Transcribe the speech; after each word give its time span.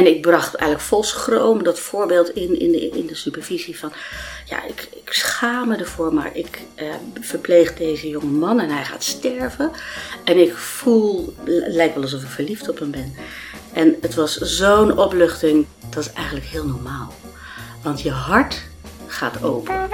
En 0.00 0.06
ik 0.06 0.20
bracht 0.20 0.54
eigenlijk 0.54 0.88
vol 0.88 1.02
schroom 1.02 1.62
dat 1.62 1.78
voorbeeld 1.80 2.28
in, 2.28 2.58
in, 2.58 2.72
de, 2.72 2.88
in 2.88 3.06
de 3.06 3.14
supervisie 3.14 3.78
van... 3.78 3.92
Ja, 4.44 4.64
ik, 4.64 4.88
ik 5.04 5.12
schaam 5.12 5.68
me 5.68 5.76
ervoor, 5.76 6.14
maar 6.14 6.36
ik 6.36 6.62
uh, 6.76 6.94
verpleeg 7.20 7.74
deze 7.74 8.08
jonge 8.08 8.30
man 8.30 8.60
en 8.60 8.70
hij 8.70 8.84
gaat 8.84 9.02
sterven. 9.02 9.70
En 10.24 10.38
ik 10.40 10.54
voel, 10.54 11.34
lijkt 11.44 11.94
wel 11.94 12.02
alsof 12.02 12.22
ik 12.22 12.28
verliefd 12.28 12.68
op 12.68 12.78
hem 12.78 12.90
ben. 12.90 13.14
En 13.72 13.96
het 14.00 14.14
was 14.14 14.36
zo'n 14.36 14.98
opluchting, 14.98 15.66
dat 15.90 16.04
is 16.04 16.12
eigenlijk 16.12 16.46
heel 16.46 16.66
normaal. 16.66 17.12
Want 17.82 18.02
je 18.02 18.10
hart 18.10 18.62
gaat 19.06 19.42
open. 19.42 19.88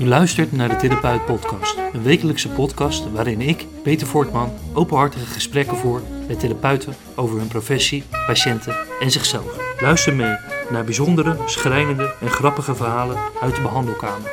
U 0.00 0.06
luistert 0.06 0.52
naar 0.52 0.68
de 0.68 0.76
Therapeut 0.76 1.24
Podcast, 1.24 1.76
een 1.92 2.02
wekelijkse 2.02 2.48
podcast 2.48 3.10
waarin 3.12 3.40
ik, 3.40 3.66
Peter 3.82 4.06
Voortman, 4.06 4.52
openhartige 4.72 5.24
gesprekken 5.26 5.76
voer 5.76 6.02
met 6.28 6.40
therapeuten 6.40 6.94
over 7.14 7.38
hun 7.38 7.48
professie, 7.48 8.04
patiënten 8.26 8.76
en 9.00 9.10
zichzelf. 9.10 9.80
Luister 9.80 10.14
mee 10.14 10.36
naar 10.70 10.84
bijzondere, 10.84 11.36
schrijnende 11.46 12.14
en 12.20 12.30
grappige 12.30 12.74
verhalen 12.74 13.16
uit 13.40 13.54
de 13.54 13.62
behandelkamer. 13.62 14.30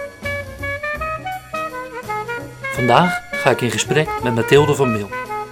Vandaag 2.61 3.21
ga 3.31 3.49
ik 3.49 3.61
in 3.61 3.71
gesprek 3.71 4.09
met 4.23 4.35
Mathilde 4.35 4.75
van 4.75 4.91
Meel. 4.91 5.09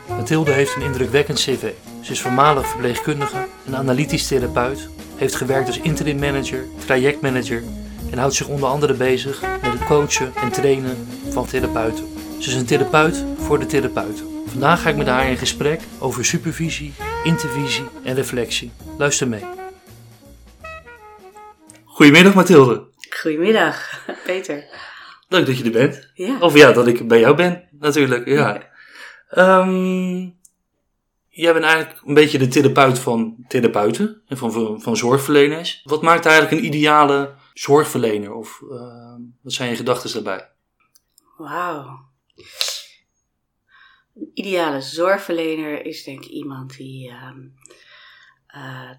Mathilde 0.07 0.51
heeft 0.51 0.75
een 0.75 0.81
indrukwekkend 0.81 1.39
cv. 1.39 1.71
Ze 2.01 2.11
is 2.11 2.21
voormalig 2.21 2.67
verpleegkundige, 2.67 3.47
een 3.65 3.75
analytisch 3.75 4.27
therapeut, 4.27 4.89
heeft 5.15 5.35
gewerkt 5.35 5.67
als 5.67 5.79
interim 5.79 6.19
manager, 6.19 6.65
trajectmanager 6.85 7.63
en 8.15 8.21
houdt 8.21 8.35
zich 8.35 8.47
onder 8.47 8.69
andere 8.69 8.93
bezig 8.93 9.41
met 9.41 9.71
het 9.71 9.85
coachen 9.85 10.35
en 10.35 10.51
trainen 10.51 11.07
van 11.29 11.45
therapeuten. 11.45 12.05
Ze 12.39 12.49
is 12.49 12.55
een 12.55 12.65
therapeut 12.65 13.25
voor 13.37 13.59
de 13.59 13.65
therapeuten. 13.65 14.25
Vandaag 14.47 14.81
ga 14.81 14.89
ik 14.89 14.95
met 14.95 15.07
haar 15.07 15.29
in 15.29 15.37
gesprek 15.37 15.81
over 15.99 16.25
supervisie, 16.25 16.93
intervisie 17.23 17.83
en 18.03 18.15
reflectie. 18.15 18.71
Luister 18.97 19.27
mee. 19.27 19.43
Goedemiddag 21.83 22.33
Mathilde. 22.33 22.87
Goedemiddag, 23.09 24.01
Peter. 24.25 24.63
Leuk 25.27 25.45
dat 25.45 25.57
je 25.57 25.63
er 25.63 25.71
bent. 25.71 26.11
Ja. 26.13 26.39
Of 26.39 26.57
ja, 26.57 26.71
dat 26.71 26.87
ik 26.87 27.07
bij 27.07 27.19
jou 27.19 27.35
ben, 27.35 27.63
natuurlijk. 27.79 28.27
Ja. 28.27 28.61
Ehm, 29.29 30.29
jij 31.29 31.53
bent 31.53 31.65
eigenlijk 31.65 32.01
een 32.05 32.13
beetje 32.13 32.37
de 32.37 32.47
therapeut 32.47 32.99
van 32.99 33.35
therapeuten 33.47 34.21
en 34.27 34.37
van, 34.37 34.51
van, 34.51 34.81
van 34.81 34.97
zorgverleners. 34.97 35.81
Wat 35.83 36.01
maakt 36.01 36.25
eigenlijk 36.25 36.61
een 36.61 36.65
ideale 36.65 37.43
zorgverlener? 37.59 38.33
Of 38.33 38.61
uh, 38.63 39.15
wat 39.41 39.53
zijn 39.53 39.69
je 39.69 39.75
gedachten 39.75 40.13
daarbij? 40.13 40.49
Wauw. 41.37 42.09
Een 44.15 44.31
ideale 44.33 44.81
zorgverlener 44.81 45.85
is 45.85 46.03
denk 46.03 46.23
ik 46.23 46.29
iemand 46.29 46.77
die, 46.77 47.09
uh, 47.09 47.31
uh, 48.55 48.91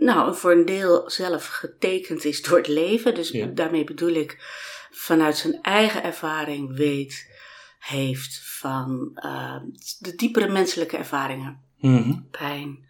nou, 0.00 0.34
voor 0.34 0.52
een 0.52 0.64
deel 0.64 1.10
zelf 1.10 1.46
getekend 1.46 2.24
is 2.24 2.42
door 2.42 2.56
het 2.56 2.68
leven. 2.68 3.14
Dus 3.14 3.30
ja. 3.30 3.46
daarmee 3.46 3.84
bedoel 3.84 4.12
ik 4.12 4.36
vanuit 4.90 5.36
zijn 5.36 5.62
eigen 5.62 6.02
ervaring 6.02 6.76
weet, 6.76 7.36
heeft 7.78 8.40
van 8.44 9.10
de 9.98 10.14
diepere 10.16 10.48
menselijke 10.48 10.96
ervaringen. 10.96 11.62
Mm-hmm. 11.78 12.28
Pijn, 12.30 12.88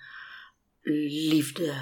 liefde, 0.82 1.74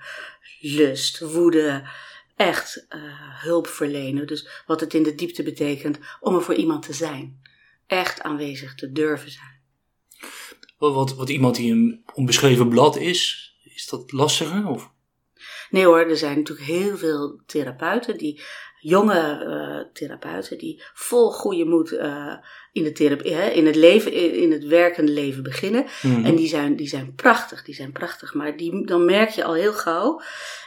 lust, 0.78 1.20
woede, 1.20 1.88
echt 2.36 2.86
uh, 2.88 3.00
hulp 3.42 3.66
verlenen. 3.66 4.26
Dus 4.26 4.48
wat 4.66 4.80
het 4.80 4.94
in 4.94 5.02
de 5.02 5.14
diepte 5.14 5.42
betekent 5.42 5.98
om 6.20 6.34
er 6.34 6.42
voor 6.42 6.54
iemand 6.54 6.82
te 6.82 6.92
zijn. 6.92 7.42
Echt 7.86 8.22
aanwezig 8.22 8.74
te 8.74 8.92
durven 8.92 9.30
zijn. 9.30 9.60
Wat, 10.78 11.14
wat 11.14 11.28
iemand 11.28 11.56
die 11.56 11.72
een 11.72 12.02
onbeschreven 12.14 12.68
blad 12.68 12.96
is, 12.96 13.54
is 13.64 13.86
dat 13.86 14.12
lastiger? 14.12 14.66
Of? 14.66 14.90
Nee 15.70 15.84
hoor, 15.84 15.98
er 15.98 16.16
zijn 16.16 16.36
natuurlijk 16.36 16.66
heel 16.66 16.96
veel 16.96 17.40
therapeuten 17.46 18.18
die 18.18 18.42
jonge 18.78 19.44
uh, 19.46 19.92
therapeuten 19.92 20.58
die 20.58 20.82
vol 20.94 21.30
goede 21.30 21.64
moed 21.64 21.92
uh, 21.92 22.34
in, 22.72 22.84
de 22.84 22.92
therapie, 22.92 23.34
hè, 23.34 23.48
in 23.48 23.66
het 23.66 23.76
leven, 23.76 24.12
in, 24.12 24.34
in, 24.34 24.52
het 24.52 24.64
werkende 24.64 25.12
leven 25.12 25.42
beginnen. 25.42 25.86
Mm-hmm. 26.02 26.24
En 26.24 26.36
die 26.36 26.48
zijn, 26.48 26.76
die 26.76 26.88
zijn 26.88 27.14
prachtig, 27.14 27.64
die 27.64 27.74
zijn 27.74 27.92
prachtig. 27.92 28.34
Maar 28.34 28.56
die, 28.56 28.86
dan 28.86 29.04
merk 29.04 29.28
je 29.28 29.44
al 29.44 29.54
heel 29.54 29.72
gauw, 29.72 30.20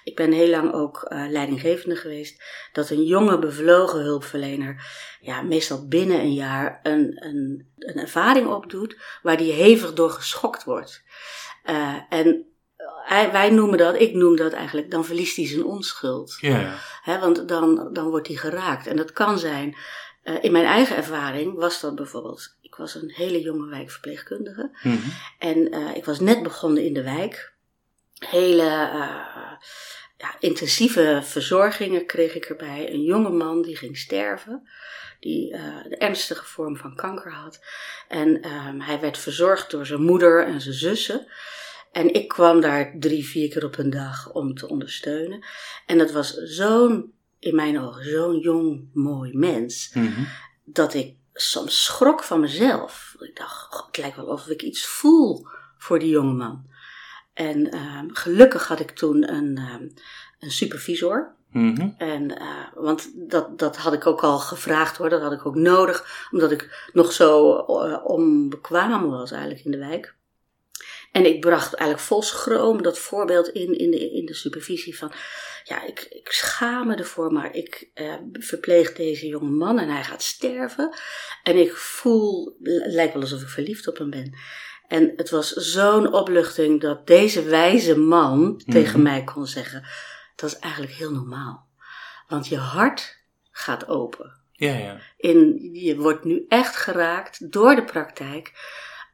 ik 0.04 0.16
ben 0.16 0.32
heel 0.32 0.50
lang 0.50 0.74
ook 0.74 1.06
uh, 1.10 1.30
leidinggevende 1.30 1.96
geweest, 1.96 2.44
dat 2.74 2.90
een 2.90 3.04
jonge 3.04 3.40
bevlogen 3.40 4.00
hulpverlener 4.00 4.84
ja, 5.22 5.42
meestal 5.42 5.88
binnen 5.88 6.20
een 6.20 6.34
jaar 6.34 6.80
een, 6.84 7.26
een, 7.26 7.68
een 7.78 7.98
ervaring 7.98 8.48
opdoet 8.48 8.98
waar 9.22 9.38
die 9.38 9.52
hevig 9.52 9.94
door 9.94 10.10
geschokt 10.10 10.64
wordt. 10.64 11.04
en 12.10 12.46
wij 13.32 13.50
noemen 13.50 13.78
dat, 13.78 14.00
ik 14.00 14.14
noem 14.14 14.36
dat 14.36 14.54
eigenlijk, 14.54 14.92
dan 14.92 15.06
verliest 15.06 15.36
hij 15.36 15.48
zijn 15.48 15.64
onschuld. 15.64 16.38
Ja. 16.40 16.76
He, 17.02 17.20
want 17.20 17.48
dan, 17.48 17.90
dan 17.94 18.10
wordt 18.10 18.28
hij 18.28 18.36
geraakt. 18.36 18.88
En 18.88 18.96
dat 18.96 19.14
kan 19.14 19.40
zijn, 19.40 19.76
uh, 20.24 20.44
in 20.44 20.52
mijn 20.52 20.66
eigen 20.66 20.96
ervaring 20.96 21.54
was 21.54 21.82
dat 21.82 21.96
bijvoorbeeld, 21.96 22.58
ik 22.62 22.76
was 22.76 22.96
een 22.96 23.12
hele 23.16 23.42
jonge 23.42 23.70
wijkverpleegkundige. 23.70 24.78
Mm-hmm. 24.84 25.14
En 25.40 25.74
uh, 25.74 25.96
ik 25.96 26.06
was 26.06 26.20
net 26.20 26.44
begonnen 26.44 26.84
in 26.84 26.94
de 26.94 27.04
wijk. 27.04 27.54
Hele 28.20 28.64
uh, 28.64 29.52
ja, 30.18 30.36
intensieve 30.40 31.20
verzorgingen 31.24 32.06
kreeg 32.06 32.36
ik 32.36 32.46
erbij. 32.46 32.94
Een 32.94 33.04
jonge 33.04 33.30
man 33.30 33.62
die 33.62 33.76
ging 33.76 33.98
sterven. 33.98 34.70
Die 35.20 35.52
de 35.90 35.96
ernstige 35.98 36.46
vorm 36.46 36.78
van 36.78 36.96
kanker 36.96 37.34
had. 37.34 37.60
En 38.08 38.46
hij 38.82 39.00
werd 39.00 39.18
verzorgd 39.18 39.72
door 39.72 39.86
zijn 39.86 40.02
moeder 40.02 40.46
en 40.46 40.62
zijn 40.62 40.76
zussen. 40.76 41.28
En 41.92 42.14
ik 42.14 42.28
kwam 42.28 42.62
daar 42.62 42.96
drie, 43.00 43.26
vier 43.26 43.50
keer 43.50 43.66
op 43.66 43.78
een 43.78 43.90
dag 43.90 44.32
om 44.32 44.54
te 44.54 44.68
ondersteunen. 44.68 45.46
En 45.86 45.98
dat 45.98 46.12
was 46.12 46.34
zo'n, 46.34 47.14
in 47.40 47.56
mijn 47.56 47.80
ogen, 47.80 48.04
zo'n 48.04 48.40
jong, 48.40 48.90
mooi 48.94 49.38
mens. 49.38 49.92
Mm-hmm. 49.94 50.28
Dat 50.66 50.94
ik 50.94 51.16
soms 51.34 51.84
schrok 51.84 52.24
van 52.24 52.40
mezelf. 52.40 53.16
Ik 53.20 53.36
dacht, 53.36 53.76
God, 53.76 53.86
het 53.86 53.98
lijkt 53.98 54.16
wel 54.16 54.26
of 54.26 54.48
ik 54.48 54.62
iets 54.62 54.86
voel 54.86 55.48
voor 55.78 56.00
die 56.00 56.10
jonge 56.10 56.34
man. 56.34 56.68
En 57.34 57.76
uh, 57.76 58.02
gelukkig 58.08 58.68
had 58.68 58.80
ik 58.80 58.92
toen 58.92 59.34
een, 59.34 59.58
uh, 59.58 59.90
een 60.40 60.52
supervisor. 60.52 61.36
Mm-hmm. 61.52 61.96
En, 61.98 62.32
uh, 62.42 62.68
want 62.76 63.30
dat, 63.30 63.60
dat 63.60 63.78
had 63.78 63.94
ik 63.94 64.06
ook 64.06 64.24
al 64.24 64.40
gevraagd 64.40 64.98
hoor, 64.98 65.10
dat 65.10 65.22
had 65.22 65.32
ik 65.32 65.46
ook 65.46 65.56
nodig, 65.56 66.28
omdat 66.32 66.52
ik 66.52 66.90
nog 66.94 67.12
zo 67.12 67.50
onbekwaam 68.04 69.10
was 69.10 69.32
eigenlijk 69.32 69.66
in 69.66 69.72
de 69.72 69.78
wijk. 69.78 70.18
En 71.12 71.26
ik 71.26 71.40
bracht 71.40 71.74
eigenlijk 71.74 72.10
vol 72.10 72.22
schroom 72.22 72.82
dat 72.82 73.00
voorbeeld 73.00 73.48
in, 73.48 73.78
in, 73.78 73.92
de, 73.92 74.12
in 74.12 74.26
de 74.26 74.34
supervisie 74.34 74.98
van, 74.98 75.12
ja, 75.64 75.86
ik, 75.86 76.06
ik 76.10 76.32
schaam 76.32 76.88
me 76.88 76.96
ervoor, 76.96 77.32
maar 77.32 77.56
ik 77.56 77.90
uh, 77.96 78.14
verpleeg 78.34 78.94
deze 78.94 79.28
jonge 79.28 79.50
man 79.50 79.80
en 79.80 79.90
hij 79.90 80.04
gaat 80.04 80.24
sterven. 80.24 80.96
En 81.44 81.58
ik 81.58 81.76
voel, 81.76 82.56
het 82.64 82.94
lijkt 82.94 83.14
wel 83.14 83.22
alsof 83.22 83.42
ik 83.42 83.48
verliefd 83.48 83.88
op 83.88 83.98
hem 83.98 84.10
ben. 84.10 84.38
En 84.88 85.14
het 85.16 85.30
was 85.30 85.52
zo'n 85.52 86.14
opluchting 86.14 86.82
dat 86.82 87.08
deze 87.08 87.44
wijze 87.44 87.98
man 87.98 88.40
mm-hmm. 88.40 88.58
tegen 88.58 89.02
mij 89.02 89.24
kon 89.24 89.48
zeggen, 89.48 89.88
dat 90.36 90.50
is 90.50 90.60
eigenlijk 90.60 90.94
heel 90.94 91.12
normaal. 91.12 91.68
Want 92.28 92.48
je 92.48 92.58
hart 92.58 93.18
gaat 93.52 93.88
open. 93.88 94.38
Ja, 94.52 94.74
ja. 94.78 95.00
In, 95.18 95.70
je 95.74 95.98
wordt 95.98 96.24
nu 96.24 96.46
echt 96.48 96.76
geraakt 96.76 97.52
door 97.52 97.76
de 97.76 97.84
praktijk 97.84 98.52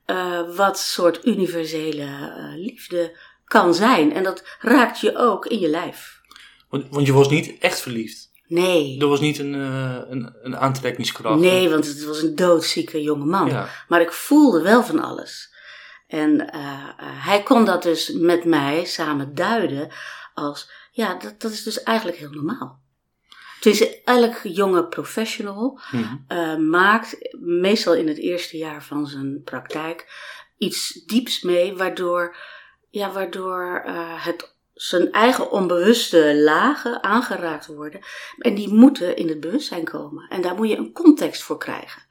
uh, 0.05 0.55
wat 0.55 0.79
soort 0.79 1.25
universele 1.25 2.03
uh, 2.03 2.55
liefde 2.55 3.17
kan 3.45 3.73
zijn. 3.73 4.13
En 4.13 4.23
dat 4.23 4.43
raakt 4.59 4.99
je 4.99 5.17
ook 5.17 5.45
in 5.45 5.59
je 5.59 5.67
lijf. 5.67 6.21
Want, 6.69 6.85
want 6.89 7.05
je 7.05 7.13
was 7.13 7.29
niet 7.29 7.59
echt 7.59 7.79
verliefd? 7.79 8.31
Nee. 8.47 8.99
Er 8.99 9.07
was 9.07 9.19
niet 9.19 9.39
een, 9.39 9.53
uh, 9.53 9.97
een, 10.07 10.35
een 10.41 10.57
aantrekkingskracht? 10.57 11.39
Nee, 11.39 11.69
want 11.69 11.85
het 11.85 12.03
was 12.03 12.21
een 12.21 12.35
doodzieke 12.35 13.01
jonge 13.01 13.25
man. 13.25 13.47
Ja. 13.47 13.69
Maar 13.87 14.01
ik 14.01 14.11
voelde 14.11 14.61
wel 14.61 14.83
van 14.83 15.03
alles. 15.03 15.53
En 16.07 16.53
hij 16.97 17.43
kon 17.43 17.65
dat 17.65 17.83
dus 17.83 18.11
met 18.13 18.45
mij 18.45 18.85
samen 18.85 19.35
duiden 19.35 19.89
als... 20.33 20.71
Ja, 20.91 21.15
dat, 21.15 21.41
dat 21.41 21.51
is 21.51 21.63
dus 21.63 21.83
eigenlijk 21.83 22.17
heel 22.17 22.29
normaal. 22.29 22.83
Dus 23.65 24.03
elk 24.03 24.35
jonge 24.43 24.85
professional 24.85 25.79
mm-hmm. 25.91 26.25
uh, 26.27 26.57
maakt 26.57 27.17
meestal 27.39 27.93
in 27.93 28.07
het 28.07 28.17
eerste 28.17 28.57
jaar 28.57 28.83
van 28.83 29.07
zijn 29.07 29.41
praktijk 29.43 30.05
iets 30.57 31.03
dieps 31.05 31.41
mee, 31.41 31.75
waardoor, 31.75 32.35
ja, 32.89 33.11
waardoor 33.11 33.83
uh, 33.87 34.25
het 34.25 34.55
zijn 34.73 35.11
eigen 35.11 35.51
onbewuste 35.51 36.35
lagen 36.35 37.03
aangeraakt 37.03 37.65
worden. 37.65 38.01
En 38.37 38.55
die 38.55 38.73
moeten 38.73 39.15
in 39.15 39.27
het 39.27 39.39
bewustzijn 39.39 39.83
komen. 39.83 40.27
En 40.29 40.41
daar 40.41 40.55
moet 40.55 40.69
je 40.69 40.77
een 40.77 40.93
context 40.93 41.43
voor 41.43 41.57
krijgen. 41.57 42.01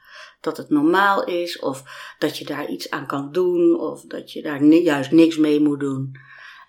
Dat 0.41 0.57
het 0.57 0.71
normaal 0.71 1.25
is, 1.25 1.59
of 1.59 1.83
dat 2.19 2.39
je 2.39 2.45
daar 2.45 2.67
iets 2.67 2.91
aan 2.91 3.07
kan 3.07 3.33
doen, 3.33 3.81
of 3.81 4.03
dat 4.03 4.33
je 4.33 4.43
daar 4.43 4.63
ni- 4.63 4.83
juist 4.83 5.11
niks 5.11 5.37
mee 5.37 5.61
moet 5.61 5.81
doen. 5.81 6.17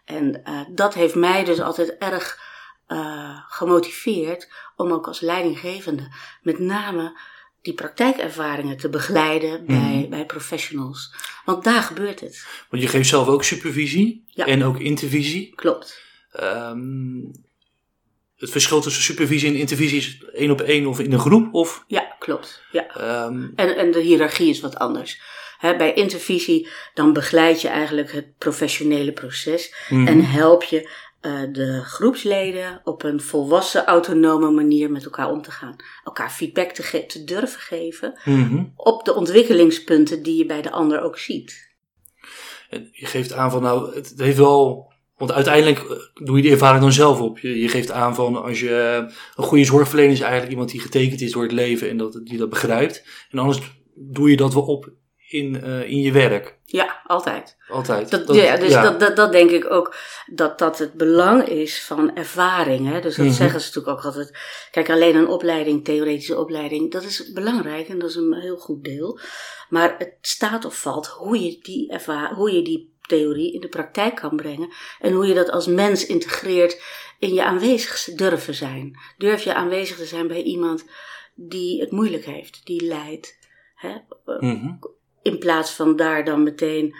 En 0.05 0.41
uh, 0.47 0.61
dat 0.69 0.93
heeft 0.93 1.15
mij 1.15 1.43
dus 1.43 1.61
altijd 1.61 1.97
erg 1.97 2.53
uh, 2.87 3.39
gemotiveerd 3.47 4.51
om 4.75 4.91
ook 4.91 5.07
als 5.07 5.19
leidinggevende 5.19 6.11
met 6.41 6.59
name 6.59 7.19
die 7.61 7.73
praktijkervaringen 7.73 8.77
te 8.77 8.89
begeleiden 8.89 9.65
bij, 9.65 9.75
Mhm. 9.99 10.09
bij 10.09 10.25
professionals. 10.25 11.13
Want 11.45 11.63
daar 11.63 11.81
gebeurt 11.81 12.19
het. 12.19 12.45
Want 12.69 12.83
je 12.83 12.89
geeft 12.89 13.09
zelf 13.09 13.27
ook 13.27 13.43
supervisie 13.43 14.23
Ja. 14.27 14.45
en 14.45 14.63
ook 14.63 14.79
intervisie. 14.79 15.55
Klopt. 15.55 16.01
Ehm, 16.31 17.23
het 18.35 18.49
verschil 18.49 18.81
tussen 18.81 19.03
supervisie 19.03 19.49
en 19.49 19.55
intervisie 19.55 19.97
is 19.97 20.23
één 20.33 20.51
op 20.51 20.61
één 20.61 20.85
of 20.85 20.99
in 20.99 21.11
een 21.13 21.19
groep? 21.19 21.53
Of, 21.53 21.83
Ja, 21.87 22.15
klopt. 22.19 22.61
Ja. 22.71 22.87
ehm, 22.87 23.47
En, 23.55 23.77
en 23.77 23.91
de 23.91 23.99
hiërarchie 24.01 24.49
is 24.49 24.59
wat 24.59 24.75
anders. 24.75 25.21
Bij 25.61 25.93
intervisie 25.93 26.67
dan 26.93 27.13
begeleid 27.13 27.61
je 27.61 27.67
eigenlijk 27.67 28.11
het 28.11 28.37
professionele 28.37 29.11
proces 29.11 29.73
mhm. 29.89 30.07
en 30.07 30.25
help 30.25 30.63
je 30.63 30.89
eh, 31.25 31.41
de 31.51 31.81
groepsleden 31.83 32.81
op 32.83 33.03
een 33.03 33.21
volwassen, 33.21 33.85
autonome 33.85 34.51
manier 34.51 34.91
met 34.91 35.03
elkaar 35.03 35.31
om 35.31 35.41
te 35.41 35.51
gaan. 35.51 35.75
Elkaar 36.03 36.31
feedback 36.31 36.71
te, 36.71 36.83
ge- 36.83 37.05
te 37.05 37.23
durven 37.23 37.59
geven 37.59 38.19
Mhm. 38.25 38.63
op 38.75 39.05
de 39.05 39.13
ontwikkelingspunten 39.15 40.23
die 40.23 40.37
je 40.37 40.45
bij 40.45 40.61
de 40.61 40.71
ander 40.71 41.01
ook 41.01 41.17
ziet. 41.17 41.73
Je 42.91 43.05
geeft 43.05 43.33
aan 43.33 43.51
van 43.51 43.61
nou, 43.61 43.95
het 43.95 44.13
heeft 44.17 44.37
wel. 44.37 44.93
Want 45.17 45.31
uiteindelijk 45.31 45.79
eh, 45.79 45.97
doe 46.25 46.35
je 46.35 46.41
die 46.41 46.51
ervaring 46.51 46.81
dan 46.81 46.91
zelf 46.93 47.19
op. 47.21 47.39
Je, 47.39 47.59
je 47.59 47.67
geeft 47.67 47.91
aan 47.91 48.15
van 48.15 48.43
als 48.43 48.59
je. 48.59 48.75
eh, 48.75 49.15
Een 49.35 49.43
goede 49.43 49.65
zorgverlener 49.65 50.11
is 50.13 50.19
eigenlijk 50.19 50.51
iemand 50.51 50.69
die 50.71 50.79
getekend 50.81 51.21
is 51.21 51.31
door 51.31 51.43
het 51.43 51.51
leven 51.51 51.89
en 51.89 51.97
dat, 51.97 52.19
die 52.23 52.37
dat 52.37 52.49
begrijpt. 52.49 53.03
En 53.29 53.39
anders 53.39 53.59
doe 53.95 54.29
je 54.29 54.37
dat 54.37 54.53
wel 54.53 54.63
op 54.63 54.91
in, 55.35 55.61
eh, 55.63 55.89
in 55.89 56.01
je 56.01 56.11
werk. 56.11 56.57
Ja, 56.65 57.01
altijd. 57.05 57.57
Altijd. 57.67 58.11
Dat, 58.11 58.35
ja, 58.35 58.57
dus 58.57 58.73
Dat, 58.73 58.99
dat, 58.99 59.15
dat 59.15 59.31
denk 59.31 59.49
ik 59.49 59.71
ook, 59.71 59.95
dat 60.25 60.59
dat 60.59 60.77
het 60.77 60.93
belang 60.93 61.47
is 61.47 61.81
van 61.83 62.15
ervaring. 62.15 62.89
Hè? 62.91 63.01
Dus 63.01 63.15
dat 63.15 63.25
Mhm. 63.25 63.35
zeggen 63.35 63.61
ze 63.61 63.67
natuurlijk 63.67 63.97
ook 63.97 64.05
altijd. 64.05 64.37
Kijk, 64.71 64.89
alleen 64.89 65.15
een 65.15 65.27
opleiding, 65.27 65.83
theoretische 65.85 66.39
opleiding, 66.39 66.91
dat 66.91 67.03
is 67.03 67.31
belangrijk 67.31 67.87
en 67.87 67.99
dat 67.99 68.09
is 68.09 68.15
een 68.15 68.33
heel 68.33 68.57
goed 68.57 68.83
deel. 68.83 69.19
Maar 69.69 69.95
het 69.97 70.13
staat 70.21 70.65
of 70.65 70.75
valt 70.81 71.07
hoe 71.07 71.43
je 71.43 71.59
die, 71.61 71.91
erva- 71.91 72.33
hoe 72.33 72.51
je 72.55 72.61
die 72.61 72.93
theorie 73.01 73.53
in 73.53 73.59
de 73.61 73.67
praktijk 73.69 74.15
kan 74.15 74.35
brengen. 74.35 74.69
En 74.99 75.13
hoe 75.13 75.25
je 75.27 75.33
dat 75.33 75.49
als 75.51 75.67
mens 75.67 76.05
integreert 76.05 76.81
in 77.19 77.33
je 77.33 77.43
aanwezig 77.43 78.03
durven 78.15 78.53
zijn. 78.55 78.99
Durf 79.17 79.43
je 79.43 79.53
aanwezig 79.53 79.97
te 79.97 80.05
zijn 80.05 80.27
bij 80.27 80.41
iemand 80.43 80.85
die 81.35 81.79
het 81.81 81.91
moeilijk 81.91 82.25
heeft, 82.25 82.61
die 82.65 82.83
lijdt. 82.83 83.37
Hè? 83.75 83.95
Mhm. 84.39 84.73
In 85.25 85.39
plaats 85.39 85.71
van 85.71 85.95
daar 85.95 86.25
dan 86.25 86.43
meteen 86.43 86.95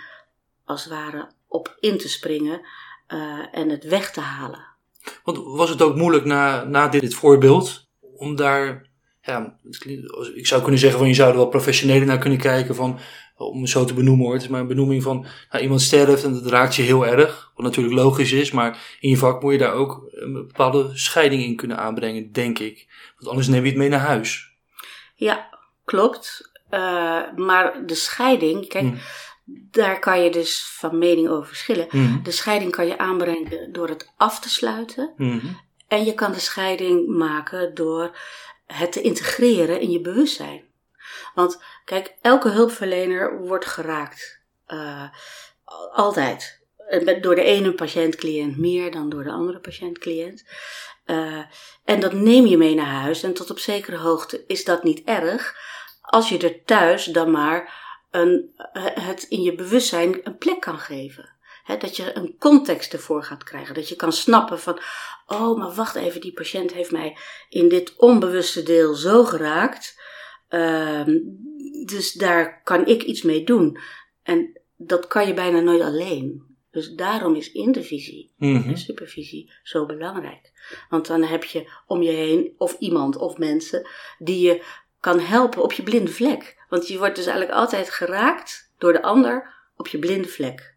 als 0.63 0.83
het 0.83 0.93
ware 0.93 1.31
op 1.47 1.77
in 1.79 1.97
te 1.97 2.09
springen 2.09 2.61
eh, 3.07 3.39
en 3.51 3.69
het 3.69 3.83
weg 3.83 4.11
te 4.11 4.19
halen. 4.19 4.65
Want 5.23 5.37
was 5.37 5.69
het 5.69 5.81
ook 5.81 5.95
moeilijk 5.95 6.25
na, 6.25 6.63
na 6.63 6.87
dit, 6.87 7.01
dit 7.01 7.13
voorbeeld 7.13 7.87
om 7.99 8.35
daar. 8.35 8.89
Ja, 9.21 9.57
ik 10.35 10.47
zou 10.47 10.61
kunnen 10.61 10.79
zeggen 10.79 10.99
van 10.99 11.07
je 11.07 11.13
zou 11.13 11.29
er 11.29 11.35
wel 11.35 11.47
professioneler 11.47 12.05
naar 12.05 12.17
kunnen 12.17 12.39
kijken 12.39 12.75
van. 12.75 12.99
Om 13.37 13.61
het 13.61 13.69
zo 13.69 13.85
te 13.85 13.93
benoemen 13.93 14.25
hoor. 14.25 14.33
Het 14.33 14.43
is 14.43 14.49
maar 14.49 14.61
een 14.61 14.67
benoeming 14.67 15.03
van 15.03 15.25
nou, 15.51 15.63
iemand 15.63 15.81
sterft 15.81 16.23
en 16.23 16.33
dat 16.33 16.45
raakt 16.45 16.75
je 16.75 16.81
heel 16.81 17.05
erg. 17.05 17.51
Wat 17.55 17.65
natuurlijk 17.65 17.95
logisch 17.95 18.31
is, 18.31 18.51
maar 18.51 18.97
in 18.99 19.09
je 19.09 19.17
vak 19.17 19.41
moet 19.41 19.51
je 19.51 19.57
daar 19.57 19.73
ook 19.73 20.07
een 20.11 20.33
bepaalde 20.33 20.89
scheiding 20.93 21.43
in 21.43 21.55
kunnen 21.55 21.77
aanbrengen, 21.77 22.31
denk 22.31 22.59
ik. 22.59 22.87
Want 23.15 23.29
anders 23.29 23.47
neem 23.47 23.63
je 23.63 23.69
het 23.69 23.77
mee 23.77 23.89
naar 23.89 23.99
huis. 23.99 24.51
Ja, 25.15 25.49
klopt. 25.83 26.53
Eh, 26.75 27.21
maar 27.35 27.85
de 27.85 27.95
scheiding, 27.95 28.67
kijk, 28.67 28.83
Mhm. 28.83 28.97
daar 29.45 29.99
kan 29.99 30.23
je 30.23 30.29
dus 30.29 30.65
van 30.65 30.97
mening 30.97 31.29
over 31.29 31.47
verschillen. 31.47 31.87
Mhm. 31.91 32.23
De 32.23 32.31
scheiding 32.31 32.71
kan 32.71 32.87
je 32.87 32.97
aanbrengen 32.97 33.71
door 33.71 33.89
het 33.89 34.13
af 34.17 34.39
te 34.39 34.49
sluiten. 34.49 35.13
Mhm. 35.17 35.45
En 35.87 36.05
je 36.05 36.13
kan 36.13 36.31
de 36.31 36.39
scheiding 36.39 37.07
maken 37.07 37.73
door 37.73 38.17
het 38.65 38.91
te 38.91 39.01
integreren 39.01 39.79
in 39.79 39.91
je 39.91 40.01
bewustzijn. 40.01 40.63
Want 41.33 41.61
kijk, 41.85 42.15
elke 42.21 42.49
hulpverlener 42.49 43.39
wordt 43.39 43.65
geraakt. 43.65 44.39
Eh, 44.65 45.09
altijd. 45.93 46.63
Door 47.21 47.35
de 47.35 47.43
ene 47.43 47.73
patiënt-cliënt 47.73 48.57
meer 48.57 48.91
dan 48.91 49.09
door 49.09 49.23
de 49.23 49.31
andere 49.31 49.59
patiënt-cliënt. 49.59 50.45
Eh, 51.05 51.43
en 51.85 51.99
dat 51.99 52.13
neem 52.13 52.45
je 52.45 52.57
mee 52.57 52.75
naar 52.75 53.01
huis. 53.01 53.23
En 53.23 53.33
tot 53.33 53.49
op 53.51 53.59
zekere 53.59 53.97
hoogte 53.97 54.43
is 54.47 54.63
dat 54.63 54.83
niet 54.83 55.01
erg. 55.03 55.55
Als 56.05 56.29
je 56.29 56.37
er 56.37 56.63
thuis 56.63 57.05
dan 57.05 57.31
maar 57.31 57.83
een, 58.11 58.51
het 58.83 59.23
in 59.23 59.41
je 59.41 59.55
bewustzijn 59.55 60.19
een 60.23 60.37
plek 60.37 60.59
kan 60.59 60.79
geven. 60.79 61.33
Dat 61.79 61.95
je 61.97 62.15
een 62.17 62.35
context 62.39 62.93
ervoor 62.93 63.23
gaat 63.23 63.43
krijgen. 63.43 63.75
Dat 63.75 63.89
je 63.89 63.95
kan 63.95 64.11
snappen 64.13 64.59
van, 64.59 64.79
oh, 65.27 65.57
maar 65.57 65.73
wacht 65.73 65.95
even, 65.95 66.21
die 66.21 66.33
patiënt 66.33 66.73
heeft 66.73 66.91
mij 66.91 67.17
in 67.49 67.69
dit 67.69 67.95
onbewuste 67.95 68.63
deel 68.63 68.93
zo 68.93 69.23
geraakt. 69.23 69.99
Ehm, 70.47 71.17
dus 71.85 72.11
daar 72.13 72.61
kan 72.63 72.85
ik 72.85 73.03
iets 73.03 73.21
mee 73.21 73.43
doen. 73.43 73.77
En 74.23 74.61
dat 74.77 75.07
kan 75.07 75.27
je 75.27 75.33
bijna 75.33 75.59
nooit 75.59 75.81
alleen. 75.81 76.43
Dus 76.71 76.93
daarom 76.93 77.35
is 77.35 77.51
intervisie 77.51 78.33
Mhm. 78.37 78.69
en 78.69 78.77
supervisie 78.77 79.51
zo 79.63 79.85
belangrijk. 79.85 80.51
Want 80.89 81.07
dan 81.07 81.23
heb 81.23 81.43
je 81.43 81.71
om 81.87 82.01
je 82.01 82.11
heen 82.11 82.53
of 82.57 82.75
iemand 82.79 83.15
of 83.17 83.37
mensen 83.37 83.87
die 84.17 84.47
je 84.47 84.63
kan 85.05 85.19
helpen 85.19 85.63
op 85.63 85.71
je 85.73 85.83
blinde 85.83 86.11
vlek. 86.11 86.55
Want 86.69 86.87
je 86.87 86.97
wordt 86.97 87.15
dus 87.15 87.25
eigenlijk 87.25 87.57
altijd 87.57 87.89
geraakt 87.89 88.71
door 88.77 88.93
de 88.93 89.01
ander 89.01 89.53
op 89.77 89.87
je 89.87 89.99
blinde 89.99 90.27
vlek. 90.27 90.75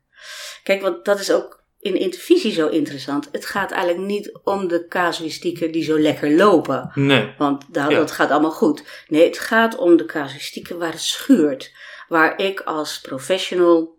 Kijk, 0.62 0.82
want 0.82 1.04
dat 1.04 1.20
is 1.20 1.30
ook 1.32 1.62
in 1.80 1.94
intervisie 1.94 2.52
zo 2.52 2.68
interessant. 2.68 3.28
Het 3.32 3.46
gaat 3.46 3.70
eigenlijk 3.70 4.06
niet 4.06 4.38
om 4.44 4.68
de 4.68 4.86
casuïstieken 4.88 5.72
die 5.72 5.84
zo 5.84 5.98
lekker 5.98 6.30
lopen. 6.36 6.90
Nee. 6.94 7.34
Want 7.38 7.64
daar, 7.74 7.90
Ja. 7.90 7.96
dat 7.98 8.10
gaat 8.10 8.30
allemaal 8.30 8.50
goed. 8.50 8.82
Nee, 9.08 9.24
het 9.26 9.38
gaat 9.38 9.76
om 9.76 9.96
de 9.96 10.04
casuïstieken 10.04 10.78
waar 10.78 10.92
het 10.92 11.00
schuurt. 11.00 11.72
Waar 12.08 12.38
ik 12.38 12.60
als 12.60 13.00
professional 13.00 13.98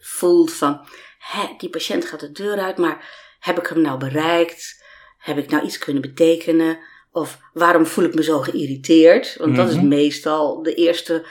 voelt 0.00 0.52
van, 0.52 0.86
hè, 1.18 1.54
die 1.58 1.70
patiënt 1.70 2.04
gaat 2.04 2.20
de 2.20 2.32
deur 2.32 2.58
uit, 2.58 2.76
maar 2.76 3.08
heb 3.40 3.58
ik 3.58 3.66
hem 3.66 3.80
nou 3.80 3.98
bereikt? 3.98 4.84
Heb 5.18 5.38
ik 5.38 5.50
nou 5.50 5.64
iets 5.64 5.78
kunnen 5.78 6.02
betekenen? 6.02 6.78
Of 7.16 7.38
waarom 7.52 7.86
voel 7.86 8.04
ik 8.04 8.14
me 8.14 8.22
zo 8.22 8.40
geïrriteerd? 8.40 9.36
Want 9.38 9.56
dat 9.56 9.68
is 9.68 9.74
Mhm. 9.74 9.88
meestal 9.88 10.62
de 10.62 10.74
eerste 10.74 11.26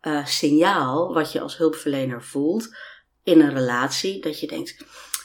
eh, 0.00 0.26
signaal 0.26 1.14
wat 1.14 1.32
je 1.32 1.40
als 1.40 1.56
hulpverlener 1.56 2.22
voelt 2.22 2.76
in 3.24 3.40
een 3.40 3.54
relatie. 3.54 4.20
Dat 4.20 4.40
je 4.40 4.46
denkt, 4.46 4.76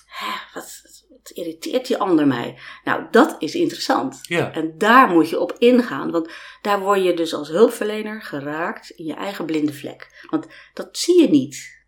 hè, 0.06 0.32
wat, 0.54 0.82
wat 1.10 1.30
irriteert 1.34 1.88
die 1.88 1.98
ander 1.98 2.28
mij? 2.28 2.60
Nou, 2.84 3.04
dat 3.12 3.36
is 3.40 3.56
interessant. 3.56 4.20
Ja. 4.22 4.54
En 4.54 4.74
daar 4.78 5.08
moet 5.10 5.30
je 5.30 5.40
op 5.40 5.56
ingaan, 5.58 6.12
want 6.12 6.30
daar 6.62 6.80
word 6.80 7.04
je 7.04 7.14
dus 7.14 7.34
als 7.34 7.48
hulpverlener 7.50 8.22
geraakt 8.22 8.90
in 8.90 9.06
je 9.06 9.14
eigen 9.14 9.46
blinde 9.46 9.74
vlek. 9.74 10.26
Want 10.30 10.48
dat 10.74 10.90
zie 10.92 11.22
je 11.22 11.30
niet. 11.30 11.84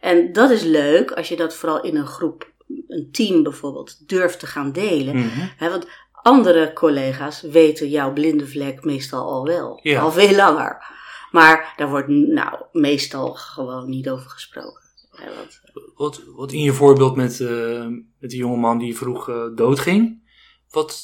En 0.00 0.32
dat 0.32 0.50
is 0.50 0.62
leuk 0.62 1.10
als 1.12 1.28
je 1.28 1.36
dat 1.36 1.54
vooral 1.54 1.82
in 1.82 1.96
een 1.96 2.06
groep, 2.06 2.52
een 2.88 3.08
team 3.12 3.42
bijvoorbeeld, 3.42 4.08
durft 4.08 4.38
te 4.38 4.46
gaan 4.46 4.72
delen. 4.72 5.16
Mhm. 5.16 5.46
Hè, 5.56 5.70
want 5.70 5.86
andere 6.22 6.72
collega's 6.72 7.40
weten 7.40 7.88
jouw 7.88 8.12
blinde 8.12 8.46
vlek 8.46 8.84
meestal 8.84 9.30
al 9.30 9.44
wel, 9.44 9.80
Ja. 9.82 10.00
al 10.00 10.12
veel 10.12 10.34
langer. 10.36 10.98
Maar 11.30 11.72
daar 11.76 11.88
wordt 11.88 12.08
nou 12.08 12.62
meestal 12.72 13.34
gewoon 13.34 13.88
niet 13.88 14.08
over 14.08 14.30
gesproken. 14.30 14.82
Want, 15.10 15.60
Wat, 15.94 16.22
wat 16.36 16.52
in 16.52 16.60
je 16.62 16.72
voorbeeld 16.72 17.16
met, 17.16 17.40
eh, 17.40 17.86
met 18.18 18.30
die 18.30 18.38
jongeman 18.38 18.78
die 18.78 18.96
vroeg 18.96 19.28
eh, 19.28 19.44
doodging. 19.54 20.28
Wat, 20.70 21.02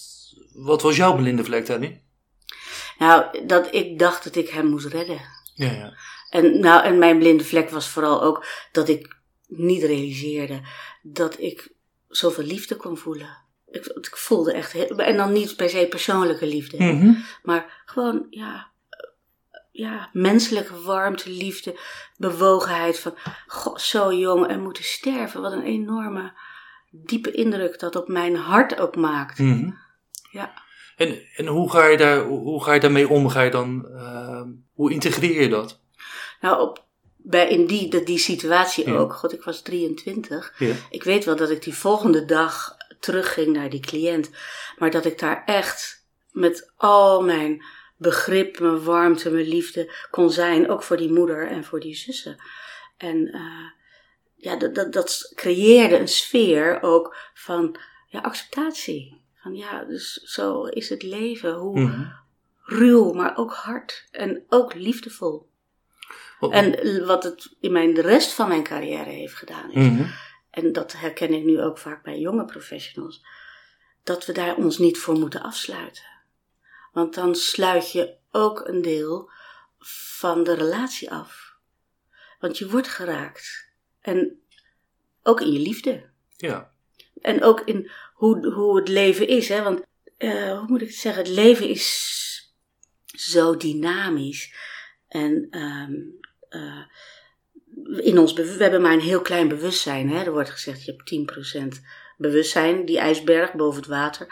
wat 0.54 0.82
was 0.82 0.96
jouw 0.96 1.16
blinde 1.16 1.44
vlek 1.44 1.66
daarin? 1.66 2.00
nou, 2.98 3.46
dat 3.46 3.74
ik 3.74 3.98
dacht 3.98 4.24
dat 4.24 4.36
ik 4.36 4.48
hem 4.48 4.66
moest 4.66 4.86
redden. 4.86 5.20
Ja, 5.54 5.70
ja. 5.72 5.96
En, 6.30 6.60
nou, 6.60 6.84
en 6.84 6.98
mijn 6.98 7.18
blinde 7.18 7.44
vlek 7.44 7.70
was 7.70 7.88
vooral 7.88 8.22
ook 8.22 8.46
dat 8.72 8.88
ik 8.88 9.16
niet 9.46 9.82
realiseerde 9.82 10.60
dat 11.02 11.40
ik 11.40 11.72
zoveel 12.08 12.44
liefde 12.44 12.76
kon 12.76 12.96
voelen. 12.96 13.44
Ik, 13.76 13.86
ik 13.86 14.16
voelde 14.16 14.52
echt, 14.52 14.72
heel, 14.72 14.86
en 14.88 15.16
dan 15.16 15.32
niet 15.32 15.56
per 15.56 15.68
se 15.70 15.86
persoonlijke 15.90 16.46
liefde, 16.46 16.76
Mhm. 16.84 17.12
maar 17.42 17.82
gewoon, 17.86 18.26
ja, 18.30 18.70
ja, 19.72 20.10
menselijke 20.12 20.80
warmte, 20.82 21.30
liefde, 21.30 21.78
bewogenheid 22.16 22.98
van, 22.98 23.14
god, 23.46 23.80
zo 23.80 24.12
jong 24.12 24.46
en 24.46 24.62
moeten 24.62 24.84
sterven. 24.84 25.40
Wat 25.40 25.52
een 25.52 25.62
enorme, 25.62 26.32
diepe 26.90 27.30
indruk 27.30 27.78
dat 27.78 27.96
op 27.96 28.08
mijn 28.08 28.36
hart 28.36 28.80
ook 28.80 28.96
maakt. 28.96 29.38
Mhm. 29.38 29.70
Ja. 30.30 30.52
En, 30.96 31.18
en 31.36 31.46
hoe, 31.46 31.70
ga 31.70 31.86
je 31.86 31.96
daar, 31.96 32.20
hoe, 32.24 32.64
ga 32.64 32.72
je 32.72 32.80
daarmee 32.80 33.08
om? 33.08 33.28
Ga 33.28 33.42
je 33.42 33.50
dan, 33.50 33.88
eh, 33.96 34.42
hoe 34.74 34.92
integreer 34.92 35.42
je 35.42 35.48
dat? 35.48 35.80
Nou, 36.40 36.60
op, 36.60 36.84
bij, 37.16 37.48
in 37.48 37.66
die, 37.66 38.02
die 38.04 38.18
situatie 38.18 38.88
Ja. 38.90 38.96
ook, 38.96 39.12
god, 39.14 39.32
ik 39.32 39.42
was 39.42 39.62
23. 39.62 40.54
Ja. 40.58 40.74
Ik 40.90 41.02
weet 41.02 41.24
wel 41.24 41.36
dat 41.36 41.50
ik 41.50 41.62
die 41.62 41.74
volgende 41.74 42.24
dag 42.24 42.75
terugging 43.00 43.52
naar 43.56 43.70
die 43.70 43.80
cliënt. 43.80 44.30
Maar 44.78 44.90
dat 44.90 45.04
ik 45.04 45.18
daar 45.18 45.42
echt 45.44 46.06
met 46.30 46.72
al 46.76 47.22
mijn 47.22 47.64
begrip, 47.96 48.58
mijn 48.58 48.84
warmte, 48.84 49.30
mijn 49.30 49.48
liefde 49.48 49.92
kon 50.10 50.30
zijn. 50.30 50.70
Ook 50.70 50.82
voor 50.82 50.96
die 50.96 51.12
moeder 51.12 51.48
en 51.48 51.64
voor 51.64 51.80
die 51.80 51.94
zussen. 51.96 52.36
En 52.96 53.26
eh, 53.32 53.70
ja, 54.34 54.56
dat, 54.56 54.74
dat, 54.74 54.92
dat 54.92 55.32
creëerde 55.34 55.98
een 55.98 56.08
sfeer 56.08 56.82
ook 56.82 57.16
van 57.34 57.76
ja, 58.06 58.20
acceptatie. 58.20 59.24
Van 59.34 59.54
ja, 59.54 59.84
dus 59.84 60.12
zo 60.12 60.64
is 60.64 60.88
het 60.88 61.02
leven. 61.02 61.52
Hoe, 61.54 61.80
Mhm. 61.80 62.04
ruw, 62.62 63.12
maar 63.12 63.36
ook 63.36 63.52
hard 63.52 64.08
en 64.10 64.44
ook 64.48 64.74
liefdevol. 64.74 65.48
En 66.50 67.06
wat 67.06 67.22
het 67.24 67.56
in 67.60 67.72
mijn, 67.72 67.94
de 67.94 68.00
rest 68.00 68.32
van 68.32 68.48
mijn 68.48 68.62
carrière 68.62 69.10
heeft 69.10 69.34
gedaan 69.34 69.70
is, 69.70 69.84
Mhm. 69.90 70.06
En 70.56 70.72
dat 70.72 70.92
herken 70.92 71.34
ik 71.34 71.44
nu 71.44 71.60
ook 71.60 71.78
vaak 71.78 72.02
bij 72.02 72.18
jonge 72.18 72.44
professionals, 72.44 73.26
dat 74.02 74.26
we 74.26 74.32
daar 74.32 74.56
ons 74.56 74.78
niet 74.78 74.98
voor 74.98 75.18
moeten 75.18 75.42
afsluiten. 75.42 76.04
Want 76.92 77.14
dan 77.14 77.34
sluit 77.34 77.92
je 77.92 78.14
ook 78.30 78.68
een 78.68 78.82
deel 78.82 79.30
van 80.18 80.44
de 80.44 80.54
relatie 80.54 81.10
af. 81.10 81.56
Want 82.38 82.58
je 82.58 82.68
wordt 82.68 82.88
geraakt. 82.88 83.70
En 84.00 84.42
ook 85.22 85.40
in 85.40 85.52
je 85.52 85.58
liefde. 85.58 86.08
Ja. 86.36 86.72
En 87.20 87.42
ook 87.42 87.60
in 87.60 87.90
hoe, 88.14 88.52
hoe 88.52 88.76
het 88.76 88.88
leven 88.88 89.28
is. 89.28 89.48
Hè? 89.48 89.62
Want 89.62 89.82
eh, 90.16 90.58
hoe 90.58 90.66
moet 90.66 90.82
ik 90.82 90.88
het 90.88 90.96
zeggen? 90.96 91.22
Het 91.22 91.32
leven 91.32 91.68
is 91.68 92.54
zo 93.06 93.56
dynamisch. 93.56 94.54
En 95.08 95.46
ehm, 95.50 95.94
eh, 96.48 96.84
in 97.88 98.18
ons, 98.18 98.32
we 98.32 98.56
hebben 98.58 98.82
maar 98.82 98.92
een 98.92 99.00
heel 99.00 99.20
klein 99.20 99.48
bewustzijn. 99.48 100.10
Hè? 100.10 100.24
Er 100.24 100.32
wordt 100.32 100.50
gezegd, 100.50 100.84
je 100.84 100.96
hebt 100.96 101.78
10% 101.78 101.80
bewustzijn, 102.16 102.84
die 102.84 102.98
ijsberg 102.98 103.52
boven 103.52 103.80
het 103.80 103.90
water. 103.90 104.26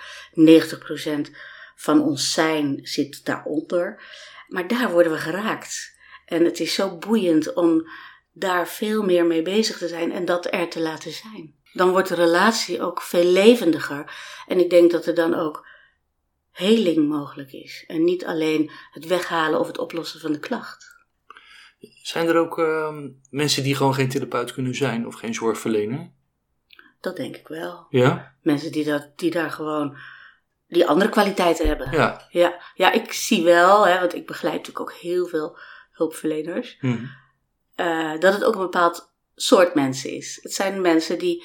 90% 1.28 1.30
van 1.76 2.02
ons 2.02 2.32
zijn 2.32 2.78
zit 2.82 3.24
daaronder. 3.24 4.02
Maar 4.48 4.68
daar 4.68 4.90
worden 4.90 5.12
we 5.12 5.18
geraakt. 5.18 5.96
En 6.26 6.44
het 6.44 6.60
is 6.60 6.74
zo 6.74 6.96
boeiend 6.96 7.52
om 7.52 7.88
daar 8.32 8.68
veel 8.68 9.02
meer 9.02 9.26
mee 9.26 9.42
bezig 9.42 9.78
te 9.78 9.88
zijn 9.88 10.12
en 10.12 10.24
dat 10.24 10.52
er 10.52 10.68
te 10.68 10.80
laten 10.80 11.12
zijn. 11.12 11.54
Dan 11.72 11.90
wordt 11.90 12.08
de 12.08 12.14
relatie 12.14 12.82
ook 12.82 13.02
veel 13.02 13.24
levendiger. 13.24 14.12
En 14.46 14.58
ik 14.58 14.70
denk 14.70 14.90
dat 14.90 15.06
er 15.06 15.14
dan 15.14 15.34
ook 15.34 15.66
heling 16.50 17.08
mogelijk 17.08 17.52
is. 17.52 17.84
En 17.86 18.04
niet 18.04 18.24
alleen 18.24 18.70
het 18.90 19.06
weghalen 19.06 19.60
of 19.60 19.66
het 19.66 19.78
oplossen 19.78 20.20
van 20.20 20.32
de 20.32 20.38
klacht. 20.38 20.93
Zijn 22.02 22.28
er 22.28 22.36
ook 22.36 22.58
ehm, 22.58 23.08
mensen 23.30 23.62
die 23.62 23.74
gewoon 23.74 23.94
geen 23.94 24.08
therapeut 24.08 24.52
kunnen 24.52 24.74
zijn 24.74 25.06
of 25.06 25.14
geen 25.14 25.34
zorgverlener? 25.34 26.10
Dat 27.00 27.16
denk 27.16 27.36
ik 27.36 27.48
wel. 27.48 27.86
Ja? 27.88 28.34
Mensen 28.42 28.72
die, 28.72 28.84
dat, 28.84 29.10
die 29.16 29.30
daar 29.30 29.50
gewoon 29.50 29.96
die 30.68 30.86
andere 30.86 31.10
kwaliteiten 31.10 31.66
hebben. 31.66 31.90
Ja. 31.90 32.26
Ja, 32.28 32.60
ja 32.74 32.92
ik 32.92 33.12
zie 33.12 33.44
wel, 33.44 33.86
hè, 33.86 33.98
want 34.00 34.14
ik 34.14 34.26
begeleid 34.26 34.56
natuurlijk 34.56 34.90
ook 34.90 34.96
heel 34.96 35.26
veel 35.26 35.58
hulpverleners, 35.92 36.76
Mhm. 36.80 37.04
eh, 37.74 38.18
dat 38.18 38.32
het 38.32 38.44
ook 38.44 38.54
een 38.54 38.60
bepaald 38.60 39.12
soort 39.34 39.74
mensen 39.74 40.10
is. 40.10 40.38
Het 40.42 40.52
zijn 40.52 40.80
mensen 40.80 41.18
die 41.18 41.44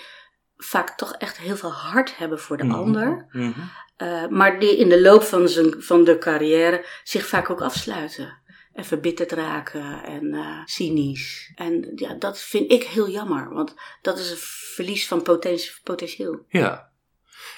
vaak 0.58 0.98
toch 0.98 1.14
echt 1.14 1.38
heel 1.38 1.56
veel 1.56 1.72
hart 1.72 2.18
hebben 2.18 2.40
voor 2.40 2.58
de 2.58 2.64
Mhm. 2.64 2.76
ander, 2.76 3.28
Mhm. 3.32 3.52
eh, 3.98 4.28
maar 4.28 4.60
die 4.60 4.78
in 4.78 4.90
de 4.90 5.02
loop 5.02 5.24
van, 5.24 5.50
zijn, 5.50 5.82
van 5.82 6.04
de 6.04 6.18
carrière 6.18 6.86
zich 7.04 7.26
vaak 7.26 7.50
ook 7.50 7.62
afsluiten. 7.62 8.38
En 8.80 8.86
verbitterd 8.86 9.32
raken 9.32 10.04
en 10.04 10.34
eh, 10.34 10.62
cynisch. 10.66 11.52
En 11.56 11.92
ja, 11.96 12.14
dat 12.14 12.40
vind 12.40 12.72
ik 12.72 12.84
heel 12.84 13.10
jammer, 13.10 13.50
want 13.54 13.76
dat 14.02 14.20
is 14.20 14.32
een 14.32 14.38
verlies 14.74 15.08
van 15.08 15.22
potentie- 15.22 15.72
potentieel. 15.84 16.46
Ja. 16.50 16.92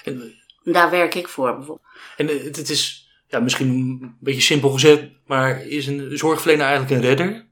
En, 0.04 0.34
daar 0.64 0.90
werk 0.90 1.16
ik 1.16 1.28
voor 1.28 1.56
bijvoorbeeld. 1.56 1.88
en 2.18 2.30
eh, 2.30 2.44
het, 2.44 2.56
het 2.56 2.70
is 2.70 3.10
ja, 3.28 3.40
misschien 3.40 3.70
een 3.70 4.18
beetje 4.20 4.42
simpel 4.42 4.70
gezet, 4.70 5.12
maar 5.26 5.66
is 5.66 5.88
een 5.88 6.18
zorgverlener 6.18 6.66
eigenlijk 6.66 6.96
een 6.96 7.08
redder? 7.08 7.48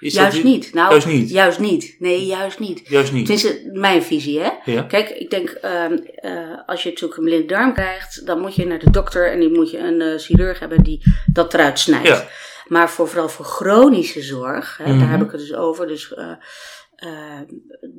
Is 0.00 0.14
dat 0.14 0.22
juist 0.22 0.44
niet. 0.44 0.74
Nou, 0.74 0.90
Juist 0.90 1.06
niet? 1.06 1.30
Juist 1.30 1.58
niet. 1.58 1.96
Nee, 1.98 2.26
juist 2.26 2.58
niet. 2.58 2.80
Juist 2.88 3.12
niet. 3.12 3.26
Tenminste, 3.26 3.70
mijn 3.72 4.02
visie, 4.02 4.40
hè. 4.40 4.50
Ja. 4.64 4.82
Kijk, 4.82 5.10
ik 5.10 5.30
denk, 5.30 5.48
eh, 5.50 5.90
als 6.66 6.82
je 6.82 6.88
natuurlijk 6.88 7.18
een 7.18 7.24
blinde 7.24 7.46
darm 7.46 7.72
krijgt, 7.74 8.26
dan 8.26 8.40
moet 8.40 8.54
je 8.54 8.66
naar 8.66 8.78
de 8.78 8.90
dokter 8.90 9.32
en 9.32 9.40
die 9.40 9.48
moet 9.50 9.70
je 9.70 9.78
een 9.78 10.00
eh, 10.00 10.18
chirurg 10.18 10.58
hebben 10.58 10.82
die 10.82 11.02
dat 11.32 11.54
eruit 11.54 11.78
snijdt. 11.78 12.08
Ja. 12.08 12.28
Maar 12.66 12.90
voor, 12.90 13.08
vooral 13.08 13.28
voor 13.28 13.44
chronische 13.44 14.22
zorg, 14.22 14.76
hè, 14.82 14.90
Mhm. 14.90 14.98
daar 14.98 15.10
heb 15.10 15.22
ik 15.22 15.30
het 15.30 15.40
dus 15.40 15.54
over, 15.54 15.86
dus 15.86 16.14
eh, 16.14 17.40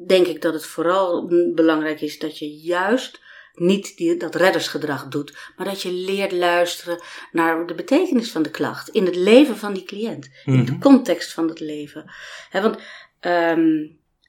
denk 0.07 0.27
ik 0.27 0.41
dat 0.41 0.53
het 0.53 0.65
vooral 0.65 1.27
belangrijk 1.55 2.01
is 2.01 2.19
dat 2.19 2.39
je 2.39 2.49
juist 2.49 3.19
niet 3.53 3.97
die, 3.97 4.17
dat 4.17 4.35
reddersgedrag 4.35 5.07
doet, 5.07 5.37
maar 5.55 5.65
dat 5.65 5.81
je 5.81 5.91
leert 5.91 6.31
luisteren 6.31 7.01
naar 7.31 7.65
de 7.67 7.73
betekenis 7.75 8.31
van 8.31 8.41
de 8.41 8.51
klacht 8.51 8.89
in 8.89 9.05
het 9.05 9.15
leven 9.15 9.57
van 9.57 9.73
die 9.73 9.83
cliënt 9.83 10.29
in 10.45 10.65
de 10.65 10.71
Mhm. 10.71 10.79
context 10.81 11.33
van 11.33 11.47
het 11.47 11.59
leven. 11.59 12.11
Hè, 12.49 12.61
want 12.61 12.77
ehm, 13.19 13.85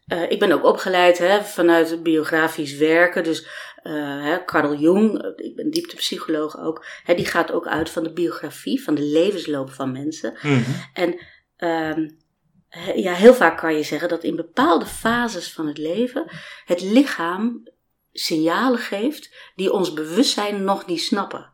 eh, 0.06 0.30
ik 0.30 0.38
ben 0.38 0.52
ook 0.52 0.64
opgeleid 0.64 1.18
hè, 1.18 1.42
vanuit 1.44 1.90
het 1.90 2.02
biografisch 2.02 2.76
werken. 2.76 3.24
Dus 3.24 3.46
eh, 3.82 4.36
Carl 4.46 4.74
Jung, 4.76 5.22
eh, 5.22 5.46
ik 5.46 5.56
ben 5.56 5.70
dieptepsycholoog 5.70 6.58
ook, 6.58 6.86
die 7.16 7.24
gaat 7.26 7.52
ook 7.52 7.66
uit 7.66 7.90
van 7.90 8.02
de 8.02 8.12
biografie, 8.12 8.82
van 8.82 8.94
de 8.94 9.02
levensloop 9.02 9.70
van 9.70 9.92
mensen. 9.92 10.32
Mhm. 10.42 10.60
En 10.94 11.20
ehm, 11.56 12.08
he- 12.68 12.92
ja, 12.92 13.12
heel 13.12 13.34
vaak 13.34 13.58
kan 13.58 13.74
je 13.76 13.82
zeggen 13.82 14.08
dat 14.08 14.24
in 14.24 14.36
bepaalde 14.36 14.86
fases 14.86 15.52
van 15.52 15.66
het 15.66 15.78
leven 15.78 16.30
het 16.64 16.80
lichaam 16.80 17.62
signalen 18.12 18.78
geeft 18.78 19.34
die 19.56 19.72
ons 19.72 19.92
bewustzijn 19.92 20.64
nog 20.64 20.86
niet 20.86 21.00
snappen. 21.00 21.52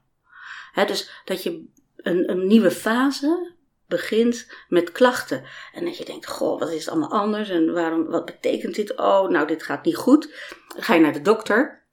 Dus 0.87 1.11
dat 1.25 1.43
je 1.43 1.65
een, 1.97 2.31
een 2.31 2.47
nieuwe 2.47 2.71
fase 2.71 3.57
begint 3.87 4.47
met 4.69 4.93
klachten. 4.93 5.45
En 5.73 5.85
dat 5.85 5.97
je 5.99 6.05
denkt, 6.05 6.27
goh, 6.27 6.59
wat 6.59 6.71
is 6.71 6.85
het 6.85 6.88
allemaal 6.88 7.21
anders? 7.21 7.49
En 7.49 7.73
waarom, 7.73 8.07
wat 8.07 8.25
betekent 8.25 8.75
dit? 8.75 8.97
Oh, 8.97 9.29
nou, 9.29 9.47
dit 9.47 9.62
gaat 9.62 9.85
niet 9.85 9.97
goed. 9.97 10.31
Dan 10.75 10.83
ga 10.83 10.95
je 10.95 11.00
naar 11.00 11.12
de 11.12 11.23
dokter. 11.23 11.87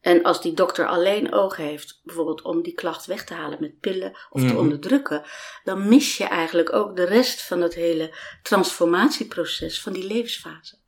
En 0.00 0.22
als 0.22 0.42
die 0.42 0.54
dokter 0.54 0.86
alleen 0.86 1.32
oog 1.32 1.56
heeft, 1.56 2.00
bijvoorbeeld 2.04 2.42
om 2.42 2.62
die 2.62 2.74
klacht 2.74 3.06
weg 3.06 3.24
te 3.24 3.34
halen 3.34 3.60
met 3.60 3.80
pillen 3.80 4.16
of 4.30 4.40
te 4.40 4.46
Mhm. 4.46 4.56
onderdrukken, 4.56 5.22
dan 5.64 5.88
mis 5.88 6.16
je 6.16 6.24
eigenlijk 6.24 6.72
ook 6.72 6.96
de 6.96 7.04
rest 7.04 7.42
van 7.42 7.60
het 7.60 7.74
hele 7.74 8.14
transformatieproces 8.42 9.80
van 9.82 9.92
die 9.92 10.06
levensfase. 10.06 10.78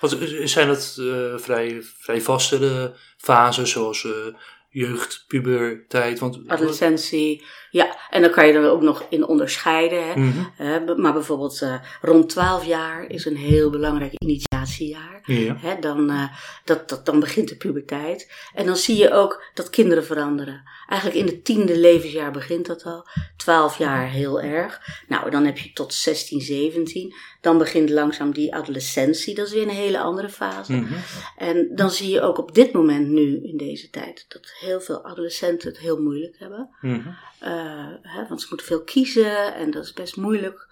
Wat, 0.00 0.16
zijn 0.44 0.68
dat 0.68 0.96
eh, 1.00 1.38
vrij, 1.38 1.82
vrij 1.98 2.20
vaste 2.20 2.56
eh, 2.56 2.98
fases 3.16 3.70
zoals 3.70 4.04
eh, 4.04 4.10
jeugd, 4.70 5.24
puberteit? 5.26 6.18
Want, 6.18 6.38
Adolescentie, 6.46 7.44
ja, 7.70 7.96
en 8.10 8.22
dan 8.22 8.30
kan 8.30 8.46
je 8.46 8.52
er 8.52 8.70
ook 8.70 8.82
nog 8.82 9.06
in 9.08 9.26
onderscheiden. 9.26 10.08
Hè. 10.08 10.16
Mhm. 10.16 10.44
Hè, 10.56 10.96
maar 10.96 11.12
bijvoorbeeld 11.12 11.62
eh, 11.62 11.74
rond 12.00 12.28
12 12.28 12.64
jaar 12.64 13.06
is 13.06 13.24
een 13.24 13.36
heel 13.36 13.70
belangrijk 13.70 14.12
Ja. 15.24 15.56
Hè, 15.56 15.78
dan, 15.80 16.10
eh, 16.10 16.36
dat, 16.64 16.88
dat, 16.88 17.06
dan 17.06 17.20
begint 17.20 17.48
de 17.48 17.56
puberteit. 17.56 18.32
En 18.54 18.66
dan 18.66 18.76
zie 18.76 18.96
je 18.96 19.12
ook 19.12 19.44
dat 19.54 19.70
kinderen 19.70 20.04
veranderen. 20.04 20.62
Eigenlijk 20.88 21.20
in 21.20 21.26
het 21.26 21.44
tiende 21.44 21.78
levensjaar 21.78 22.32
begint 22.32 22.66
dat 22.66 22.84
al. 22.84 23.06
12 23.36 23.78
jaar 23.78 24.08
heel 24.08 24.40
erg. 24.40 24.80
Nou, 25.08 25.30
dan 25.30 25.44
heb 25.44 25.58
je 25.58 25.72
tot 25.72 25.94
16, 25.94 26.40
17. 26.40 27.14
Dan 27.40 27.58
begint 27.58 27.90
langzaam 27.90 28.32
die 28.32 28.54
adolescentie. 28.54 29.34
Dat 29.34 29.46
is 29.46 29.52
weer 29.52 29.62
een 29.62 29.68
hele 29.68 29.98
andere 29.98 30.28
fase. 30.28 30.72
Mhm. 30.72 30.94
En 31.36 31.70
dan 31.74 31.90
zie 31.90 32.10
je 32.10 32.20
ook 32.20 32.38
op 32.38 32.54
dit 32.54 32.72
moment 32.72 33.08
nu, 33.08 33.40
in 33.42 33.56
deze 33.56 33.90
tijd, 33.90 34.24
dat 34.28 34.52
heel 34.60 34.80
veel 34.80 35.04
adolescenten 35.04 35.68
het 35.68 35.78
heel 35.78 36.00
moeilijk 36.02 36.38
hebben. 36.38 36.68
Mhm. 36.80 37.08
Eh, 37.38 37.86
hè, 38.02 38.26
want 38.28 38.40
ze 38.40 38.46
moeten 38.48 38.66
veel 38.66 38.84
kiezen 38.84 39.54
en 39.54 39.70
dat 39.70 39.84
is 39.84 39.92
best 39.92 40.16
moeilijk. 40.16 40.68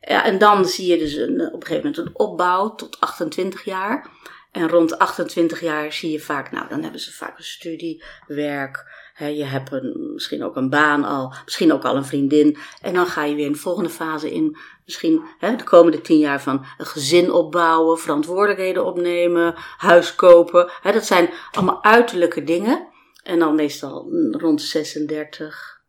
Ja, 0.00 0.24
en 0.24 0.38
dan 0.38 0.64
zie 0.64 0.86
je 0.86 0.98
dus 0.98 1.14
een, 1.14 1.40
op 1.40 1.60
een 1.60 1.66
gegeven 1.66 1.90
moment 1.90 1.96
een 1.96 2.18
opbouw 2.18 2.74
tot 2.74 3.00
28 3.00 3.64
jaar. 3.64 4.10
En 4.52 4.68
rond 4.68 4.98
28 4.98 5.60
jaar 5.60 5.92
zie 5.92 6.10
je 6.10 6.20
vaak, 6.20 6.50
nou 6.50 6.68
dan 6.68 6.82
hebben 6.82 7.00
ze 7.00 7.12
vaak 7.12 7.38
een 7.38 7.44
studie, 7.44 8.02
werk. 8.26 8.98
Hè, 9.14 9.26
je 9.26 9.44
hebt 9.44 9.82
misschien 9.92 10.44
ook 10.44 10.56
een 10.56 10.70
baan 10.70 11.04
al, 11.04 11.34
misschien 11.44 11.72
ook 11.72 11.84
al 11.84 11.96
een 11.96 12.04
vriendin. 12.04 12.56
En 12.82 12.94
dan 12.94 13.06
ga 13.06 13.24
je 13.24 13.34
weer 13.34 13.46
een 13.46 13.56
volgende 13.56 13.90
fase 13.90 14.32
in. 14.32 14.56
Misschien 14.84 15.22
hè, 15.38 15.56
de 15.56 15.64
komende 15.64 16.00
tien 16.00 16.18
jaar 16.18 16.42
van 16.42 16.64
een 16.78 16.86
gezin 16.86 17.32
opbouwen, 17.32 17.98
verantwoordelijkheden 17.98 18.84
opnemen, 18.84 19.54
huis 19.76 20.14
kopen. 20.14 20.70
Hè, 20.82 20.92
dat 20.92 21.06
zijn 21.06 21.30
allemaal 21.52 21.84
uiterlijke 21.84 22.44
dingen. 22.44 22.88
En 23.22 23.38
dan 23.38 23.54
meestal 23.54 24.08
rond 24.30 24.62
36, 24.62 25.79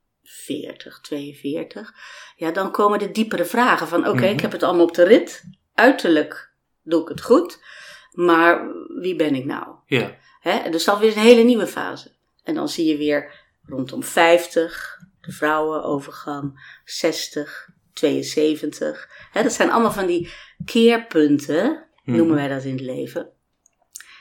40, 0.60 1.00
42. 1.02 1.94
Ja, 2.36 2.52
dan 2.52 2.72
komen 2.72 3.00
de 3.00 3.12
diepere 3.12 3.46
vragen 3.46 3.88
van 3.88 4.08
oké, 4.08 4.22
Mhm. 4.22 4.24
ik 4.34 4.40
heb 4.40 4.52
het 4.52 4.64
allemaal 4.64 4.86
op 4.86 4.94
de 4.96 5.04
rit. 5.04 5.44
Uiterlijk 5.74 6.52
doe 6.84 7.02
ik 7.02 7.08
het 7.08 7.22
goed. 7.22 7.64
Maar 8.12 8.68
wie 9.02 9.16
ben 9.16 9.36
ik 9.36 9.46
nou? 9.46 9.76
Ja. 9.86 10.18
Hè? 10.40 10.70
Dus 10.70 10.84
dan 10.84 11.00
weer 11.00 11.12
een 11.18 11.24
hele 11.24 11.44
nieuwe 11.44 11.68
fase. 11.68 12.12
En 12.44 12.56
dan 12.56 12.70
zie 12.70 12.86
je 12.86 12.98
weer 12.98 13.40
rondom 13.66 14.04
50, 14.04 14.98
de 15.22 15.32
vrouwenovergang, 15.32 16.80
60, 16.86 17.70
72. 17.94 19.10
Hè, 19.32 19.44
dat 19.44 19.54
zijn 19.54 19.72
allemaal 19.72 19.92
van 19.92 20.06
die 20.06 20.34
keerpunten, 20.66 21.88
Mhm. 22.04 22.18
noemen 22.18 22.36
wij 22.36 22.48
dat 22.48 22.64
in 22.64 22.72
het 22.72 22.82
leven, 22.82 23.30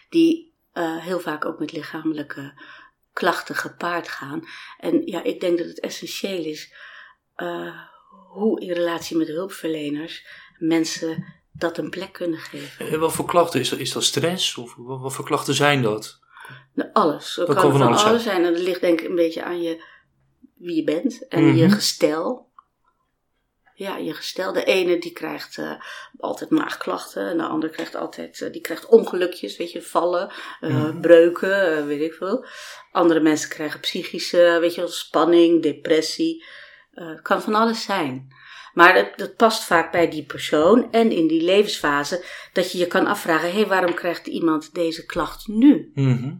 die 0.09 0.49
eh, 0.73 0.97
heel 0.97 1.21
vaak 1.21 1.45
ook 1.45 1.59
met 1.59 1.73
lichamelijke 1.73 2.61
klachten 3.13 3.55
gepaard 3.55 4.09
gaan. 4.09 4.43
En 4.79 5.03
ja, 5.07 5.23
ik 5.23 5.41
denk 5.41 5.59
dat 5.59 5.67
het 5.67 5.81
essentieel 5.81 6.45
is 6.45 6.75
eh, 7.35 7.75
hoe 8.29 8.61
in 8.61 8.73
relatie 8.73 9.17
met 9.17 9.29
hulpverleners 9.29 10.27
mensen 10.59 11.25
dat 11.53 11.79
een 11.79 11.91
plek 11.91 12.13
kunnen 12.13 12.39
geven. 12.39 12.89
En 12.89 13.01
wat 13.01 13.13
voor 13.13 13.27
klachten? 13.27 13.61
Is 13.61 13.69
dat, 13.69 13.79
is 13.79 13.93
dat 13.93 14.05
stress? 14.05 14.57
Of 14.57 14.75
wat, 14.77 15.01
wat 15.01 15.13
voor 15.13 15.25
klachten 15.25 15.55
zijn 15.55 15.83
dat? 15.83 16.19
Nou, 16.75 16.91
alles. 16.93 17.35
Dat, 17.35 17.47
kan 17.47 17.57
kan 17.57 17.71
van 17.71 17.83
alles 17.83 18.23
zijn. 18.23 18.45
En 18.45 18.53
dat 18.53 18.63
ligt 18.63 18.81
denk 18.81 19.01
ik 19.01 19.09
een 19.09 19.15
beetje 19.15 19.43
aan 19.43 19.63
je 19.63 19.85
wie 20.59 20.77
je 20.77 20.85
bent 20.85 21.29
en 21.29 21.47
Mhm. 21.47 21.57
je 21.57 21.71
gestel. 21.71 22.50
Ja, 23.81 23.97
je 23.97 24.15
gestel. 24.15 24.53
De 24.53 24.65
ene 24.65 24.99
die 24.99 25.13
krijgt 25.13 25.59
eh, 25.59 25.73
altijd 26.19 26.51
maagklachten 26.51 27.29
en 27.29 27.37
de 27.37 27.45
ander 27.45 27.69
krijgt 27.69 27.95
altijd 27.95 28.41
eh, 28.41 28.53
die 28.53 28.61
krijgt 28.61 28.87
ongelukjes, 28.87 29.57
weet 29.57 29.73
je, 29.73 29.83
vallen, 29.83 30.31
eh, 30.61 30.71
Mhm. 30.71 31.01
breuken, 31.01 31.87
weet 31.87 32.01
ik 32.01 32.13
veel. 32.13 32.45
Andere 32.93 33.21
mensen 33.21 33.49
krijgen 33.51 33.81
psychische, 33.81 34.59
weet 34.61 34.75
je 34.75 34.87
spanning, 34.87 35.63
depressie. 35.63 36.45
Het 36.91 37.23
kan 37.23 37.43
van 37.43 37.55
alles 37.55 37.83
zijn. 37.83 38.35
Maar 38.75 38.95
het, 38.95 39.13
dat 39.17 39.37
past 39.37 39.65
vaak 39.65 39.93
bij 39.93 40.11
die 40.11 40.25
persoon 40.25 40.93
en 40.93 41.11
in 41.11 41.27
die 41.27 41.43
levensfase 41.43 42.25
dat 42.53 42.73
je 42.73 42.79
je 42.79 42.87
kan 42.87 43.07
afvragen: 43.07 43.49
hé, 43.51 43.55
hey, 43.55 43.67
waarom 43.67 43.95
krijgt 43.95 44.27
iemand 44.27 44.75
deze 44.75 45.07
klacht 45.07 45.49
nu? 45.49 45.91
Mhm. 45.95 46.35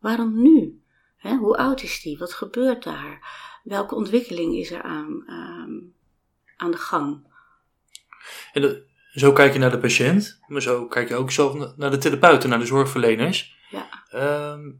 Waarom 0.00 0.42
nu? 0.42 0.82
Hè, 1.16 1.36
hoe 1.36 1.56
oud 1.56 1.82
is 1.82 2.00
die? 2.02 2.18
Wat 2.18 2.32
gebeurt 2.32 2.84
daar? 2.84 3.20
Welke 3.64 3.94
ontwikkeling 3.94 4.54
is 4.54 4.70
er 4.70 4.82
aan, 4.82 5.24
ehm, 5.26 6.00
aan 6.62 6.70
de 6.70 6.76
gang? 6.76 7.26
En 8.52 8.62
de- 8.62 8.84
zo 9.12 9.32
kijk 9.32 9.52
je 9.52 9.58
naar 9.58 9.70
de 9.70 9.78
patiënt, 9.78 10.40
maar 10.46 10.62
zo 10.62 10.86
kijk 10.86 11.08
je 11.08 11.14
ook 11.14 11.30
zelf 11.30 11.54
na- 11.54 11.72
naar 11.76 11.90
de 11.90 11.98
therapeuten, 11.98 12.48
naar 12.48 12.58
de 12.58 12.66
zorgverleners. 12.66 13.56
Ja. 13.70 13.88
Ehm, 14.10 14.70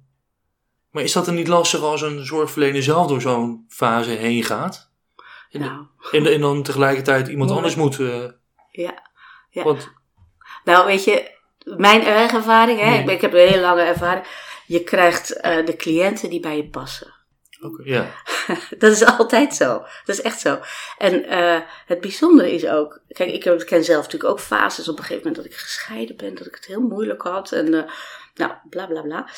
maar 0.91 1.03
is 1.03 1.13
dat 1.13 1.25
dan 1.25 1.35
niet 1.35 1.49
lastig 1.49 1.81
als 1.81 2.03
een 2.03 2.25
zorgverlener 2.27 2.83
zelf 2.83 3.07
door 3.07 3.21
zo'n 3.21 3.65
fase 3.69 4.11
heen 4.11 4.45
gaat? 4.45 4.91
En, 5.51 5.61
Nou, 5.61 5.87
en, 6.11 6.27
en 6.27 6.41
dan 6.41 6.63
tegelijkertijd 6.63 7.29
iemand 7.29 7.51
Ja. 7.51 7.57
anders 7.57 7.75
moet. 7.75 8.01
eh, 8.01 8.25
ja. 8.71 9.11
Ja. 9.51 9.63
Want, 9.63 9.93
Nou, 10.65 10.87
weet 10.87 11.05
je, 11.05 11.31
mijn 11.77 12.03
eigen 12.03 12.39
ervaring, 12.39 12.81
hè, 12.81 12.99
ik, 12.99 13.05
ben- 13.07 13.15
ik 13.15 13.21
heb 13.21 13.33
een 13.33 13.39
hele 13.49 13.61
lange 13.61 13.83
ervaring. 13.83 14.27
Je 14.67 14.83
krijgt 14.85 15.41
eh, 15.41 15.67
de 15.67 15.77
cliënten 15.77 16.31
die 16.31 16.41
bij 16.41 16.57
je 16.57 16.69
passen. 16.69 17.15
Oké, 17.63 17.83
ja. 17.85 18.07
Dat 18.79 18.93
is 18.93 19.05
altijd 19.05 19.55
zo. 19.55 19.69
Dat 20.05 20.17
is 20.17 20.23
echt 20.23 20.41
zo. 20.41 20.59
En 20.99 21.25
eh, 21.25 21.61
het 21.87 22.01
bijzondere 22.01 22.53
is 22.53 22.67
ook, 22.67 23.01
kijk, 23.09 23.31
ik 23.31 23.65
ken 23.67 23.85
zelf 23.85 24.03
natuurlijk 24.05 24.33
ook 24.33 24.41
fases 24.41 24.89
op 24.89 24.99
een 24.99 25.05
gegeven 25.05 25.27
moment 25.27 25.43
dat 25.45 25.53
ik 25.53 25.59
gescheiden 25.59 26.17
ben, 26.17 26.35
dat 26.35 26.47
ik 26.47 26.55
het 26.55 26.67
heel 26.67 26.81
moeilijk 26.81 27.23
had 27.23 27.53
en 27.53 27.75
eh, 27.75 27.91
nou, 28.35 28.53
bla 28.71 28.87
bla 28.87 29.03
bla. 29.03 29.29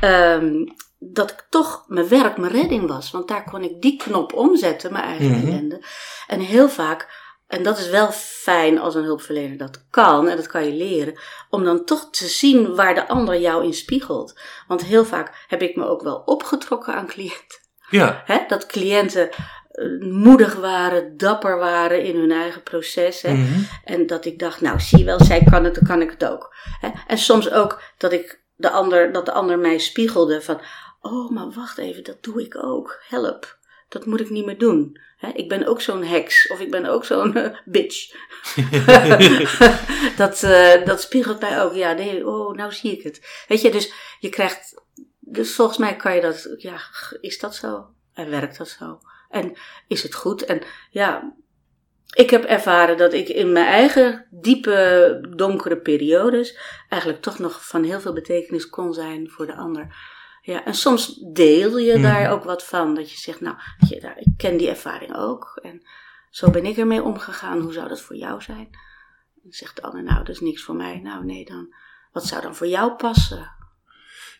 Ehm, 0.00 0.66
dat 0.98 1.30
ik 1.30 1.46
toch 1.50 1.84
mijn 1.88 2.08
werk 2.08 2.36
mijn 2.36 2.52
redding 2.52 2.88
was, 2.88 3.10
want 3.10 3.28
daar 3.28 3.44
kon 3.44 3.62
ik 3.62 3.80
die 3.82 3.96
knop 3.96 4.32
omzetten, 4.32 4.92
mijn 4.92 5.04
eigen 5.04 5.26
Mhm. 5.30 5.46
ellende. 5.46 5.82
En 6.26 6.40
heel 6.40 6.68
vaak, 6.68 7.08
en 7.46 7.62
dat 7.62 7.78
is 7.78 7.88
wel 7.88 8.12
fijn 8.12 8.78
als 8.78 8.94
een 8.94 9.04
hulpverlener 9.04 9.56
dat 9.58 9.86
kan, 9.90 10.28
en 10.28 10.36
dat 10.36 10.46
kan 10.46 10.64
je 10.64 10.72
leren, 10.72 11.18
om 11.50 11.64
dan 11.64 11.84
toch 11.84 12.10
te 12.10 12.26
zien 12.26 12.74
waar 12.74 12.94
de 12.94 13.08
ander 13.08 13.40
jou 13.40 13.64
in 13.64 13.74
spiegelt. 13.74 14.40
Want 14.66 14.84
heel 14.84 15.04
vaak 15.04 15.44
heb 15.48 15.62
ik 15.62 15.76
me 15.76 15.86
ook 15.86 16.02
wel 16.02 16.22
opgetrokken 16.24 16.94
aan 16.94 17.06
cliënten. 17.06 17.66
Ja, 17.90 18.22
Hè, 18.24 18.38
dat 18.48 18.66
cliënten 18.66 19.30
eh, 19.30 20.00
moedig 20.00 20.54
waren, 20.54 21.16
dapper 21.16 21.58
waren 21.58 22.02
in 22.02 22.16
hun 22.16 22.32
eigen 22.32 22.62
proces. 22.62 23.22
Hè, 23.22 23.32
mhm. 23.32 23.60
En 23.84 24.06
dat 24.06 24.24
ik 24.24 24.38
dacht, 24.38 24.60
nou 24.60 24.80
zie 24.80 24.98
je 24.98 25.04
wel, 25.04 25.24
zij 25.24 25.42
kan 25.50 25.64
het, 25.64 25.74
dan 25.74 25.86
kan 25.86 26.02
ik 26.02 26.10
het 26.10 26.24
ook. 26.24 26.54
Hè. 26.80 26.88
En 27.06 27.18
soms 27.18 27.50
ook 27.50 27.82
dat, 27.98 28.12
ik 28.12 28.40
de 28.56 28.70
ander, 28.70 29.12
dat 29.12 29.26
de 29.26 29.32
ander 29.32 29.58
mij 29.58 29.78
spiegelde 29.78 30.42
van, 30.42 30.60
oh 31.00 31.30
maar 31.30 31.50
wacht 31.50 31.78
even, 31.78 32.04
dat 32.04 32.22
doe 32.22 32.42
ik 32.42 32.64
ook. 32.64 33.02
Help, 33.08 33.58
dat 33.88 34.06
moet 34.06 34.20
ik 34.20 34.30
niet 34.30 34.46
meer 34.46 34.58
doen. 34.58 35.00
Hè, 35.18 35.28
ik 35.28 35.48
ben 35.48 35.66
ook 35.66 35.80
zo'n 35.80 36.04
heks 36.04 36.48
of 36.48 36.60
ik 36.60 36.70
ben 36.70 36.86
ook 36.86 37.04
zo'n 37.04 37.36
eh, 37.36 37.56
bitch. 37.64 38.14
dat, 40.16 40.42
eh, 40.42 40.84
dat 40.84 41.00
spiegelt 41.00 41.40
mij 41.40 41.62
ook. 41.62 41.74
Ja, 41.74 41.92
nee, 41.92 42.26
oh, 42.26 42.54
nou 42.56 42.72
zie 42.72 42.92
ik 42.92 43.02
het. 43.02 43.44
Weet 43.48 43.60
je, 43.60 43.70
dus 43.70 43.92
je 44.18 44.28
krijgt. 44.28 44.74
Dus 45.30 45.54
volgens 45.54 45.78
mij 45.78 45.96
kan 45.96 46.14
je 46.14 46.20
dat. 46.20 46.54
Ja, 46.58 46.80
is 47.20 47.38
dat 47.38 47.54
zo? 47.54 47.86
En 48.12 48.30
werkt 48.30 48.58
dat 48.58 48.68
zo? 48.68 49.00
En 49.28 49.52
is 49.86 50.02
het 50.02 50.14
goed? 50.14 50.44
En 50.44 50.62
ja, 50.90 51.32
ik 52.14 52.30
heb 52.30 52.44
ervaren 52.44 52.96
dat 52.96 53.12
ik 53.12 53.28
in 53.28 53.52
mijn 53.52 53.66
eigen 53.66 54.26
diepe, 54.30 55.26
donkere 55.36 55.76
periodes. 55.76 56.58
eigenlijk 56.88 57.22
toch 57.22 57.38
nog 57.38 57.66
van 57.66 57.82
heel 57.84 58.00
veel 58.00 58.12
betekenis 58.12 58.68
kon 58.68 58.94
zijn 58.94 59.30
voor 59.30 59.46
de 59.46 59.54
ander. 59.54 59.96
Ja, 60.42 60.64
en 60.64 60.74
soms 60.74 61.20
deel 61.32 61.78
je 61.78 61.92
Mhm. 61.92 62.02
daar 62.02 62.30
ook 62.30 62.44
wat 62.44 62.64
van. 62.64 62.94
Dat 62.94 63.10
je 63.10 63.18
zegt, 63.18 63.40
nou, 63.40 63.56
je, 63.88 64.00
daar, 64.00 64.18
ik 64.18 64.32
ken 64.36 64.56
die 64.56 64.68
ervaring 64.68 65.16
ook. 65.16 65.58
En 65.62 65.82
zo 66.30 66.50
ben 66.50 66.66
ik 66.66 66.76
ermee 66.76 67.02
omgegaan. 67.02 67.60
Hoe 67.60 67.72
zou 67.72 67.88
dat 67.88 68.00
voor 68.00 68.16
jou 68.16 68.42
zijn? 68.42 68.68
Dan 69.42 69.52
zegt 69.52 69.76
de 69.76 69.82
ander, 69.82 70.02
nou, 70.02 70.18
dat 70.18 70.28
is 70.28 70.40
niks 70.40 70.62
voor 70.62 70.74
mij. 70.74 71.00
Nou, 71.00 71.24
nee, 71.24 71.44
dan, 71.44 71.74
wat 72.12 72.24
zou 72.26 72.42
dan 72.42 72.54
voor 72.54 72.66
jou 72.66 72.92
passen? 72.92 73.56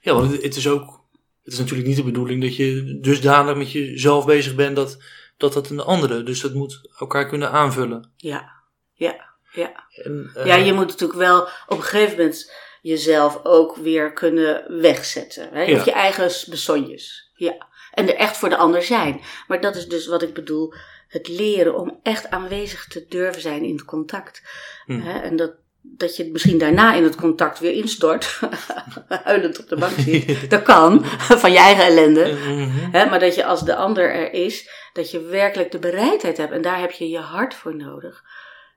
Ja, 0.00 0.14
want 0.14 0.32
het, 0.32 0.42
het 0.42 0.56
is 0.56 0.68
ook. 0.68 0.96
Het 1.42 1.52
is 1.52 1.58
natuurlijk 1.58 1.88
niet 1.88 1.96
de 1.96 2.04
bedoeling 2.04 2.42
dat 2.42 2.56
je 2.56 2.98
dusdanig 3.00 3.56
met 3.56 3.72
jezelf 3.72 4.26
bezig 4.26 4.54
bent 4.54 4.76
dat 4.76 4.98
dat, 5.38 5.52
dat 5.52 5.70
een 5.70 5.80
andere. 5.80 6.22
Dus 6.22 6.40
dat 6.40 6.54
moet 6.54 6.80
elkaar 6.98 7.28
kunnen 7.28 7.50
aanvullen. 7.50 8.12
Ja, 8.16 8.52
ja, 8.92 9.34
ja. 9.52 9.86
En, 9.90 10.30
eh, 10.34 10.46
Ja, 10.46 10.54
je 10.54 10.72
moet 10.72 10.86
natuurlijk 10.86 11.18
wel 11.18 11.40
op 11.66 11.76
een 11.78 11.82
gegeven 11.82 12.16
moment 12.16 12.52
jezelf 12.82 13.40
ook 13.42 13.76
weer 13.76 14.12
kunnen 14.12 14.80
wegzetten. 14.80 15.48
Hè? 15.52 15.62
Ja. 15.62 15.76
Of 15.76 15.84
je 15.84 15.92
eigen 15.92 16.50
besonjes. 16.50 17.30
Ja. 17.34 17.66
En 17.92 18.08
er 18.08 18.14
echt 18.14 18.36
voor 18.36 18.48
de 18.48 18.56
ander 18.56 18.82
zijn. 18.82 19.20
Maar 19.46 19.60
dat 19.60 19.76
is 19.76 19.88
dus 19.88 20.06
wat 20.06 20.22
ik 20.22 20.34
bedoel. 20.34 20.74
Het 21.08 21.28
leren 21.28 21.78
om 21.78 22.00
echt 22.02 22.30
aanwezig 22.30 22.86
te 22.86 23.06
durven 23.08 23.42
zijn 23.42 23.64
in 23.64 23.76
het 23.76 23.84
contact. 23.84 24.42
Hm. 24.84 25.00
Hè? 25.00 25.18
En 25.18 25.36
dat, 25.36 25.52
dat 25.80 26.16
je 26.16 26.30
misschien 26.32 26.58
daarna 26.58 26.94
in 26.94 27.02
het 27.04 27.14
contact 27.16 27.58
weer 27.58 27.72
instort. 27.72 28.40
Huilend 29.24 29.58
op 29.58 29.68
de 29.68 29.76
bank 29.76 29.92
zit. 29.98 30.50
Dat 30.50 30.62
kan. 30.62 31.04
Van 31.42 31.52
je 31.52 31.58
eigen 31.58 31.84
ellende. 31.84 32.32
mhm. 32.32 32.90
Maar 33.10 33.18
dat 33.20 33.34
je 33.34 33.44
als 33.44 33.64
de 33.64 33.74
ander 33.76 34.14
er 34.14 34.32
is, 34.32 34.70
dat 34.92 35.10
je 35.10 35.20
werkelijk 35.20 35.70
de 35.70 35.78
bereidheid 35.78 36.36
hebt. 36.36 36.52
En 36.52 36.62
daar 36.62 36.80
heb 36.80 36.90
je 36.90 37.08
je 37.08 37.18
hart 37.18 37.54
voor 37.54 37.76
nodig. 37.76 38.22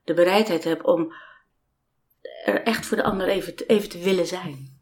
De 0.03 0.13
bereidheid 0.13 0.63
hebt 0.63 0.83
om 0.83 1.13
er 2.45 2.61
echt 2.63 2.85
voor 2.85 2.97
de 2.97 3.03
ander 3.03 3.27
even 3.27 3.55
te, 3.55 3.65
even 3.65 3.89
te 3.89 3.99
willen 3.99 4.27
zijn. 4.27 4.79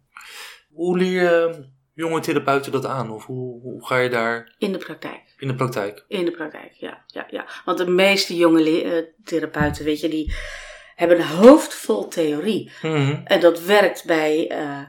Hoe 0.72 0.98
leer 0.98 1.12
je 1.22 1.66
jonge 1.94 2.20
therapeuten 2.20 2.72
dat 2.72 2.86
aan? 2.86 3.12
Of 3.12 3.26
hoe, 3.26 3.62
hoe 3.62 3.86
ga 3.88 3.98
je 3.98 4.10
daar 4.10 4.56
In 4.58 4.72
de 4.72 4.78
praktijk. 4.78 5.22
in 5.38 5.48
de 5.48 5.56
praktijk? 5.56 6.06
In 6.08 6.26
de 6.26 6.32
praktijk, 6.32 6.72
ja. 6.74 7.04
ja, 7.08 7.26
ja. 7.30 7.46
Want 7.66 7.78
de 7.78 7.88
meeste 7.90 8.36
jonge 8.36 8.62
le- 8.64 8.82
eh, 8.98 9.04
therapeuten, 9.24 9.86
weet 9.86 10.00
je, 10.00 10.10
die 10.10 10.34
hebben 11.00 11.20
een 11.20 11.28
hoofd 11.28 11.74
vol 11.74 12.08
theorie. 12.08 12.72
Mhm. 12.82 13.22
En 13.24 13.40
dat 13.40 13.62
werkt 13.62 14.06
bij 14.06 14.48
eh, 14.50 14.82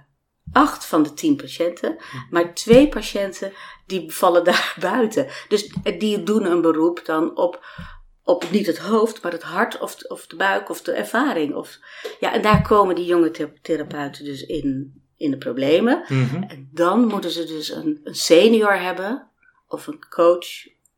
acht 0.52 0.84
van 0.86 1.02
de 1.02 1.14
tien 1.14 1.36
patiënten. 1.36 1.96
Maar 2.30 2.54
twee 2.54 2.88
patiënten 2.88 3.52
die 3.86 4.12
vallen 4.12 4.44
daar 4.50 4.76
buiten. 4.80 5.26
Dus 5.48 5.72
die 5.98 6.22
doen 6.22 6.44
een 6.44 6.60
beroep 6.60 7.00
dan 7.04 7.36
op, 7.36 7.64
op 8.24 8.50
niet 8.50 8.66
het 8.66 8.78
hoofd, 8.78 9.22
maar 9.22 9.32
het 9.32 9.42
hart 9.42 9.78
of, 9.78 9.96
de- 9.96 10.08
of 10.08 10.26
de 10.26 10.36
buik 10.36 10.70
of 10.70 10.82
de 10.82 10.92
ervaring. 10.92 11.54
Of, 11.54 11.78
ja, 12.20 12.32
en 12.32 12.42
daar 12.42 12.62
komen 12.62 12.94
die 12.94 13.04
jonge 13.04 13.30
thera- 13.30 13.52
therapeuten 13.62 14.24
dus 14.24 14.42
in, 14.46 15.02
in 15.16 15.30
de 15.30 15.38
problemen. 15.38 16.04
Mhm. 16.08 16.42
En 16.42 16.68
dan 16.72 17.06
moeten 17.06 17.30
ze 17.30 17.44
dus 17.44 17.68
een, 17.70 18.00
een 18.04 18.14
senior 18.14 18.80
hebben, 18.80 19.30
of 19.68 19.86
een 19.86 20.04
coach, 20.08 20.48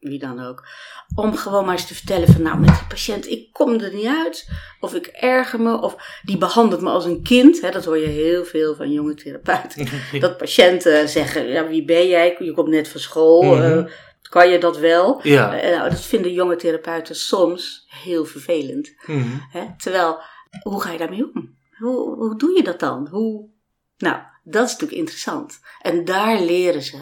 wie 0.03 0.19
dan 0.19 0.41
ook, 0.47 0.67
om 1.15 1.37
gewoon 1.37 1.65
maar 1.65 1.75
eens 1.75 1.87
te 1.87 1.95
vertellen 1.95 2.29
van 2.29 2.43
nou 2.43 2.59
met 2.59 2.69
die 2.69 2.87
patiënt, 2.89 3.29
ik 3.29 3.53
kom 3.53 3.81
er 3.81 3.95
niet 3.95 4.07
uit, 4.07 4.49
of 4.81 4.95
ik 4.95 5.07
erger 5.07 5.61
me, 5.61 5.81
of 5.81 5.97
die 6.23 6.39
behandelt 6.39 6.81
me 6.81 6.91
als 6.91 7.05
een 7.05 7.23
kind. 7.23 7.61
Hè, 7.61 7.71
dat 7.71 7.85
hoor 7.85 7.99
je 7.99 8.07
heel 8.07 8.45
veel 8.45 8.75
van 8.75 8.93
jonge 8.93 9.15
therapeuten. 9.15 9.87
Dat 10.21 10.37
patiënten 10.37 11.09
zeggen, 11.09 11.47
ja 11.49 11.67
wie 11.69 11.85
ben 11.85 12.09
jij, 12.09 12.37
je 12.39 12.53
komt 12.53 12.69
net 12.69 12.89
van 12.89 13.01
school, 13.01 13.43
Mhm. 13.43 13.63
eh, 13.79 13.85
kan 14.23 14.49
je 14.51 14.59
dat 14.59 14.79
wel? 14.79 15.21
Ja. 15.23 15.61
Eh, 15.61 15.77
nou, 15.77 15.91
dat 15.91 16.01
vinden 16.01 16.33
jonge 16.33 16.57
therapeuten 16.57 17.15
soms 17.17 17.85
heel 17.89 18.25
vervelend. 18.25 18.95
Mhm. 19.07 19.29
Hè? 19.51 19.65
Terwijl, 19.79 20.19
hoe 20.63 20.83
ga 20.83 20.91
je 20.93 20.99
daarmee 20.99 21.31
om? 21.35 21.57
Hoe, 21.79 22.15
hoe 22.17 22.39
doe 22.39 22.57
je 22.57 22.63
dat 22.63 22.81
dan? 22.81 23.09
Hoe... 23.11 23.49
Nou, 23.97 24.17
dat 24.45 24.65
is 24.67 24.73
natuurlijk 24.73 24.99
interessant. 24.99 25.61
En 25.81 26.05
daar 26.05 26.41
leren 26.41 26.83
ze. 26.83 26.97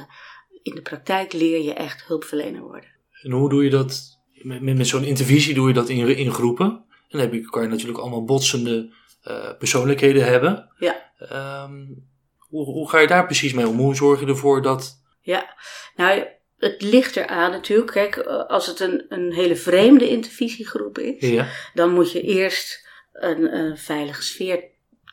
In 0.62 0.74
de 0.74 0.82
praktijk 0.82 1.32
leer 1.32 1.62
je 1.62 1.74
echt 1.74 2.04
hulpverlener 2.06 2.60
worden. 2.60 2.89
En 3.22 3.30
hoe 3.30 3.48
doe 3.48 3.64
je 3.64 3.70
dat? 3.70 4.18
Met, 4.32 4.60
met, 4.62 4.76
met 4.76 4.86
zo'n 4.86 5.04
intervisie 5.04 5.54
doe 5.54 5.68
je 5.68 5.74
dat 5.74 5.88
in, 5.88 6.16
in 6.16 6.32
groepen. 6.32 6.66
En 6.66 7.18
dan 7.18 7.20
heb 7.20 7.32
je, 7.32 7.40
kan 7.40 7.62
je 7.62 7.68
natuurlijk 7.68 7.98
allemaal 7.98 8.24
botsende 8.24 8.92
eh, 9.22 9.56
persoonlijkheden 9.58 10.24
hebben. 10.24 10.70
Ja. 10.78 11.12
Ehm, 11.18 11.84
hoe, 12.38 12.64
hoe 12.64 12.88
ga 12.90 12.98
je 12.98 13.06
daar 13.06 13.24
precies 13.24 13.52
mee 13.52 13.68
om? 13.68 13.78
Hoe 13.78 13.94
zorg 13.94 14.20
je 14.20 14.26
ervoor 14.26 14.62
dat... 14.62 15.02
Ja, 15.20 15.56
nou, 15.96 16.24
het 16.58 16.82
ligt 16.82 17.16
eraan 17.16 17.50
natuurlijk. 17.50 17.90
Kijk, 17.90 18.16
eh, 18.16 18.46
als 18.46 18.66
het 18.66 18.80
een, 18.80 19.04
een 19.08 19.32
hele 19.32 19.56
vreemde 19.56 20.08
intervisiegroep 20.08 20.98
is, 20.98 21.28
Ja. 21.28 21.48
dan 21.74 21.92
moet 21.92 22.12
je 22.12 22.20
eerst 22.20 22.88
een, 23.12 23.54
een 23.56 23.76
veilige 23.76 24.22
sfeer 24.22 24.64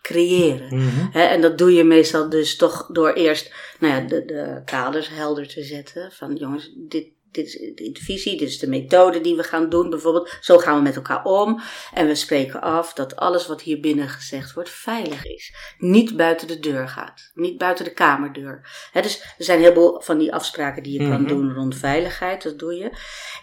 creëren. 0.01 0.75
Mhm. 0.75 1.17
En 1.17 1.41
dat 1.41 1.57
doe 1.57 1.73
je 1.73 1.83
meestal 1.83 2.29
dus 2.29 2.55
toch 2.55 2.87
door 2.91 3.13
eerst 3.13 3.53
nou 3.79 3.93
ja, 3.93 4.07
de, 4.07 4.25
de 4.25 4.61
kaders 4.65 5.09
helder 5.09 5.47
te 5.47 5.63
zetten. 5.63 6.11
Van 6.11 6.35
jongens, 6.35 6.73
dit, 6.75 7.07
dit 7.37 7.45
is 7.45 7.75
de 7.75 7.83
intervisie, 7.83 8.37
dit 8.37 8.47
is 8.49 8.59
de 8.59 8.67
methode 8.67 9.21
die 9.21 9.35
we 9.35 9.43
gaan 9.43 9.69
doen 9.69 9.89
bijvoorbeeld. 9.89 10.37
Zo 10.41 10.57
gaan 10.57 10.75
we 10.75 10.81
met 10.81 10.95
elkaar 10.95 11.23
om. 11.23 11.61
En 11.93 12.07
we 12.07 12.15
spreken 12.15 12.61
af 12.61 12.93
dat 12.93 13.15
alles 13.15 13.47
wat 13.47 13.61
hier 13.61 13.79
binnen 13.79 14.09
gezegd 14.09 14.53
wordt 14.53 14.69
veilig 14.69 15.25
is. 15.25 15.53
Niet 15.77 16.15
buiten 16.17 16.47
de 16.47 16.59
deur 16.59 16.87
gaat. 16.87 17.31
Niet 17.33 17.57
buiten 17.57 17.85
de 17.85 17.93
kamerdeur. 17.93 18.61
dus 18.93 19.21
er 19.37 19.43
zijn 19.45 19.59
heel 19.59 19.73
veel 19.73 20.01
van 20.03 20.17
die 20.17 20.33
afspraken 20.33 20.83
die 20.83 21.01
je 21.01 21.09
kan 21.09 21.21
Mhm. 21.21 21.27
doen 21.27 21.53
rond 21.53 21.75
veiligheid. 21.75 22.43
Dat 22.43 22.59
doe 22.59 22.73
je. 22.73 22.91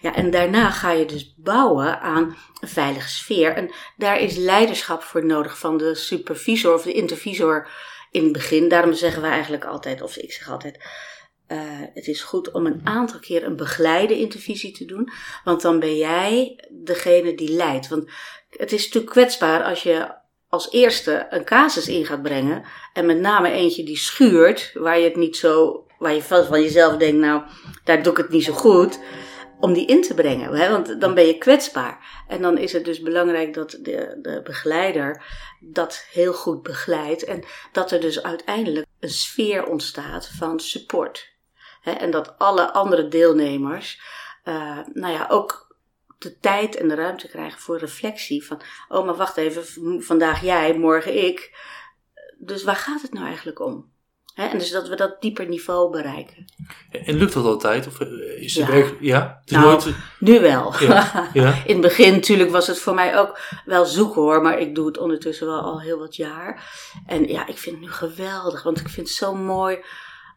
Ja, 0.00 0.14
en 0.14 0.30
daarna 0.30 0.70
ga 0.70 0.90
je 0.90 1.04
dus 1.06 1.34
bouwen 1.36 2.00
aan 2.00 2.36
een 2.60 2.68
veilige 2.68 3.08
sfeer. 3.08 3.52
En 3.54 3.70
daar 3.96 4.20
is 4.20 4.36
leiderschap 4.36 5.02
voor 5.02 5.24
nodig 5.24 5.58
van 5.58 5.76
de 5.76 5.94
supervisor 5.94 6.74
of 6.74 6.82
de 6.82 6.92
intervisor 6.92 7.68
in 8.10 8.22
het 8.22 8.32
begin. 8.32 8.68
Daarom 8.68 8.92
zeggen 8.92 9.22
we 9.22 9.28
eigenlijk 9.28 9.64
altijd, 9.64 10.02
of 10.02 10.16
ik 10.16 10.32
zeg 10.32 10.50
altijd, 10.50 10.78
eh, 11.46 11.58
het 11.94 12.06
is 12.06 12.22
goed 12.22 12.50
om 12.50 12.66
een 12.66 12.80
aantal 12.84 13.18
keer 13.18 13.44
een 13.44 13.56
begeleide 13.56 14.18
intervisie 14.18 14.72
te 14.72 14.84
doen. 14.84 15.10
Want 15.44 15.62
dan 15.62 15.80
ben 15.80 15.96
jij 15.96 16.64
degene 16.70 17.34
die 17.34 17.52
leidt. 17.52 17.88
Want 17.88 18.10
het 18.50 18.72
is 18.72 18.84
natuurlijk 18.84 19.12
kwetsbaar 19.12 19.62
als 19.62 19.82
je 19.82 20.22
als 20.48 20.70
eerste 20.70 21.26
een 21.30 21.44
casus 21.44 21.88
in 21.88 22.06
gaat 22.06 22.22
brengen. 22.22 22.64
En 22.92 23.06
met 23.06 23.18
name 23.18 23.50
eentje 23.50 23.84
die 23.84 23.96
schuurt, 23.96 24.70
waar 24.74 24.98
je 24.98 25.04
het 25.04 25.16
niet 25.16 25.36
zo, 25.36 25.86
waar 25.98 26.14
je 26.14 26.22
van 26.22 26.44
van 26.44 26.62
jezelf 26.62 26.96
denkt, 26.96 27.18
nou, 27.18 27.42
daar 27.84 28.02
doe 28.02 28.12
ik 28.12 28.18
het 28.18 28.30
niet 28.30 28.44
zo 28.44 28.52
goed. 28.52 28.98
Om 29.60 29.72
die 29.72 29.86
in 29.86 30.02
te 30.02 30.14
brengen, 30.14 30.52
hè? 30.52 30.70
want 30.70 31.00
dan 31.00 31.14
ben 31.14 31.26
je 31.26 31.38
kwetsbaar. 31.38 32.24
En 32.28 32.42
dan 32.42 32.58
is 32.58 32.72
het 32.72 32.84
dus 32.84 33.00
belangrijk 33.00 33.54
dat 33.54 33.70
de, 33.70 34.18
de 34.22 34.40
begeleider 34.44 35.24
dat 35.60 36.06
heel 36.10 36.32
goed 36.32 36.62
begeleidt. 36.62 37.24
En 37.24 37.44
dat 37.72 37.90
er 37.90 38.00
dus 38.00 38.22
uiteindelijk 38.22 38.86
een 39.00 39.10
sfeer 39.10 39.66
ontstaat 39.66 40.28
van 40.28 40.60
support. 40.60 41.33
Hè? 41.84 41.90
En 41.92 42.10
dat 42.10 42.34
alle 42.38 42.72
andere 42.72 43.08
deelnemers, 43.08 44.00
eh, 44.42 44.78
nou 44.92 45.12
ja, 45.12 45.26
ook 45.30 45.76
de 46.18 46.38
tijd 46.38 46.76
en 46.76 46.88
de 46.88 46.94
ruimte 46.94 47.28
krijgen 47.28 47.60
voor 47.60 47.78
reflectie. 47.78 48.44
Van, 48.46 48.60
oh, 48.88 49.04
maar 49.04 49.14
wacht 49.16 49.36
even, 49.36 49.64
vandaag 50.02 50.42
jij, 50.42 50.78
morgen 50.78 51.24
ik. 51.26 51.58
Dus 52.38 52.62
waar 52.64 52.76
gaat 52.76 53.02
het 53.02 53.12
nou 53.12 53.26
eigenlijk 53.26 53.60
om? 53.60 53.92
Hè? 54.34 54.46
En 54.46 54.58
dus 54.58 54.70
dat 54.70 54.88
we 54.88 54.96
dat 54.96 55.20
dieper 55.20 55.48
niveau 55.48 55.90
bereiken. 55.90 56.44
En 56.90 57.14
lukt 57.16 57.32
dat 57.32 57.44
altijd? 57.44 57.86
Of 57.86 58.00
eh, 58.00 58.42
is 58.42 58.54
het 58.54 58.66
Ja. 58.66 58.72
werk... 58.72 58.96
Ja? 59.00 59.38
Het 59.40 59.50
is 59.50 59.56
Nou, 59.56 59.66
nooit... 59.68 59.96
Nu 60.18 60.40
wel. 60.40 60.74
Ja, 60.80 61.28
ja. 61.32 61.54
In 61.66 61.72
het 61.72 61.80
begin 61.80 62.12
natuurlijk 62.12 62.50
was 62.50 62.66
het 62.66 62.78
voor 62.78 62.94
mij 62.94 63.18
ook 63.18 63.38
wel 63.64 63.84
zoeken 63.84 64.22
hoor, 64.22 64.42
maar 64.42 64.58
ik 64.58 64.74
doe 64.74 64.86
het 64.86 64.98
ondertussen 64.98 65.46
wel 65.46 65.60
al 65.60 65.80
heel 65.80 65.98
wat 65.98 66.16
jaar. 66.16 66.72
En 67.06 67.28
ja, 67.28 67.46
ik 67.46 67.58
vind 67.58 67.76
het 67.76 67.84
nu 67.84 67.90
geweldig, 67.90 68.62
want 68.62 68.80
ik 68.80 68.88
vind 68.88 69.06
het 69.08 69.16
zo 69.16 69.34
mooi. 69.34 69.78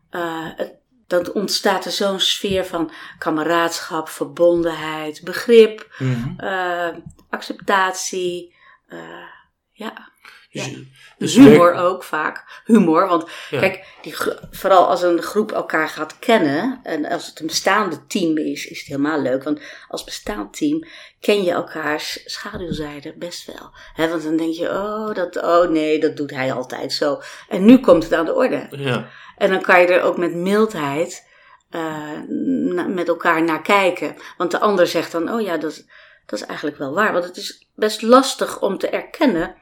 eh, 0.09 0.45
het, 0.55 0.76
dan 1.07 1.31
ontstaat 1.33 1.85
er 1.85 1.91
zo'n 1.91 2.19
sfeer 2.19 2.65
van 2.65 2.91
kameraadschap, 3.17 4.09
verbondenheid, 4.09 5.21
begrip, 5.23 5.95
Mhm. 5.99 6.39
eh, 6.39 6.89
acceptatie. 7.29 8.55
eh, 8.87 9.27
ja, 9.71 10.11
Dus, 10.51 10.65
Ja. 10.65 10.77
dus 11.17 11.35
humor 11.35 11.71
werk- 11.73 11.77
ook 11.79 12.03
vaak. 12.03 12.61
Humor, 12.65 13.07
want 13.07 13.25
Ja. 13.49 13.59
kijk, 13.59 13.85
die, 14.01 14.15
vooral 14.51 14.87
als 14.87 15.01
een 15.01 15.21
groep 15.21 15.51
elkaar 15.51 15.89
gaat 15.89 16.19
kennen 16.19 16.79
en 16.83 17.05
als 17.05 17.25
het 17.27 17.39
een 17.39 17.45
bestaande 17.47 18.05
team 18.07 18.37
is, 18.37 18.65
is 18.67 18.79
het 18.79 18.87
helemaal 18.87 19.21
leuk. 19.21 19.43
Want 19.43 19.59
als 19.87 20.03
bestaand 20.03 20.57
team 20.57 20.83
ken 21.19 21.43
je 21.43 21.51
elkaars 21.51 22.21
schaduwzijde 22.25 23.13
best 23.17 23.45
wel. 23.45 23.71
Hè, 23.93 24.09
want 24.09 24.23
dan 24.23 24.37
denk 24.37 24.53
je, 24.53 24.69
oh, 24.69 25.13
dat, 25.13 25.37
oh 25.43 25.69
nee, 25.69 25.99
dat 25.99 26.17
doet 26.17 26.31
hij 26.31 26.51
altijd 26.53 26.93
zo. 26.93 27.21
En 27.49 27.65
nu 27.65 27.79
komt 27.79 28.03
het 28.03 28.13
aan 28.13 28.25
de 28.25 28.33
orde. 28.35 28.67
Ja. 28.69 29.07
En 29.37 29.49
dan 29.49 29.61
kan 29.61 29.81
je 29.81 29.87
er 29.87 30.01
ook 30.01 30.17
met 30.17 30.33
mildheid 30.35 31.25
eh, 31.69 32.11
na- 32.29 32.87
met 32.87 33.07
elkaar 33.07 33.43
naar 33.43 33.61
kijken. 33.61 34.15
Want 34.37 34.51
de 34.51 34.59
ander 34.59 34.87
zegt 34.87 35.11
dan, 35.11 35.31
oh 35.33 35.41
ja, 35.41 35.57
dat, 35.57 35.85
dat 36.25 36.39
is 36.39 36.45
eigenlijk 36.45 36.77
wel 36.77 36.93
waar. 36.93 37.13
Want 37.13 37.25
het 37.25 37.37
is 37.37 37.67
best 37.75 38.01
lastig 38.01 38.61
om 38.61 38.77
te 38.77 38.89
erkennen. 38.89 39.55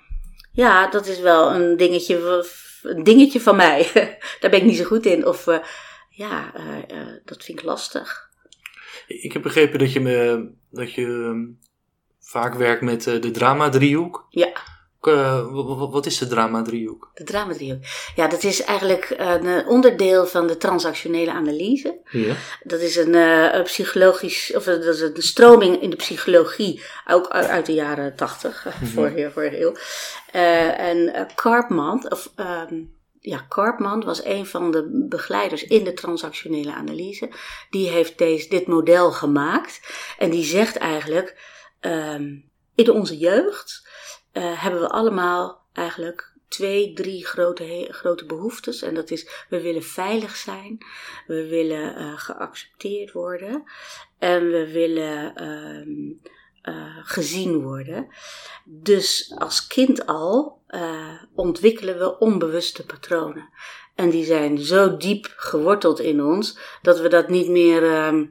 Ja, 0.56 0.90
dat 0.90 1.08
is 1.08 1.20
wel 1.20 1.52
een 1.52 1.78
dingetje, 1.78 2.46
een 2.84 3.04
dingetje 3.04 3.42
van 3.42 3.56
mij. 3.56 3.90
Daar 4.40 4.52
ben 4.52 4.60
ik 4.60 4.66
niet 4.66 4.78
zo 4.78 4.84
goed 4.84 5.06
in. 5.06 5.26
Of 5.26 5.48
eh, 5.48 5.58
ja, 6.10 6.54
eh, 6.54 6.78
eh, 6.78 7.08
dat 7.26 7.44
vind 7.44 7.60
ik 7.60 7.66
lastig. 7.66 8.30
Ik 9.08 9.34
heb 9.34 9.42
begrepen 9.42 9.80
dat 9.80 9.94
je, 9.94 10.00
me, 10.00 10.48
dat 10.70 10.94
je 10.94 11.06
ehm, 11.06 11.46
vaak 12.20 12.54
werkt 12.54 12.82
met 12.82 13.04
de 13.04 13.32
drama-driehoek. 13.32 14.26
Ja. 14.30 14.52
Eh, 15.08 15.48
wa- 15.52 15.64
wa- 15.76 15.90
wat 15.90 16.06
is 16.06 16.18
de 16.18 16.28
drama-driehoek? 16.28 17.12
De 17.14 17.24
drama 17.24 17.54
Ja, 18.16 18.28
dat 18.28 18.44
is 18.44 18.64
eigenlijk 18.64 19.14
een 19.18 19.46
eh, 19.48 19.68
onderdeel 19.68 20.28
van 20.28 20.48
de 20.48 20.58
transactionele 20.58 21.32
analyse. 21.32 21.98
Ja. 22.10 22.36
Dat 22.64 22.80
is 22.80 22.96
een, 22.96 23.16
eh, 23.16 23.54
een 23.54 23.64
psychologisch, 23.64 24.54
of 24.56 24.64
dat 24.64 24.84
is 24.84 25.02
een 25.02 25.14
stroming 25.18 25.82
in 25.82 25.90
de 25.90 25.96
psychologie, 25.96 26.84
ook 27.08 27.28
uit, 27.30 27.66
de 27.66 27.74
jaren 27.74 28.16
tachtig, 28.16 28.66
Mhm. 28.66 28.86
vorige, 28.86 29.30
vorige 29.34 29.62
eeuw. 29.62 29.74
En 30.78 31.28
Karpman, 31.36 32.12
of 32.12 32.32
ehm, 32.36 32.76
ja, 33.20 33.46
Karpman 33.50 34.04
was 34.04 34.24
een 34.26 34.46
van 34.46 34.72
de 34.72 35.06
begeleiders 35.10 35.64
in 35.64 35.84
de 35.84 35.94
transactionele 35.94 36.74
analyse. 36.74 37.30
Die 37.70 37.90
heeft 37.90 38.18
deze, 38.18 38.50
dit 38.50 38.68
model 38.68 39.12
gemaakt 39.12 39.80
en 40.18 40.30
die 40.30 40.44
zegt 40.44 40.76
eigenlijk, 40.78 41.38
ehm, 41.80 42.34
in 42.76 42.92
onze 42.92 43.18
jeugd 43.18 43.88
eh, 44.36 44.62
hebben 44.64 44.82
we 44.82 44.90
allemaal 44.90 45.62
eigenlijk 45.74 46.34
twee, 46.48 46.94
drie 46.94 47.26
grote, 47.26 47.88
grote 47.90 48.26
behoeftes. 48.26 48.82
En 48.82 48.94
dat 48.94 49.12
is, 49.12 49.46
we 49.50 49.62
willen 49.62 49.84
veilig 49.84 50.36
zijn, 50.36 50.78
we 51.28 51.48
willen 51.48 51.96
eh, 51.96 52.14
geaccepteerd 52.18 53.12
worden 53.12 53.64
en 54.20 54.52
we 54.52 54.72
willen 54.72 55.36
ehm, 55.36 56.32
eh, 56.62 56.98
gezien 57.02 57.62
worden. 57.62 58.08
Dus 58.64 59.36
als 59.38 59.68
kind 59.68 60.06
al 60.06 60.64
ontwikkelen 61.36 61.98
we 61.98 62.20
onbewuste 62.20 62.86
patronen. 62.86 63.50
En 63.96 64.10
die 64.10 64.26
zijn 64.26 64.58
zo 64.58 64.98
diep 64.98 65.34
geworteld 65.36 66.00
in 66.00 66.24
ons 66.24 66.58
dat 66.82 67.00
we 67.00 67.08
dat 67.08 67.30
niet 67.30 67.50
meer 67.50 67.84
ehm, 67.84 68.26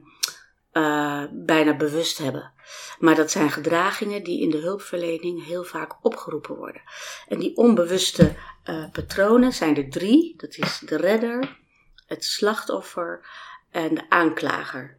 eh, 0.75 1.23
bijna 1.31 1.75
bewust 1.75 2.17
hebben. 2.17 2.51
Maar 2.99 3.15
dat 3.15 3.31
zijn 3.31 3.51
gedragingen 3.51 4.23
die 4.23 4.41
in 4.41 4.49
de 4.49 4.57
hulpverlening 4.57 5.45
heel 5.45 5.63
vaak 5.63 6.05
opgeroepen 6.05 6.55
worden. 6.55 6.81
En 7.27 7.39
die 7.39 7.55
onbewuste 7.57 8.35
eh, 8.63 8.89
patronen 8.91 9.53
zijn 9.53 9.77
er 9.77 9.89
drie. 9.89 10.33
Dat 10.37 10.57
is 10.57 10.79
de 10.85 10.95
redder, 10.97 11.57
het 12.05 12.25
slachtoffer 12.25 13.27
en 13.71 13.95
de 13.95 14.09
aanklager. 14.09 14.97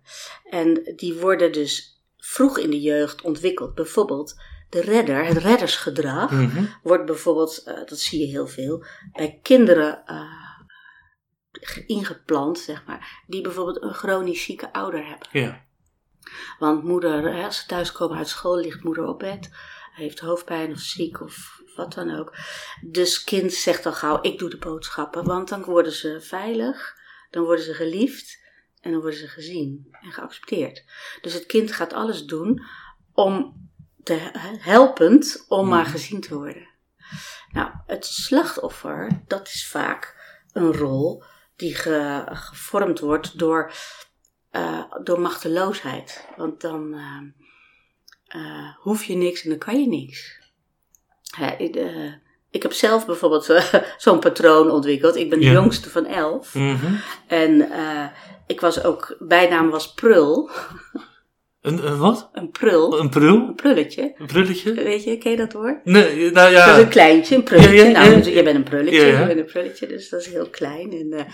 En 0.51 0.93
die 0.97 1.15
worden 1.15 1.53
dus 1.53 2.03
vroeg 2.17 2.59
in 2.59 2.71
de 2.71 2.81
jeugd 2.81 3.23
ontwikkeld. 3.23 3.75
Bijvoorbeeld 3.75 4.35
de 4.71 4.81
redder, 4.81 5.25
het 5.25 5.37
reddersgedrag, 5.37 6.31
Mhm. 6.31 6.65
wordt 6.83 7.07
bijvoorbeeld, 7.07 7.63
eh, 7.65 7.75
dat 7.75 7.99
zie 7.99 8.21
je 8.21 8.27
heel 8.27 8.47
veel, 8.47 8.85
bij 9.13 9.39
kinderen 9.43 10.03
eh, 10.07 10.45
ingeplant, 11.87 12.59
zeg 12.59 12.85
maar, 12.87 13.23
die 13.27 13.41
bijvoorbeeld 13.41 13.83
een 13.83 13.95
chronisch 13.95 14.43
zieke 14.43 14.73
ouder 14.73 15.07
hebben. 15.07 15.29
Ja. 15.33 15.65
Want 16.59 16.85
moeder, 16.85 17.45
als 17.45 17.61
ze 17.61 17.67
thuiskomen 17.67 18.17
uit 18.19 18.29
school, 18.29 18.57
ligt 18.57 18.83
moeder 18.83 19.05
op 19.05 19.19
bed, 19.19 19.51
heeft 19.93 20.19
hoofdpijn 20.19 20.73
of 20.73 20.79
ziek 20.79 21.21
of 21.21 21.61
wat 21.77 21.95
dan 21.95 22.19
ook. 22.19 22.37
Dus 22.81 23.25
kind 23.25 23.53
zegt 23.53 23.87
al 23.87 23.93
gauw, 23.93 24.19
ik 24.23 24.39
doe 24.39 24.51
de 24.51 24.57
boodschappen, 24.59 25.25
want 25.25 25.49
dan 25.49 25.65
worden 25.65 25.93
ze 25.93 26.21
veilig, 26.21 26.97
dan 27.31 27.45
worden 27.45 27.65
ze 27.65 27.75
geliefd 27.75 28.45
en 28.81 28.91
dan 28.91 29.01
worden 29.01 29.19
ze 29.19 29.29
gezien 29.29 29.97
en 30.01 30.13
geaccepteerd. 30.13 30.85
Dus 31.21 31.33
het 31.33 31.47
kind 31.47 31.73
gaat 31.73 31.93
alles 31.93 32.25
doen 32.25 32.63
om 33.13 33.65
te 34.03 34.31
helpend 34.59 35.45
om 35.49 35.69
maar 35.69 35.87
gezien 35.87 36.21
te 36.21 36.35
worden. 36.35 36.69
Nou, 37.53 37.71
het 37.87 38.07
slachtoffer, 38.07 39.23
dat 39.27 39.47
is 39.47 39.69
vaak 39.69 40.17
een 40.53 40.73
rol 40.73 41.25
die 41.57 41.75
ge- 41.75 42.27
gevormd 42.31 43.01
wordt 43.01 43.39
door, 43.39 43.73
eh, 44.57 44.83
door 45.03 45.21
machteloosheid. 45.21 46.27
Want 46.37 46.61
dan 46.61 46.95
eh, 46.95 48.41
eh, 48.41 48.69
hoef 48.79 49.05
je 49.05 49.17
niks 49.17 49.43
en 49.43 49.51
dan 49.51 49.59
kan 49.59 49.81
je 49.81 49.89
niks. 49.89 50.45
Ik, 51.59 51.79
ik 52.51 52.63
heb 52.63 52.73
zelf 52.73 53.07
bijvoorbeeld 53.07 53.63
zo'n 53.97 54.19
patroon 54.19 54.71
ontwikkeld. 54.71 55.17
Ik 55.17 55.31
ben 55.31 55.41
de 55.41 55.51
jongste 55.51 55.91
van 55.91 56.07
elf. 56.07 56.55
Mhm. 56.55 56.95
En 57.27 57.71
ik 58.47 58.61
was 58.61 58.85
ook, 58.85 59.17
bijnaam 59.19 59.71
was 59.71 59.95
Prul. 59.95 60.51
Een, 61.67 61.87
een 61.87 61.99
wat? 61.99 62.29
Een 62.33 62.51
prul. 62.51 63.01
Een 63.01 63.09
prul? 63.09 63.49
Een 63.49 63.55
prulletje. 63.55 64.15
Een 64.19 64.27
prulletje? 64.27 64.75
Weet 64.75 65.05
je, 65.05 65.19
ken 65.19 65.31
je 65.31 65.37
dat 65.37 65.53
woord? 65.53 65.85
Nee, 65.85 66.17
nou 66.21 66.33
Dat 66.33 66.47
is 66.47 66.53
ja. 66.53 66.79
een 66.79 66.89
kleintje, 66.89 67.35
een 67.35 67.43
prulletje. 67.43 67.75
Ja, 67.77 67.85
ja, 67.85 68.03
ja. 68.05 68.09
Nou, 68.09 68.31
jij 68.31 68.45
bent 68.45 68.57
een 68.57 68.63
prulletje, 68.63 69.01
Ja, 69.01 69.07
ja. 69.07 69.21
je 69.21 69.27
bent 69.27 69.39
een 69.39 69.45
prulletje, 69.45 69.87
dus 69.87 70.09
dat 70.09 70.21
is 70.21 70.27
heel 70.27 70.49
klein. 70.51 70.93
En, 70.93 71.13
eh, 71.19 71.25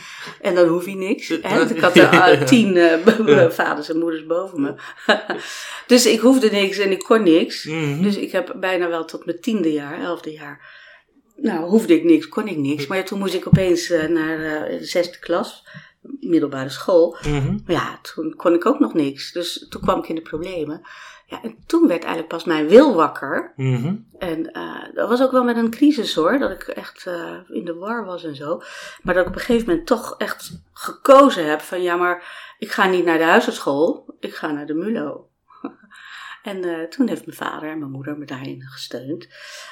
en 0.40 0.54
dan 0.54 0.68
hoef 0.68 0.86
je 0.86 0.94
niks. 0.96 1.28
Ja, 1.28 1.36
Hè? 1.42 1.74
Ik 1.74 1.80
had 1.80 1.96
er 1.96 2.02
ja, 2.02 2.12
ja. 2.12 2.30
eh, 2.30 2.42
tien 2.42 2.76
eh, 2.76 3.06
Ja. 3.26 3.50
vaders 3.50 3.88
en 3.90 3.98
moeders 3.98 4.26
boven 4.26 4.60
me. 4.60 4.74
dus 5.86 6.06
ik 6.06 6.20
hoefde 6.20 6.50
niks 6.50 6.78
en 6.78 6.90
ik 6.90 6.98
kon 6.98 7.22
niks. 7.22 7.64
Mhm. 7.64 8.02
Dus 8.02 8.16
ik 8.16 8.32
heb 8.32 8.56
bijna 8.60 8.88
wel 8.88 9.04
tot 9.04 9.24
mijn 9.24 9.40
tiende 9.40 9.72
jaar, 9.72 10.00
elfde 10.00 10.32
jaar. 10.32 10.80
Nou, 11.36 11.64
hoefde 11.68 11.94
ik 11.94 12.04
niks, 12.04 12.28
kon 12.28 12.48
ik 12.48 12.56
niks. 12.56 12.86
Maar 12.86 13.04
toen 13.04 13.18
moest 13.18 13.34
ik 13.34 13.46
opeens 13.46 13.88
naar 13.88 14.38
de 14.68 14.78
zesde 14.80 15.18
klas. 15.18 15.66
Middelbare 16.02 16.68
school. 16.68 17.16
Mhm. 17.22 17.58
Maar 17.66 17.76
ja, 17.76 17.98
toen 18.02 18.34
kon 18.36 18.54
ik 18.54 18.66
ook 18.66 18.78
nog 18.78 18.94
niks. 18.94 19.32
Dus 19.32 19.66
toen 19.68 19.80
kwam 19.80 19.98
ik 19.98 20.08
in 20.08 20.14
de 20.14 20.20
problemen. 20.20 20.82
Ja, 21.32 21.42
en 21.42 21.56
toen 21.66 21.86
werd 21.86 22.00
eigenlijk 22.00 22.28
pas 22.28 22.44
mijn 22.44 22.68
wil 22.68 22.94
wakker. 22.94 23.52
Mhm. 23.56 23.94
En 24.18 24.52
eh, 24.52 24.94
dat 24.94 25.08
was 25.08 25.22
ook 25.22 25.30
wel 25.30 25.44
met 25.44 25.56
een 25.56 25.70
crisis 25.70 26.14
hoor, 26.14 26.38
dat 26.38 26.50
ik 26.50 26.62
echt 26.62 27.06
eh, 27.06 27.36
in 27.48 27.64
de 27.64 27.74
war 27.74 28.04
was 28.04 28.24
en 28.24 28.36
zo. 28.36 28.62
Maar 29.02 29.14
dat 29.14 29.22
ik 29.22 29.28
op 29.30 29.34
een 29.34 29.44
gegeven 29.44 29.68
moment 29.68 29.86
toch 29.86 30.14
echt 30.18 30.62
gekozen 30.72 31.50
heb 31.50 31.60
van 31.60 31.82
ja, 31.82 31.96
maar 31.96 32.54
ik 32.58 32.70
ga 32.70 32.86
niet 32.86 33.04
naar 33.04 33.18
de 33.18 33.24
huisartschool, 33.24 34.16
ik 34.20 34.34
ga 34.34 34.50
naar 34.50 34.66
de 34.66 34.74
MULO. 34.74 35.28
en 36.42 36.64
eh, 36.64 36.88
toen 36.88 37.08
heeft 37.08 37.26
mijn 37.26 37.36
vader 37.36 37.70
en 37.70 37.78
mijn 37.78 37.90
moeder 37.90 38.18
me 38.18 38.24
daarin 38.24 38.62
gesteund. 38.62 39.28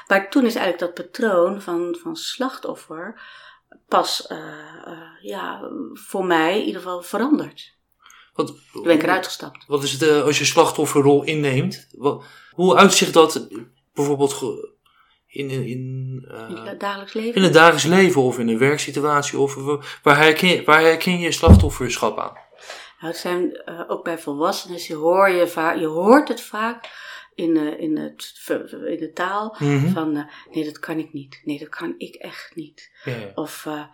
Maar 0.06 0.30
toen 0.30 0.44
is 0.44 0.54
eigenlijk 0.54 0.94
dat 0.94 1.06
patroon 1.06 1.62
van, 1.62 1.96
van 2.02 2.16
slachtoffer 2.16 3.20
pas 3.88 4.26
eh, 4.26 4.38
eh, 4.84 4.98
ja, 5.20 5.70
voor 5.92 6.24
mij 6.24 6.58
in 6.60 6.66
ieder 6.66 6.80
geval 6.80 7.02
veranderd. 7.02 7.78
Wat, 8.34 8.46
Toen 8.72 8.82
ben 8.82 8.94
ik 8.94 9.02
eruit 9.02 9.24
gestapt. 9.26 9.64
Wat 9.66 9.82
is 9.82 9.92
het 9.92 10.02
eh, 10.02 10.22
als 10.22 10.38
je 10.38 10.44
slachtofferrol 10.44 11.22
inneemt? 11.22 11.88
Wat, 11.96 12.24
hoe 12.50 12.76
uitzicht 12.76 13.12
dat 13.12 13.48
bijvoorbeeld 13.94 14.42
in, 15.26 15.50
in, 15.50 15.66
in, 15.66 16.24
In 16.48 16.56
het 16.56 16.80
dagelijks 16.80 17.12
leven. 17.12 17.34
in 17.34 17.42
het 17.42 17.52
dagelijks 17.52 17.84
leven 17.84 18.22
of 18.22 18.38
in 18.38 18.48
een 18.48 18.58
werksituatie? 18.58 19.38
Of 19.38 19.54
wa- 19.54 19.78
waar 20.02 20.16
herken, 20.16 20.64
waar 20.64 20.80
herken 20.80 21.18
je 21.18 21.32
slachtofferschap 21.32 22.18
aan? 22.18 22.32
Nou, 23.00 23.12
het 23.12 23.16
zijn 23.16 23.62
ook 23.88 24.04
bij 24.04 24.18
volwassenen, 24.18 24.78
je, 24.82 24.94
hoor 24.94 25.30
je, 25.30 25.48
vaak, 25.48 25.76
je 25.76 25.86
hoort 25.86 26.28
het 26.28 26.40
vaak 26.40 26.88
in, 27.42 27.56
eh, 27.56 27.80
in, 27.80 27.96
het, 27.96 28.48
in 28.70 28.96
de 28.98 29.10
taal 29.14 29.56
Mhm. 29.58 29.88
van 29.88 30.16
eh, 30.16 30.24
nee, 30.54 30.64
dat 30.64 30.78
kan 30.78 30.98
ik 30.98 31.12
niet. 31.12 31.40
Nee, 31.44 31.58
dat 31.58 31.68
kan 31.68 31.94
ik 31.98 32.14
echt 32.14 32.52
niet. 32.54 32.90
Of 33.34 33.66
eh, 33.66 33.84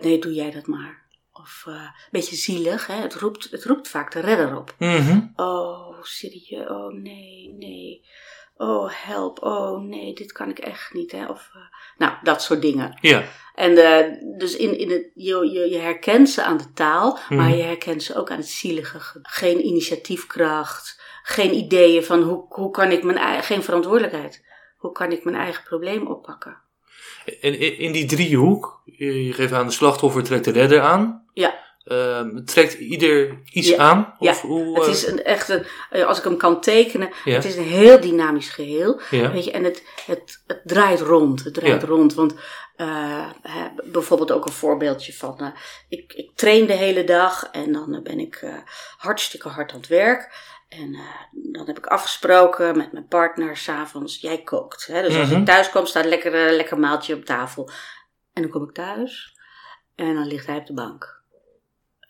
nee, 0.00 0.18
doe 0.18 0.32
jij 0.32 0.50
dat 0.50 0.66
maar. 0.66 1.00
Of 1.32 1.62
een 1.66 1.90
beetje 2.10 2.36
zielig, 2.36 2.86
hè? 2.86 2.94
Het, 2.94 3.14
roept, 3.14 3.50
het 3.50 3.64
roept 3.64 3.88
vaak 3.88 4.12
de 4.12 4.20
redder 4.20 4.56
op. 4.56 4.74
Mhm. 4.78 5.20
Oh, 5.36 6.02
serieus, 6.02 6.68
oh 6.68 6.92
nee, 6.92 7.54
nee. 7.58 8.04
Oh, 8.56 8.90
help, 8.92 9.42
oh 9.42 9.80
nee, 9.80 10.14
dit 10.14 10.32
kan 10.32 10.48
ik 10.50 10.58
echt 10.58 10.92
niet. 10.94 11.12
Hè? 11.12 11.26
Of, 11.26 11.50
nou, 11.96 12.12
dat 12.22 12.42
soort 12.42 12.62
dingen. 12.62 12.98
ja. 13.00 13.24
En 13.54 13.74
dus 14.38 14.56
in, 14.56 14.78
in 14.78 14.90
het, 14.90 15.10
je, 15.14 15.50
je, 15.52 15.70
je 15.70 15.78
herkent 15.78 16.28
ze 16.30 16.42
aan 16.42 16.56
de 16.56 16.72
taal, 16.72 17.18
maar 17.28 17.48
Mhm. 17.48 17.56
je 17.56 17.62
herkent 17.62 18.02
ze 18.02 18.14
ook 18.16 18.30
aan 18.30 18.36
het 18.36 18.48
zielige. 18.48 19.00
ge- 19.00 19.18
Geen 19.22 19.66
initiatiefkracht, 19.66 21.02
geen 21.22 21.54
ideeën 21.54 22.04
van 22.04 22.22
hoe, 22.22 22.44
hoe 22.48 22.70
kan 22.70 22.90
ik 22.90 23.02
mijn 23.02 23.18
eigen, 23.18 23.44
geen 23.44 23.62
verantwoordelijkheid. 23.62 24.44
Hoe 24.76 24.92
kan 24.92 25.12
ik 25.12 25.24
mijn 25.24 25.36
eigen 25.36 25.64
probleem 25.64 26.06
oppakken? 26.06 26.56
En 27.40 27.78
in 27.78 27.92
die 27.92 28.04
driehoek, 28.06 28.82
je 28.84 29.32
geeft 29.32 29.52
aan 29.52 29.66
de 29.66 29.72
slachtoffer, 29.72 30.22
trekt 30.22 30.44
de 30.44 30.50
redder 30.50 30.80
aan. 30.80 31.26
Ja. 31.32 31.60
Ehm, 31.84 32.44
trekt 32.44 32.74
ieder 32.74 33.40
iets 33.52 33.68
Ja. 33.68 33.76
aan? 33.76 34.14
Ja. 34.18 34.30
Of 34.30 34.40
hoe, 34.40 34.74
Het 34.78 34.86
eh, 34.86 34.92
is 34.92 35.06
een, 35.06 35.24
echt 35.24 35.48
een, 35.48 35.64
eh, 35.90 36.06
als 36.06 36.18
ik 36.18 36.24
hem 36.24 36.36
kan 36.36 36.60
tekenen, 36.60 37.10
Ja. 37.24 37.34
het 37.34 37.44
is 37.44 37.56
een 37.56 37.62
heel 37.64 38.00
dynamisch 38.00 38.48
geheel. 38.48 39.00
ja. 39.10 39.32
Weet 39.32 39.44
je, 39.44 39.50
en 39.50 39.64
het, 39.64 39.82
het, 40.06 40.42
het 40.46 40.60
draait 40.64 41.00
rond. 41.00 41.44
Het 41.44 41.54
draait 41.54 41.80
Ja. 41.82 41.88
rond. 41.88 42.14
Want 42.14 42.34
eh, 42.76 43.26
bijvoorbeeld 43.84 44.32
ook 44.32 44.46
een 44.46 44.52
voorbeeldje 44.52 45.12
van. 45.12 45.54
ik, 45.88 46.12
ik 46.12 46.30
train 46.34 46.66
de 46.66 46.72
hele 46.72 47.04
dag 47.04 47.48
en 47.52 47.72
dan 47.72 48.00
ben 48.02 48.18
ik 48.20 48.44
hartstikke 48.96 49.48
hard 49.48 49.70
aan 49.72 49.78
het 49.78 49.88
werk. 49.88 50.50
En 50.78 50.94
eh, 50.94 51.52
dan 51.52 51.66
heb 51.66 51.78
ik 51.78 51.86
afgesproken 51.86 52.76
met 52.76 52.92
mijn 52.92 53.08
partner 53.08 53.56
s'avonds, 53.56 54.20
jij 54.20 54.42
kookt. 54.42 54.86
Hè? 54.86 55.02
Dus 55.02 55.16
als 55.16 55.28
Mhm. 55.28 55.40
ik 55.40 55.46
thuis 55.46 55.70
kom, 55.70 55.86
staat 55.86 56.04
lekker, 56.04 56.46
eh, 56.46 56.54
lekker 56.56 56.78
maaltje 56.78 57.14
op 57.14 57.24
tafel. 57.24 57.70
En 58.32 58.42
dan 58.42 58.50
kom 58.50 58.62
ik 58.62 58.72
thuis 58.74 59.36
en 59.96 60.14
dan 60.14 60.26
ligt 60.26 60.46
hij 60.46 60.56
op 60.56 60.66
de 60.66 60.72
bank. 60.74 61.20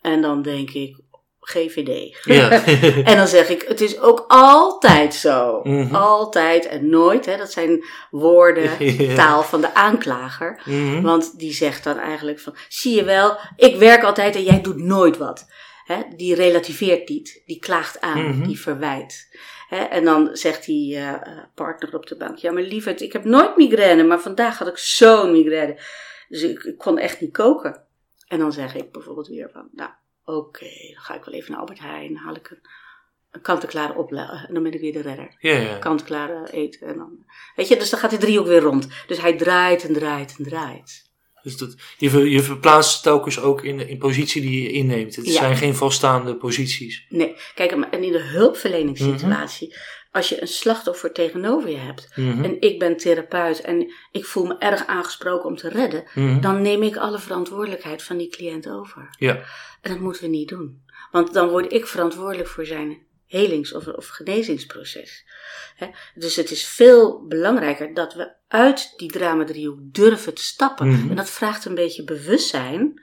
En 0.01 0.21
dan 0.21 0.41
denk 0.41 0.69
ik, 0.69 0.97
GVD. 1.39 2.17
Ja. 2.23 2.49
En 3.11 3.17
dan 3.17 3.27
zeg 3.27 3.49
ik, 3.49 3.61
het 3.67 3.81
is 3.81 3.99
ook 3.99 4.25
altijd 4.27 5.13
zo. 5.13 5.59
Mhm. 5.63 5.95
Altijd 5.95 6.65
en 6.67 6.89
nooit. 6.89 7.25
Hè? 7.25 7.37
Dat 7.37 7.51
zijn 7.51 7.83
woorden, 8.11 8.69
Ja. 9.07 9.15
taal 9.15 9.43
van 9.43 9.61
de 9.61 9.73
aanklager. 9.75 10.61
Mhm. 10.65 11.01
Want 11.01 11.39
die 11.39 11.53
zegt 11.53 11.83
dan 11.83 11.97
eigenlijk 11.99 12.39
van, 12.39 12.55
zie 12.69 12.95
je 12.95 13.03
wel, 13.03 13.37
ik 13.55 13.75
werk 13.75 14.03
altijd 14.03 14.35
en 14.35 14.43
jij 14.43 14.61
doet 14.61 14.77
nooit 14.77 15.17
wat. 15.17 15.45
Hè? 15.83 16.01
Die 16.15 16.35
relativeert 16.35 17.09
niet, 17.09 17.41
die 17.45 17.59
klaagt 17.59 18.01
aan, 18.01 18.23
Mhm. 18.37 18.43
die 18.47 18.59
verwijt. 18.59 19.37
Hè? 19.67 19.77
En 19.83 20.03
dan 20.05 20.29
zegt 20.37 20.65
die 20.65 20.97
eh, 20.97 21.43
partner 21.55 21.95
op 21.95 22.05
de 22.07 22.17
bank, 22.17 22.37
ja 22.37 22.51
maar 22.51 22.61
lieverd, 22.63 23.01
ik 23.01 23.13
heb 23.13 23.23
nooit 23.23 23.57
migraine, 23.57 24.03
maar 24.03 24.19
vandaag 24.19 24.57
had 24.57 24.67
ik 24.67 24.77
zo'n 24.77 25.31
migraine. 25.31 25.79
Dus 26.29 26.41
ik, 26.41 26.63
ik 26.63 26.77
kon 26.77 26.97
echt 26.97 27.21
niet 27.21 27.31
koken. 27.33 27.81
En 28.27 28.39
dan 28.39 28.51
zeg 28.51 28.75
ik 28.75 28.91
bijvoorbeeld 28.91 29.27
weer 29.27 29.49
van, 29.53 29.69
nou 29.71 29.89
oké, 30.25 30.69
dan 30.93 31.03
ga 31.03 31.15
ik 31.15 31.23
wel 31.23 31.33
even 31.33 31.51
naar 31.51 31.59
Albert 31.59 31.79
Heijn, 31.79 32.17
haal 32.17 32.35
ik 32.35 32.49
een, 32.49 32.61
een 33.31 33.41
kant-en-klare 33.41 33.93
en 34.47 34.53
dan 34.53 34.63
ben 34.63 34.73
ik 34.73 34.79
weer 34.79 34.93
de 34.93 35.01
redder 35.01 35.35
ja, 35.39 35.51
ja. 35.57 35.77
kant-klaar 35.77 36.43
eten. 36.43 36.87
En 36.87 36.97
dan, 36.97 37.25
weet 37.55 37.67
je, 37.67 37.77
dus 37.77 37.89
dan 37.89 37.99
gaat 37.99 38.09
die 38.09 38.19
driehoek 38.19 38.47
weer 38.47 38.61
rond. 38.61 38.87
Dus 39.07 39.21
hij 39.21 39.37
draait 39.37 39.83
en 39.87 39.93
draait 39.93 40.35
en 40.37 40.43
draait. 40.43 41.11
Dus 41.43 41.57
dat, 41.57 41.75
je, 41.97 42.09
ver- 42.09 42.25
je 42.27 42.41
verplaatst 42.41 43.03
telkens 43.03 43.39
ook 43.39 43.63
in 43.63 43.77
de 43.77 43.89
in 43.89 43.97
positie 43.97 44.41
die 44.41 44.61
je 44.63 44.71
inneemt. 44.71 45.15
Het 45.15 45.25
Ja. 45.25 45.31
zijn 45.31 45.57
geen 45.57 45.75
vaststaande 45.75 46.35
posities. 46.35 47.05
Nee, 47.09 47.35
kijk, 47.55 47.71
en 47.71 48.01
in 48.03 48.11
de 48.11 48.19
hulpverleningssituatie, 48.21 49.75
als 50.11 50.29
je 50.29 50.41
een 50.41 50.47
slachtoffer 50.47 51.11
tegenover 51.11 51.69
je 51.69 51.77
hebt 51.77 52.11
Mhm. 52.15 52.43
en 52.43 52.61
ik 52.61 52.79
ben 52.79 52.97
therapeut 52.97 53.61
en 53.61 53.91
ik 54.11 54.25
voel 54.25 54.45
me 54.45 54.57
erg 54.57 54.85
aangesproken 54.87 55.49
om 55.49 55.55
te 55.55 55.69
redden, 55.69 56.03
Mhm. 56.15 56.41
dan 56.41 56.61
neem 56.61 56.83
ik 56.83 56.97
alle 56.97 57.19
verantwoordelijkheid 57.19 58.03
van 58.03 58.17
die 58.17 58.29
cliënt 58.29 58.69
over. 58.69 59.15
Ja. 59.19 59.35
En 59.81 59.91
dat 59.91 59.99
moeten 59.99 60.21
we 60.23 60.27
niet 60.29 60.49
doen. 60.49 60.81
Want 61.11 61.33
dan 61.33 61.49
word 61.49 61.71
ik 61.73 61.87
verantwoordelijk 61.87 62.49
voor 62.49 62.65
zijn 62.65 62.97
helings- 63.33 63.73
of, 63.73 63.87
of 63.87 64.07
genezingsproces. 64.07 65.25
Dus 66.15 66.35
het 66.35 66.51
is 66.51 66.65
veel 66.65 67.25
belangrijker 67.27 67.93
dat 67.93 68.13
we 68.13 68.31
uit 68.47 68.93
die 68.97 69.11
dramadriehoek 69.11 69.79
durven 69.81 70.33
te 70.33 70.43
stappen. 70.43 70.87
Mhm. 70.87 71.09
En 71.09 71.15
dat 71.15 71.29
vraagt 71.29 71.65
een 71.65 71.75
beetje 71.75 72.03
bewustzijn. 72.03 73.01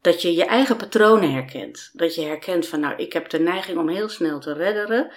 Dat 0.00 0.22
je 0.22 0.34
je 0.34 0.44
eigen 0.44 0.76
patronen 0.76 1.32
herkent. 1.32 1.90
Dat 1.92 2.14
je 2.14 2.22
herkent 2.22 2.66
van, 2.66 2.80
nou, 2.80 2.96
ik 2.96 3.12
heb 3.12 3.30
de 3.30 3.38
neiging 3.38 3.78
om 3.78 3.88
heel 3.88 4.08
snel 4.08 4.40
te 4.40 4.52
redderen. 4.52 5.12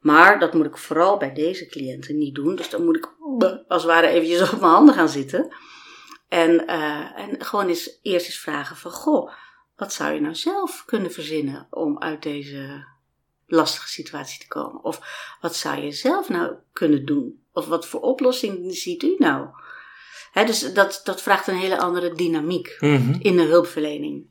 Maar 0.00 0.38
dat 0.38 0.54
moet 0.54 0.66
ik 0.66 0.76
vooral 0.76 1.16
bij 1.16 1.32
deze 1.32 1.66
cliënten 1.66 2.18
niet 2.18 2.34
doen. 2.34 2.56
Dus 2.56 2.70
dan 2.70 2.84
moet 2.84 2.96
ik 2.96 3.12
als 3.68 3.82
het 3.82 3.92
ware 3.92 4.06
eventjes 4.06 4.52
op 4.52 4.60
mijn 4.60 4.72
handen 4.72 4.94
gaan 4.94 5.08
zitten. 5.08 5.54
En, 6.28 6.66
eh, 6.66 7.18
en 7.18 7.44
gewoon 7.44 7.68
eens, 7.68 7.98
eerst 8.02 8.26
eens 8.26 8.38
vragen 8.38 8.76
van, 8.76 8.90
goh, 8.90 9.32
wat 9.76 9.92
zou 9.92 10.14
je 10.14 10.20
nou 10.20 10.34
zelf 10.34 10.82
kunnen 10.86 11.12
verzinnen 11.12 11.66
om 11.70 11.98
uit 11.98 12.22
deze 12.22 12.92
lastige 13.46 13.88
situatie 13.88 14.40
te 14.40 14.48
komen? 14.48 14.84
Of 14.84 15.00
wat 15.40 15.56
zou 15.56 15.80
je 15.80 15.92
zelf 15.92 16.28
nou 16.28 16.52
kunnen 16.72 17.04
doen? 17.06 17.42
Of 17.52 17.66
wat 17.66 17.86
voor 17.86 18.00
oplossing 18.00 18.74
ziet 18.74 19.02
u 19.02 19.14
nou? 19.18 19.46
Dus 20.46 20.72
dat, 20.72 21.00
dat 21.04 21.22
vraagt 21.22 21.46
een 21.46 21.56
hele 21.56 21.78
andere 21.78 22.14
dynamiek 22.14 22.76
Mhm. 22.80 23.16
in 23.20 23.36
de 23.36 23.42
hulpverlening. 23.42 24.26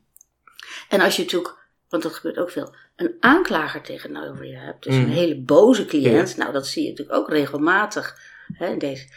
En 0.88 1.00
als 1.00 1.16
je 1.16 1.22
natuurlijk, 1.22 1.54
want 1.88 2.02
dat 2.02 2.14
gebeurt 2.14 2.38
ook 2.38 2.50
veel, 2.50 2.74
een 2.96 3.16
aanklager 3.20 3.82
tegenover 3.82 4.46
je 4.46 4.56
hebt, 4.56 4.82
dus 4.84 4.94
Mhm. 4.94 5.02
een 5.02 5.10
hele 5.12 5.40
boze 5.40 5.84
cliënt, 5.86 6.36
nou 6.36 6.52
dat 6.52 6.66
zie 6.66 6.82
je 6.82 6.88
natuurlijk 6.88 7.18
ook 7.18 7.28
regelmatig. 7.28 8.32
Deze, 8.78 9.08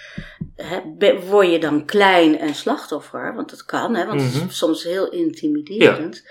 word 1.28 1.52
je 1.52 1.60
dan 1.60 1.86
klein 1.86 2.40
en 2.40 2.56
slachtoffer, 2.56 3.36
want 3.36 3.50
dat 3.50 3.66
kan, 3.66 3.94
want 3.94 4.22
het 4.22 4.34
Mhm. 4.34 4.48
is 4.48 4.58
soms 4.58 4.84
heel 4.84 5.10
intimiderend. 5.10 6.24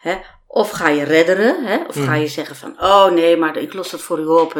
Hè, 0.00 0.18
of 0.50 0.70
ga 0.70 0.88
je 0.88 1.02
redderen, 1.02 1.64
hè, 1.64 1.76
of 1.84 1.94
ga 1.94 2.00
Mhm. 2.10 2.20
je 2.20 2.26
zeggen 2.28 2.56
van, 2.56 2.80
oh 2.82 3.10
nee, 3.10 3.36
maar 3.36 3.56
ik 3.56 3.72
los 3.72 3.90
dat 3.90 4.00
voor 4.02 4.18
u 4.18 4.26
op. 4.26 4.54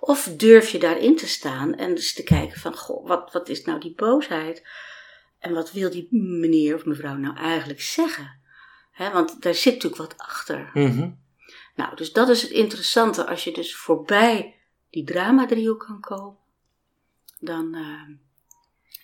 Of 0.00 0.28
durf 0.36 0.68
je 0.70 0.78
daarin 0.78 1.16
te 1.16 1.28
staan 1.28 1.74
en 1.74 1.94
dus 1.94 2.14
te 2.14 2.22
kijken 2.22 2.60
van, 2.60 2.76
goh, 2.76 3.06
wat, 3.08 3.32
wat 3.32 3.48
is 3.48 3.64
nou 3.64 3.80
die 3.80 3.94
boosheid? 3.94 4.66
En 5.38 5.54
wat 5.54 5.72
wil 5.72 5.90
die 5.90 6.08
meneer 6.10 6.74
of 6.74 6.84
mevrouw 6.84 7.14
nou 7.16 7.36
eigenlijk 7.36 7.80
zeggen? 7.80 8.40
Hè, 8.90 9.10
want 9.10 9.42
daar 9.42 9.54
zit 9.54 9.72
natuurlijk 9.72 10.02
wat 10.02 10.18
achter. 10.18 10.70
Mhm. 10.74 11.10
Nou, 11.74 11.96
dus 11.96 12.12
dat 12.12 12.28
is 12.28 12.42
het 12.42 12.50
interessante. 12.50 13.26
Als 13.26 13.44
je 13.44 13.52
dus 13.52 13.76
voorbij 13.76 14.54
die 14.90 15.04
drama-driehoek 15.04 15.84
kan 15.86 16.00
komen, 16.00 16.36
dan, 17.40 17.74
eh, 17.74 18.16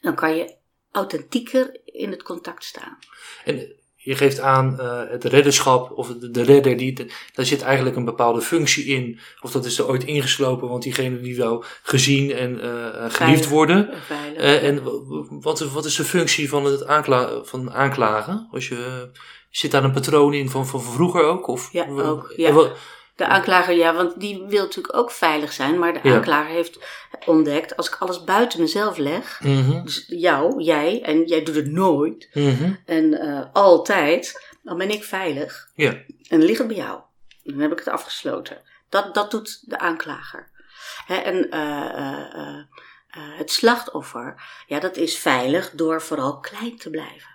dan 0.01 0.15
kan 0.15 0.37
je 0.37 0.57
authentieker 0.91 1.81
in 1.85 2.11
het 2.11 2.23
contact 2.23 2.65
staan. 2.65 2.99
En 3.45 3.73
je 4.03 4.17
geeft 4.17 4.41
aan 4.41 4.81
eh, 4.81 5.01
het 5.09 5.25
redderschap, 5.25 5.91
of 5.91 6.09
de, 6.09 6.31
de 6.31 6.43
redder, 6.43 6.77
die, 6.77 7.07
daar 7.33 7.47
zit 7.47 7.63
eigenlijk 7.63 7.97
een 7.97 8.05
bepaalde 8.05 8.41
functie 8.41 8.85
in. 8.85 9.19
Of 9.41 9.53
dat 9.53 9.65
is 9.65 9.79
er 9.79 9.89
ooit 9.89 10.05
ingeslopen, 10.05 10.69
want 10.69 10.83
diegene 10.83 11.21
die 11.21 11.37
wil 11.37 11.65
gezien 11.83 12.33
en 12.33 12.61
eh, 12.61 12.71
geliefd 12.93 13.17
Veilig. 13.17 13.49
worden. 13.49 13.89
Veilig. 14.07 14.43
Eh, 14.43 14.69
en 14.69 14.83
wat, 15.41 15.61
wat 15.61 15.85
is 15.85 15.97
de 15.97 16.05
functie 16.05 16.49
van 16.49 16.65
het 16.65 16.87
aankla 16.87 17.31
van 17.43 17.73
aanklagen? 17.73 18.49
Als 18.51 18.69
je, 18.69 19.11
zit 19.51 19.71
daar 19.71 19.85
een 19.85 19.93
patroon 19.93 20.35
in 20.35 20.51
van, 20.51 20.67
van 20.67 20.83
vroeger 20.83 21.23
ook? 21.23 21.47
Of, 21.47 21.73
Ja, 21.73 21.87
ook, 21.89 22.33
ja. 22.37 22.71
De 23.21 23.27
aanklager, 23.27 23.75
ja, 23.75 23.95
want 23.95 24.21
die 24.21 24.45
wil 24.49 24.63
natuurlijk 24.63 24.97
ook 24.97 25.11
veilig 25.11 25.53
zijn. 25.53 25.79
Maar 25.79 25.93
de 25.93 26.01
Ja. 26.03 26.15
aanklager 26.15 26.51
heeft 26.55 26.79
ontdekt, 27.27 27.77
als 27.77 27.89
ik 27.89 27.97
alles 27.99 28.25
buiten 28.25 28.61
mezelf 28.61 28.97
leg, 28.97 29.41
Mhm, 29.43 29.85
dus 29.85 30.05
jou, 30.09 30.63
jij, 30.63 31.03
en 31.03 31.25
jij 31.25 31.43
doet 31.43 31.55
het 31.55 31.71
nooit, 31.71 32.29
mhm, 32.33 32.73
en 32.87 33.21
eh, 33.21 33.45
altijd, 33.53 34.47
dan 34.63 34.79
ben 34.79 34.91
ik 34.91 35.05
veilig. 35.05 35.71
Ja. 35.75 35.91
En 35.91 36.05
dan 36.39 36.43
ligt 36.43 36.59
het 36.59 36.67
bij 36.67 36.77
jou. 36.77 37.01
Dan 37.45 37.59
heb 37.59 37.73
ik 37.73 37.79
het 37.79 37.89
afgesloten. 37.89 38.63
Dat, 38.89 39.15
dat 39.15 39.31
doet 39.31 39.63
de 39.71 39.79
aanklager. 39.79 40.49
Hè, 41.07 41.15
en 41.17 41.51
eh, 41.51 42.35
eh, 42.35 42.65
het 43.11 43.51
slachtoffer, 43.51 44.43
ja, 44.67 44.81
dat 44.81 44.97
is 44.97 45.19
veilig 45.19 45.71
door 45.71 46.03
vooral 46.03 46.39
klein 46.41 46.77
te 46.77 46.91
blijven. 46.91 47.31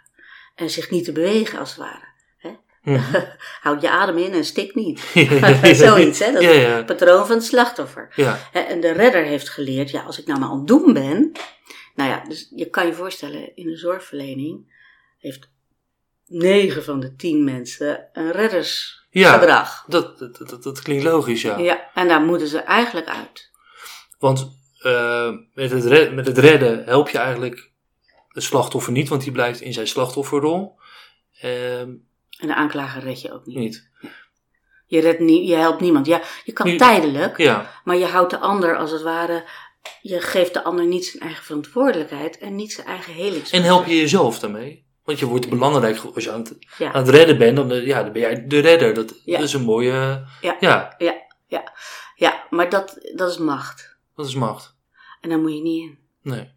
En 0.56 0.69
zich 0.69 0.89
niet 0.89 1.06
te 1.06 1.12
bewegen, 1.12 1.60
als 1.60 1.69
het 1.69 1.80
ware. 1.80 2.13
Houd 3.62 3.82
je 3.82 3.89
adem 3.89 4.17
in 4.17 4.34
en 4.34 4.45
stik 4.45 4.76
niet. 4.76 5.00
Zoiets, 5.74 6.19
hè? 6.19 6.32
Dat 6.32 6.41
ja, 6.41 6.50
het 6.50 6.86
patroon 6.86 7.28
van 7.28 7.36
het 7.36 7.45
slachtoffer. 7.45 8.12
Ja. 8.15 8.39
En 8.54 8.82
de 8.82 8.91
redder 8.91 9.24
heeft 9.24 9.50
geleerd, 9.50 9.89
ja, 9.91 10.02
als 10.02 10.19
ik 10.19 10.26
nou 10.28 10.39
maar 10.39 10.50
aan 10.50 10.58
het 10.58 10.67
doen 10.67 10.93
ben. 10.93 11.32
Nou 11.95 12.10
ja, 12.10 12.24
dus 12.28 12.52
je 12.56 12.69
kan 12.69 12.86
je 12.86 12.93
voorstellen, 12.93 13.56
in 13.56 13.67
de 13.67 13.78
zorgverlening 13.78 14.74
heeft 15.17 15.50
9 16.28 16.84
van 16.84 17.00
de 17.00 17.15
10 17.15 17.43
mensen 17.43 18.10
een 18.13 18.32
reddersgedrag. 18.32 19.50
Ja, 19.50 19.84
dat, 19.88 20.19
dat, 20.19 20.38
dat, 20.50 20.63
dat 20.63 20.82
klinkt 20.82 21.04
logisch, 21.04 21.41
ja. 21.41 21.58
Ja. 21.58 21.89
en 21.93 22.08
daar 22.08 22.21
moeten 22.21 22.48
ze 22.48 22.60
eigenlijk 22.60 23.08
uit. 23.08 23.52
Want 24.19 24.52
eh, 24.80 25.32
met, 25.54 25.71
het 25.71 25.86
red- 25.86 26.13
met 26.13 26.26
het 26.26 26.38
redden 26.38 26.84
help 26.86 27.10
je 27.10 27.17
eigenlijk 27.17 27.71
het 28.28 28.43
slachtoffer 28.43 28.91
niet, 28.91 29.10
want 29.10 29.24
die 29.24 29.32
blijft 29.32 29.62
in 29.62 29.74
zijn 29.74 29.88
slachtofferrol. 29.88 30.80
Ehm, 31.39 31.89
En 32.38 32.48
de 32.48 32.56
aanklager 32.56 33.04
red 33.04 33.21
je 33.21 33.34
ook 33.34 33.45
niet. 33.45 33.58
niet. 33.58 33.89
Je, 34.88 35.00
redt 35.00 35.19
nie, 35.19 35.45
je 35.48 35.56
helpt 35.56 35.82
niemand. 35.82 36.06
Ja, 36.06 36.21
je 36.43 36.52
kan 36.54 36.78
tijdelijk, 36.78 37.38
Ja, 37.38 37.71
maar 37.84 37.95
je 37.98 38.06
houdt 38.06 38.30
de 38.32 38.39
ander 38.39 38.78
als 38.78 38.91
het 38.91 39.02
ware. 39.02 39.43
Je 40.02 40.21
geeft 40.21 40.54
de 40.54 40.63
ander 40.63 40.86
niet 40.86 41.06
zijn 41.06 41.24
eigen 41.24 41.43
verantwoordelijkheid 41.43 42.38
en 42.38 42.56
niet 42.56 42.71
zijn 42.74 42.88
eigen 42.88 43.13
helingsproces. 43.13 43.60
en 43.60 43.63
help 43.63 43.86
je 43.86 43.95
jezelf 43.98 44.39
daarmee? 44.39 44.86
Want 45.04 45.19
je 45.19 45.26
wordt 45.26 45.50
belangrijk 45.50 45.98
als 46.15 46.24
je 46.24 46.32
aan 46.32 46.39
het, 46.39 46.56
Ja. 46.78 46.91
aan 46.93 47.02
het 47.06 47.10
redden 47.15 47.38
bent, 47.38 47.56
dan, 47.56 47.71
eh, 47.71 47.86
ja, 47.86 48.04
dan 48.04 48.12
ben 48.12 48.21
jij 48.21 48.48
de 48.48 48.60
redder. 48.60 48.93
Dat, 48.93 49.21
Ja. 49.26 49.38
dat 49.38 49.48
is 49.48 49.54
een 49.54 49.62
mooie. 49.63 50.26
Ja. 50.41 50.56
ja, 50.60 50.95
Ja, 52.15 52.43
maar 52.50 52.69
dat, 52.69 53.00
dat 53.15 53.30
is 53.32 53.38
macht. 53.38 53.98
dat 54.15 54.26
is 54.28 54.36
macht. 54.36 54.76
En 55.21 55.30
daar 55.30 55.39
moet 55.39 55.54
je 55.54 55.62
niet 55.62 55.82
in. 55.82 56.00
Nee. 56.26 56.52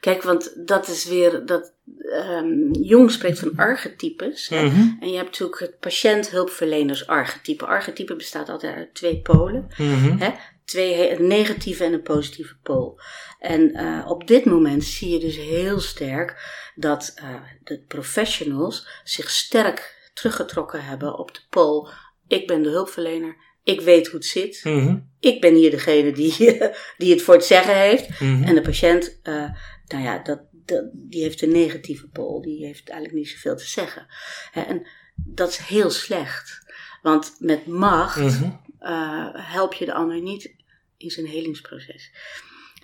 Kijk, 0.00 0.22
want 0.22 0.66
dat 0.66 0.88
is 0.88 1.04
weer. 1.04 1.46
Dat, 1.46 1.74
ehm, 1.98 2.72
Jung 2.72 3.10
spreekt 3.10 3.38
van 3.38 3.56
archetypes. 3.56 4.48
Mhm. 4.48 4.90
En 5.00 5.08
je 5.08 5.16
hebt 5.16 5.30
natuurlijk 5.30 5.58
het 5.58 5.78
patiënt-hulpverleners-archetype. 5.78 7.66
Archetype 7.66 8.16
bestaat 8.16 8.48
altijd 8.48 8.74
uit 8.74 8.94
twee 8.94 9.20
polen. 9.20 9.68
Mhm. 9.76 10.18
Hè? 10.18 10.30
Twee, 10.64 11.18
een 11.18 11.26
negatieve 11.26 11.84
en 11.84 11.92
een 11.92 12.02
positieve 12.02 12.56
pool. 12.62 13.00
En 13.38 13.72
eh, 13.72 14.10
op 14.10 14.26
dit 14.26 14.44
moment 14.44 14.84
zie 14.84 15.10
je 15.10 15.18
dus 15.18 15.36
heel 15.36 15.80
sterk 15.80 16.36
dat 16.74 17.12
eh, 17.14 17.34
de 17.62 17.78
professionals 17.88 18.88
zich 19.04 19.30
sterk 19.30 20.10
teruggetrokken 20.14 20.84
hebben 20.84 21.18
op 21.18 21.34
de 21.34 21.40
pool. 21.50 21.88
Ik 22.26 22.46
ben 22.46 22.62
de 22.62 22.68
hulpverlener, 22.68 23.36
ik 23.64 23.80
weet 23.80 24.06
hoe 24.06 24.14
het 24.16 24.24
zit. 24.28 24.60
Mhm. 24.64 24.96
Ik 25.20 25.40
ben 25.40 25.54
hier 25.54 25.70
degene 25.70 26.12
die, 26.12 26.34
die 26.98 27.10
het 27.12 27.22
voor 27.22 27.34
het 27.34 27.44
zeggen 27.44 27.76
heeft. 27.76 28.20
Mhm. 28.20 28.42
En 28.42 28.54
de 28.54 28.60
patiënt, 28.62 29.18
eh, 29.22 29.50
nou 29.86 30.02
ja, 30.04 30.18
dat, 30.18 30.40
dat, 30.52 30.84
die 30.92 31.22
heeft 31.22 31.42
een 31.42 31.52
negatieve 31.52 32.08
pool. 32.08 32.42
Die 32.42 32.66
heeft 32.66 32.88
eigenlijk 32.88 33.18
niet 33.18 33.28
zoveel 33.28 33.56
te 33.56 33.66
zeggen. 33.66 34.06
En 34.52 34.86
dat 35.14 35.48
is 35.48 35.56
heel 35.56 35.90
slecht. 35.90 36.62
Want 37.02 37.34
met 37.38 37.66
macht 37.66 38.16
Mhm. 38.40 38.50
eh, 38.78 39.28
help 39.32 39.74
je 39.74 39.84
de 39.84 39.92
ander 39.94 40.20
niet 40.20 40.54
in 40.96 41.10
zijn 41.10 41.26
helingsproces. 41.26 42.12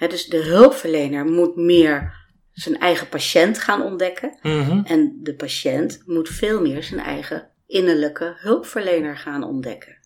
Dus 0.09 0.27
de 0.27 0.43
hulpverlener 0.45 1.25
moet 1.25 1.57
meer 1.57 2.19
zijn 2.53 2.79
eigen 2.79 3.09
patiënt 3.09 3.59
gaan 3.59 3.83
ontdekken. 3.83 4.39
En 4.85 5.19
de 5.23 5.35
patiënt 5.35 6.03
moet 6.07 6.29
veel 6.29 6.61
meer 6.61 6.83
zijn 6.83 7.01
eigen 7.01 7.49
innerlijke 7.67 8.35
hulpverlener 8.39 9.17
gaan 9.17 9.45
ontdekken. 9.45 9.99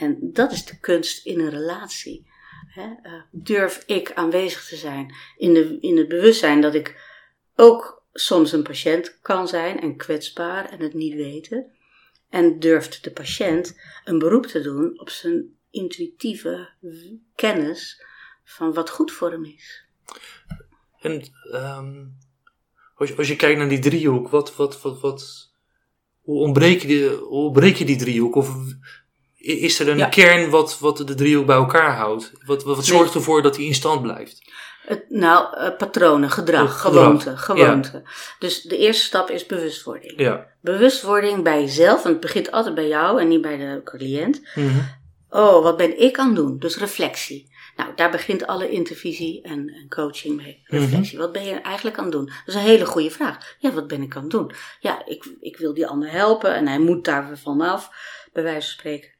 En 0.00 0.18
dat 0.20 0.52
is 0.52 0.64
de 0.64 0.78
kunst 0.78 1.26
in 1.26 1.40
een 1.40 1.50
relatie. 1.50 2.28
Hè? 2.66 2.94
eh, 3.02 3.12
durf 3.30 3.82
ik 3.86 4.12
aanwezig 4.12 4.68
te 4.68 4.76
zijn 4.76 5.14
in, 5.36 5.54
de, 5.54 5.78
in 5.80 5.96
het 5.96 6.08
bewustzijn 6.08 6.60
dat 6.60 6.74
ik 6.74 7.00
ook 7.56 8.04
soms 8.12 8.52
een 8.52 8.62
patiënt 8.62 9.18
kan 9.20 9.48
zijn 9.48 9.80
en 9.80 9.96
kwetsbaar 9.96 10.68
en 10.68 10.80
het 10.80 10.94
niet 10.94 11.14
weten. 11.14 11.72
En 12.28 12.58
durft 12.58 13.04
de 13.04 13.10
patiënt 13.10 13.80
een 14.04 14.18
beroep 14.18 14.46
te 14.46 14.60
doen 14.60 15.00
op 15.00 15.10
zijn 15.10 15.56
intuïtieve 15.70 16.68
kennis 17.34 18.04
van 18.44 18.72
wat 18.72 18.90
goed 18.90 19.12
voor 19.12 19.30
hem 19.30 19.44
is. 19.44 19.84
En 21.00 21.22
ehm, 21.52 22.04
als, 22.94 23.08
je, 23.08 23.16
als 23.16 23.28
je 23.28 23.36
kijkt 23.36 23.58
naar 23.58 23.68
die 23.68 23.78
driehoek, 23.78 24.28
wat, 24.28 24.56
wat, 24.56 24.82
wat, 24.82 25.00
wat, 25.00 25.52
hoe, 26.20 26.40
ontbreek 26.40 26.80
je 26.80 26.86
die, 26.86 27.08
hoe 27.08 27.44
ontbreek 27.44 27.76
je 27.76 27.84
die 27.84 27.96
driehoek? 27.96 28.34
Of 28.34 28.54
is 29.40 29.78
er 29.78 29.88
een 29.88 29.96
Ja. 29.96 30.08
kern 30.08 30.50
wat, 30.50 30.78
wat 30.78 30.96
de 30.96 31.14
driehoek 31.14 31.46
bij 31.46 31.56
elkaar 31.56 31.96
houdt? 31.96 32.32
Wat, 32.44 32.62
wat, 32.64 32.84
zorgt 32.84 33.14
ervoor 33.14 33.42
dat 33.42 33.54
die 33.54 33.66
in 33.66 33.74
stand 33.74 34.02
blijft? 34.02 34.48
Het, 34.86 35.04
nou, 35.08 35.56
eh, 35.56 35.76
patronen, 35.76 36.30
gedrag, 36.30 36.80
gedrag, 36.80 36.80
gewoonte, 36.80 37.36
gewoonte. 37.36 38.02
Dus 38.38 38.62
de 38.62 38.76
eerste 38.78 39.04
stap 39.04 39.30
is 39.30 39.46
bewustwording. 39.46 40.12
Ja. 40.16 40.46
Bewustwording 40.60 41.42
bij 41.42 41.60
jezelf, 41.60 41.94
want 42.02 42.14
het 42.14 42.20
begint 42.20 42.50
altijd 42.50 42.74
bij 42.74 42.88
jou 42.88 43.20
en 43.20 43.28
niet 43.28 43.40
bij 43.40 43.56
de 43.56 43.80
cliënt. 43.84 44.40
Mhm. 44.54 44.78
Oh, 45.30 45.62
wat 45.62 45.76
ben 45.76 46.00
ik 46.00 46.18
aan 46.18 46.26
het 46.26 46.36
doen? 46.36 46.58
Dus 46.58 46.76
reflectie. 46.76 47.48
Nou, 47.76 47.90
daar 47.94 48.10
begint 48.10 48.46
alle 48.46 48.70
intervisie 48.70 49.42
en, 49.42 49.68
en 49.68 49.88
coaching 49.88 50.36
mee. 50.36 50.62
Reflectie. 50.64 51.18
Wat 51.18 51.32
ben 51.32 51.44
je 51.44 51.54
eigenlijk 51.54 51.98
aan 51.98 52.04
het 52.04 52.12
doen? 52.12 52.24
Dat 52.24 52.34
is 52.46 52.54
een 52.54 52.60
hele 52.60 52.86
goede 52.86 53.10
vraag. 53.10 53.56
Ja, 53.58 53.72
wat 53.72 53.86
ben 53.86 54.02
ik 54.02 54.16
aan 54.16 54.22
het 54.22 54.30
doen? 54.30 54.52
Ja, 54.80 55.06
ik, 55.06 55.28
ik 55.40 55.56
wil 55.56 55.74
die 55.74 55.86
ander 55.86 56.10
helpen 56.10 56.54
en 56.54 56.66
hij 56.66 56.78
moet 56.78 57.04
daar 57.04 57.38
vanaf, 57.42 57.90
bij 58.32 58.42
wijze 58.42 58.60
van 58.60 58.70
spreken. 58.78 59.10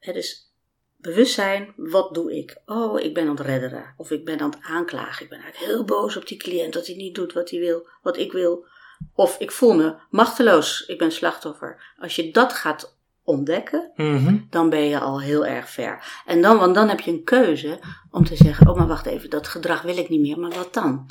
Hè, 0.00 0.12
dus 0.12 0.52
bewustzijn, 0.96 1.72
wat 1.76 2.14
doe 2.14 2.36
ik? 2.36 2.60
Oh, 2.66 3.00
ik 3.00 3.14
ben 3.14 3.24
aan 3.28 3.36
het 3.36 3.46
redderen. 3.46 3.94
Of 3.96 4.10
ik 4.10 4.24
ben 4.24 4.40
aan 4.40 4.50
het 4.50 4.58
aanklagen. 4.62 5.24
Ik 5.24 5.30
ben 5.30 5.40
eigenlijk 5.40 5.72
heel 5.72 5.84
boos 5.84 6.16
op 6.16 6.26
die 6.26 6.38
cliënt 6.38 6.72
dat 6.72 6.86
hij 6.86 6.96
niet 6.96 7.14
doet 7.14 7.32
wat 7.32 7.50
hij 7.50 7.58
wil, 7.60 7.88
wat 8.02 8.16
ik 8.16 8.32
wil. 8.32 8.66
Of 9.14 9.38
ik 9.38 9.50
voel 9.50 9.74
me 9.74 9.94
machteloos, 10.10 10.84
ik 10.86 10.98
ben 10.98 11.12
slachtoffer. 11.12 11.94
Als 11.98 12.16
je 12.16 12.32
dat 12.32 12.52
gaat 12.52 12.98
ontdekken, 13.22 13.92
Mhm. 13.96 14.38
dan 14.50 14.70
ben 14.70 14.80
je 14.88 14.98
al 14.98 15.20
heel 15.20 15.46
erg 15.46 15.68
ver. 15.70 16.22
En 16.26 16.42
dan, 16.42 16.58
want 16.58 16.74
dan 16.74 16.88
heb 16.88 17.00
je 17.00 17.10
een 17.10 17.24
keuze 17.24 17.78
om 18.10 18.24
te 18.24 18.36
zeggen: 18.36 18.68
Oh, 18.68 18.76
maar 18.76 18.86
wacht 18.86 19.06
even, 19.06 19.30
dat 19.30 19.48
gedrag 19.48 19.82
wil 19.82 19.96
ik 19.96 20.08
niet 20.08 20.20
meer, 20.20 20.38
maar 20.38 20.50
wat 20.50 20.74
dan? 20.74 21.10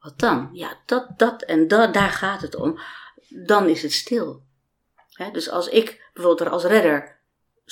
Wat 0.00 0.18
dan? 0.18 0.48
Ja, 0.52 0.76
dat, 0.86 1.08
dat 1.16 1.42
en 1.42 1.68
dat, 1.68 1.94
daar 1.94 2.10
gaat 2.10 2.40
het 2.42 2.54
om. 2.56 2.78
Dan 3.46 3.68
is 3.68 3.82
het 3.82 3.92
stil. 3.92 4.42
Hè, 5.12 5.30
dus 5.30 5.50
als 5.50 5.68
ik 5.68 6.10
bijvoorbeeld 6.14 6.48
er 6.48 6.54
als 6.54 6.64
redder 6.64 7.18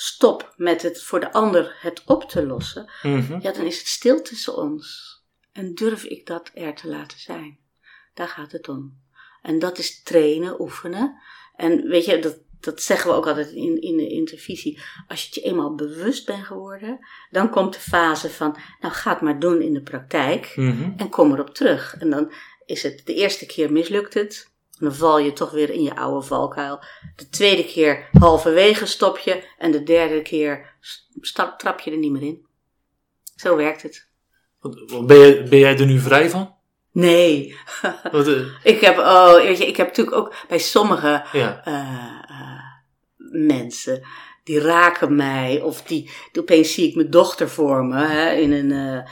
stop 0.01 0.53
met 0.57 0.81
het 0.81 1.03
voor 1.03 1.19
de 1.19 1.31
ander 1.33 1.75
het 1.79 2.01
op 2.05 2.23
te 2.29 2.45
lossen, 2.45 2.91
Mhm. 3.03 3.39
ja, 3.41 3.51
dan 3.51 3.65
is 3.65 3.77
het 3.77 3.87
stil 3.87 4.21
tussen 4.21 4.55
ons. 4.57 5.07
En 5.51 5.73
durf 5.75 6.03
ik 6.03 6.25
dat 6.25 6.51
er 6.53 6.75
te 6.75 6.87
laten 6.87 7.19
zijn? 7.19 7.57
Daar 8.13 8.27
gaat 8.27 8.51
het 8.51 8.69
om. 8.69 8.97
En 9.41 9.59
dat 9.59 9.77
is 9.77 10.03
trainen, 10.03 10.61
oefenen. 10.61 11.19
En 11.55 11.87
weet 11.87 12.05
je, 12.05 12.19
dat, 12.19 12.37
dat 12.59 12.81
zeggen 12.81 13.09
we 13.09 13.15
ook 13.15 13.27
altijd 13.27 13.49
in, 13.51 13.81
in 13.81 13.97
de 13.97 14.07
intervisie. 14.07 14.79
Als 15.07 15.19
je 15.21 15.25
het 15.25 15.35
je 15.35 15.41
eenmaal 15.41 15.75
bewust 15.75 16.25
bent 16.25 16.45
geworden, 16.45 16.99
dan 17.31 17.49
komt 17.49 17.73
de 17.73 17.79
fase 17.79 18.29
van, 18.29 18.57
nou 18.79 18.93
ga 18.93 19.11
het 19.11 19.21
maar 19.21 19.39
doen 19.39 19.61
in 19.61 19.73
de 19.73 19.81
praktijk 19.81 20.53
Mhm. 20.55 20.91
en 20.97 21.09
kom 21.09 21.31
erop 21.33 21.53
terug. 21.55 21.95
En 21.99 22.09
dan 22.09 22.31
is 22.65 22.83
het 22.83 23.01
de 23.05 23.13
eerste 23.13 23.45
keer 23.45 23.71
mislukt 23.71 24.13
het. 24.13 24.51
En 24.79 24.85
dan 24.85 24.95
val 24.95 25.19
je 25.19 25.33
toch 25.33 25.51
weer 25.51 25.69
in 25.69 25.81
je 25.83 25.95
oude 25.95 26.25
valkuil. 26.27 26.79
De 27.15 27.29
tweede 27.29 27.65
keer 27.65 28.09
halverwege 28.19 28.85
stop 28.85 29.17
je. 29.17 29.43
En 29.57 29.71
de 29.71 29.83
derde 29.83 30.21
keer 30.21 30.75
stap, 31.21 31.59
trap 31.59 31.79
je 31.79 31.91
er 31.91 31.97
niet 31.97 32.11
meer 32.11 32.21
in. 32.21 32.45
Zo 33.35 33.55
werkt 33.55 33.81
het. 33.81 34.07
Ben, 35.05 35.17
jij, 35.19 35.43
ben 35.43 35.59
jij 35.59 35.77
er 35.77 35.85
nu 35.85 35.99
vrij 35.99 36.29
van? 36.29 36.55
Nee. 36.91 37.57
Want, 38.11 38.27
eh, 38.27 38.45
ik 38.63 38.79
heb, 38.81 38.97
oh, 38.97 39.33
weet 39.33 39.57
je, 39.57 39.67
ik 39.67 39.77
heb 39.77 39.87
natuurlijk 39.87 40.15
ook 40.17 40.35
bij 40.47 40.57
sommige 40.59 41.25
ja. 41.31 41.61
eh, 41.63 41.73
eh, 42.29 42.59
mensen, 43.31 44.07
die 44.43 44.59
raken 44.59 45.15
mij. 45.15 45.61
Of 45.61 45.81
die, 45.81 46.09
die- 46.31 46.41
opeens 46.41 46.73
zie 46.73 46.87
ik 46.87 46.95
mijn 46.95 47.09
dochter 47.09 47.49
voor 47.49 47.85
me 47.85 48.05
hè, 48.05 48.31
in 48.33 48.51
een. 48.51 49.03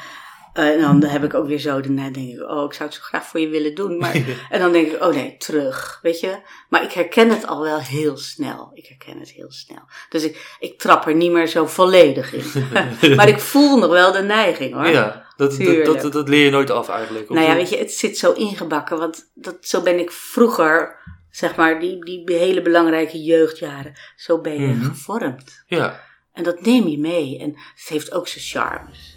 Eh, 0.57 0.69
en 0.69 0.79
dan 0.99 1.03
heb 1.09 1.23
ik 1.23 1.33
ook 1.33 1.47
weer 1.47 1.59
zo, 1.59 1.81
dan 1.81 1.95
denk 1.95 2.15
ik, 2.15 2.41
oh, 2.49 2.63
ik 2.63 2.73
zou 2.73 2.89
het 2.89 2.93
zo 2.93 2.99
graag 3.03 3.25
voor 3.25 3.39
je 3.39 3.47
willen 3.47 3.75
doen. 3.75 3.97
Maar, 3.97 4.15
en 4.49 4.59
dan 4.59 4.71
denk 4.71 4.91
ik, 4.91 5.03
oh 5.03 5.13
nee, 5.13 5.37
terug, 5.37 5.99
weet 6.01 6.19
je. 6.19 6.39
Maar 6.69 6.83
ik 6.83 6.91
herken 6.91 7.29
het 7.29 7.47
al 7.47 7.61
wel 7.61 7.79
heel 7.79 8.17
snel. 8.17 8.71
Ik 8.73 8.85
herken 8.87 9.19
het 9.19 9.29
heel 9.29 9.51
snel. 9.51 9.81
Dus 10.09 10.23
ik, 10.23 10.55
ik 10.59 10.79
trap 10.79 11.07
er 11.07 11.15
niet 11.15 11.31
meer 11.31 11.47
zo 11.47 11.65
volledig 11.65 12.33
in. 12.33 12.63
maar 13.15 13.27
ik 13.27 13.39
voel 13.39 13.77
nog 13.77 13.89
wel 13.91 14.11
de 14.11 14.21
neiging 14.21 14.73
hoor. 14.73 14.87
ja, 14.87 15.25
dat, 15.37 15.57
dat, 15.85 16.01
dat, 16.01 16.11
dat 16.13 16.29
leer 16.29 16.43
je 16.45 16.51
nooit 16.51 16.69
af 16.69 16.89
eigenlijk. 16.89 17.29
Nou 17.29 17.47
ja, 17.47 17.55
weet 17.55 17.69
je, 17.69 17.77
het 17.77 17.91
zit 17.91 18.17
zo 18.17 18.31
ingebakken. 18.31 18.97
Want 18.97 19.31
dat, 19.33 19.57
zo 19.61 19.81
ben 19.81 19.99
ik 19.99 20.11
vroeger, 20.11 20.95
zeg 21.31 21.55
maar, 21.55 21.79
die, 21.79 22.05
die 22.05 22.35
hele 22.35 22.61
belangrijke 22.61 23.23
jeugdjaren, 23.23 23.93
zo 24.15 24.41
ben 24.41 24.61
je 24.61 24.67
Mhm. 24.67 24.85
gevormd. 24.85 25.63
Ja. 25.67 26.05
En 26.33 26.43
dat 26.43 26.61
neem 26.61 26.87
je 26.87 26.99
mee. 26.99 27.39
En 27.39 27.49
het 27.49 27.87
heeft 27.87 28.13
ook 28.13 28.27
zijn 28.27 28.43
charmes. 28.45 29.16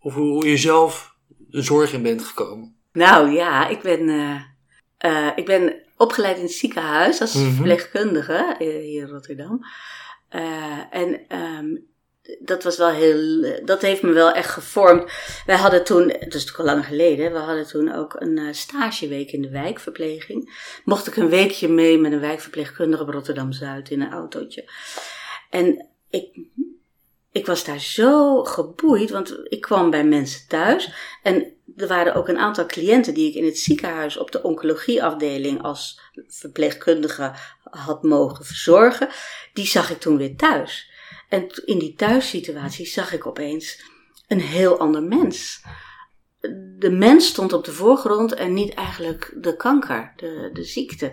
over 0.00 0.20
hoe 0.20 0.48
je 0.48 0.56
zelf 0.56 1.14
de 1.28 1.62
zorg 1.62 1.92
in 1.92 2.02
bent 2.02 2.24
gekomen? 2.24 2.76
Nou 2.92 3.30
ja, 3.30 3.68
ik 3.68 3.80
ben, 3.80 4.08
uh, 4.08 4.40
uh, 5.04 5.30
ik 5.34 5.44
ben 5.44 5.82
opgeleid 5.96 6.36
in 6.36 6.42
het 6.42 6.52
ziekenhuis 6.52 7.20
als 7.20 7.34
mm-hmm. 7.34 7.52
verpleegkundige 7.52 8.54
hier 8.58 9.02
in 9.02 9.08
Rotterdam. 9.08 9.60
Uh, 10.30 10.78
en 10.90 11.36
um, 11.36 11.88
dat 12.38 12.64
was 12.64 12.76
wel 12.76 12.90
heel, 12.90 13.46
dat 13.64 13.82
heeft 13.82 14.02
me 14.02 14.12
wel 14.12 14.32
echt 14.32 14.50
gevormd. 14.50 15.12
Wij 15.46 15.56
hadden 15.56 15.84
toen, 15.84 16.06
dat 16.06 16.16
is 16.16 16.20
natuurlijk 16.20 16.58
al 16.58 16.64
lang 16.64 16.86
geleden, 16.86 17.32
we 17.32 17.38
hadden 17.38 17.66
toen 17.66 17.94
ook 17.94 18.16
een 18.18 18.54
stageweek 18.54 19.32
in 19.32 19.42
de 19.42 19.50
wijkverpleging. 19.50 20.68
Mocht 20.84 21.06
ik 21.06 21.16
een 21.16 21.28
weekje 21.28 21.68
mee 21.68 21.98
met 21.98 22.12
een 22.12 22.20
wijkverpleegkundige 22.20 23.02
op 23.02 23.08
Rotterdam 23.08 23.52
Zuid 23.52 23.90
in 23.90 24.00
een 24.00 24.12
autootje. 24.12 24.70
En 25.50 25.88
ik 26.10 26.38
ik 27.32 27.46
was 27.46 27.64
daar 27.64 27.80
zo 27.80 28.44
geboeid, 28.44 29.10
want 29.10 29.40
ik 29.44 29.60
kwam 29.60 29.90
bij 29.90 30.04
mensen 30.04 30.48
thuis. 30.48 30.92
En 31.22 31.52
er 31.76 31.86
waren 31.86 32.14
ook 32.14 32.28
een 32.28 32.38
aantal 32.38 32.66
cliënten 32.66 33.14
die 33.14 33.28
ik 33.28 33.34
in 33.34 33.44
het 33.44 33.58
ziekenhuis 33.58 34.16
op 34.16 34.32
de 34.32 34.42
oncologieafdeling 34.42 35.62
als 35.62 36.00
verpleegkundige 36.28 37.32
had 37.62 38.02
mogen 38.02 38.44
verzorgen. 38.44 39.08
Die 39.52 39.66
zag 39.66 39.90
ik 39.90 40.00
toen 40.00 40.16
weer 40.16 40.36
thuis. 40.36 40.90
En 41.28 41.46
in 41.64 41.78
die 41.78 41.94
thuissituatie 41.94 42.86
zag 42.86 43.12
ik 43.12 43.26
opeens 43.26 43.82
een 44.28 44.40
heel 44.40 44.78
ander 44.78 45.02
mens. 45.02 45.62
De 46.78 46.90
mens 46.90 47.26
stond 47.26 47.52
op 47.52 47.64
de 47.64 47.72
voorgrond 47.72 48.34
en 48.34 48.52
niet 48.52 48.74
eigenlijk 48.74 49.32
de 49.36 49.56
kanker, 49.56 50.12
de, 50.16 50.50
de 50.52 50.64
ziekte. 50.64 51.12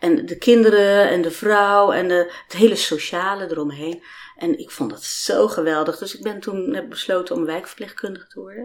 En 0.00 0.26
de 0.26 0.38
kinderen 0.38 1.08
en 1.08 1.22
de 1.22 1.30
vrouw 1.30 1.92
en 1.92 2.08
de, 2.08 2.32
het 2.44 2.52
hele 2.52 2.76
sociale 2.76 3.50
eromheen. 3.50 4.02
En 4.36 4.58
ik 4.58 4.70
vond 4.70 4.90
dat 4.90 5.02
zo 5.02 5.48
geweldig. 5.48 5.98
Dus 5.98 6.16
ik 6.16 6.22
ben 6.22 6.40
toen 6.40 6.74
heb 6.74 6.88
besloten 6.88 7.36
om 7.36 7.44
wijkverpleegkundige 7.44 8.26
te 8.26 8.40
worden. 8.40 8.64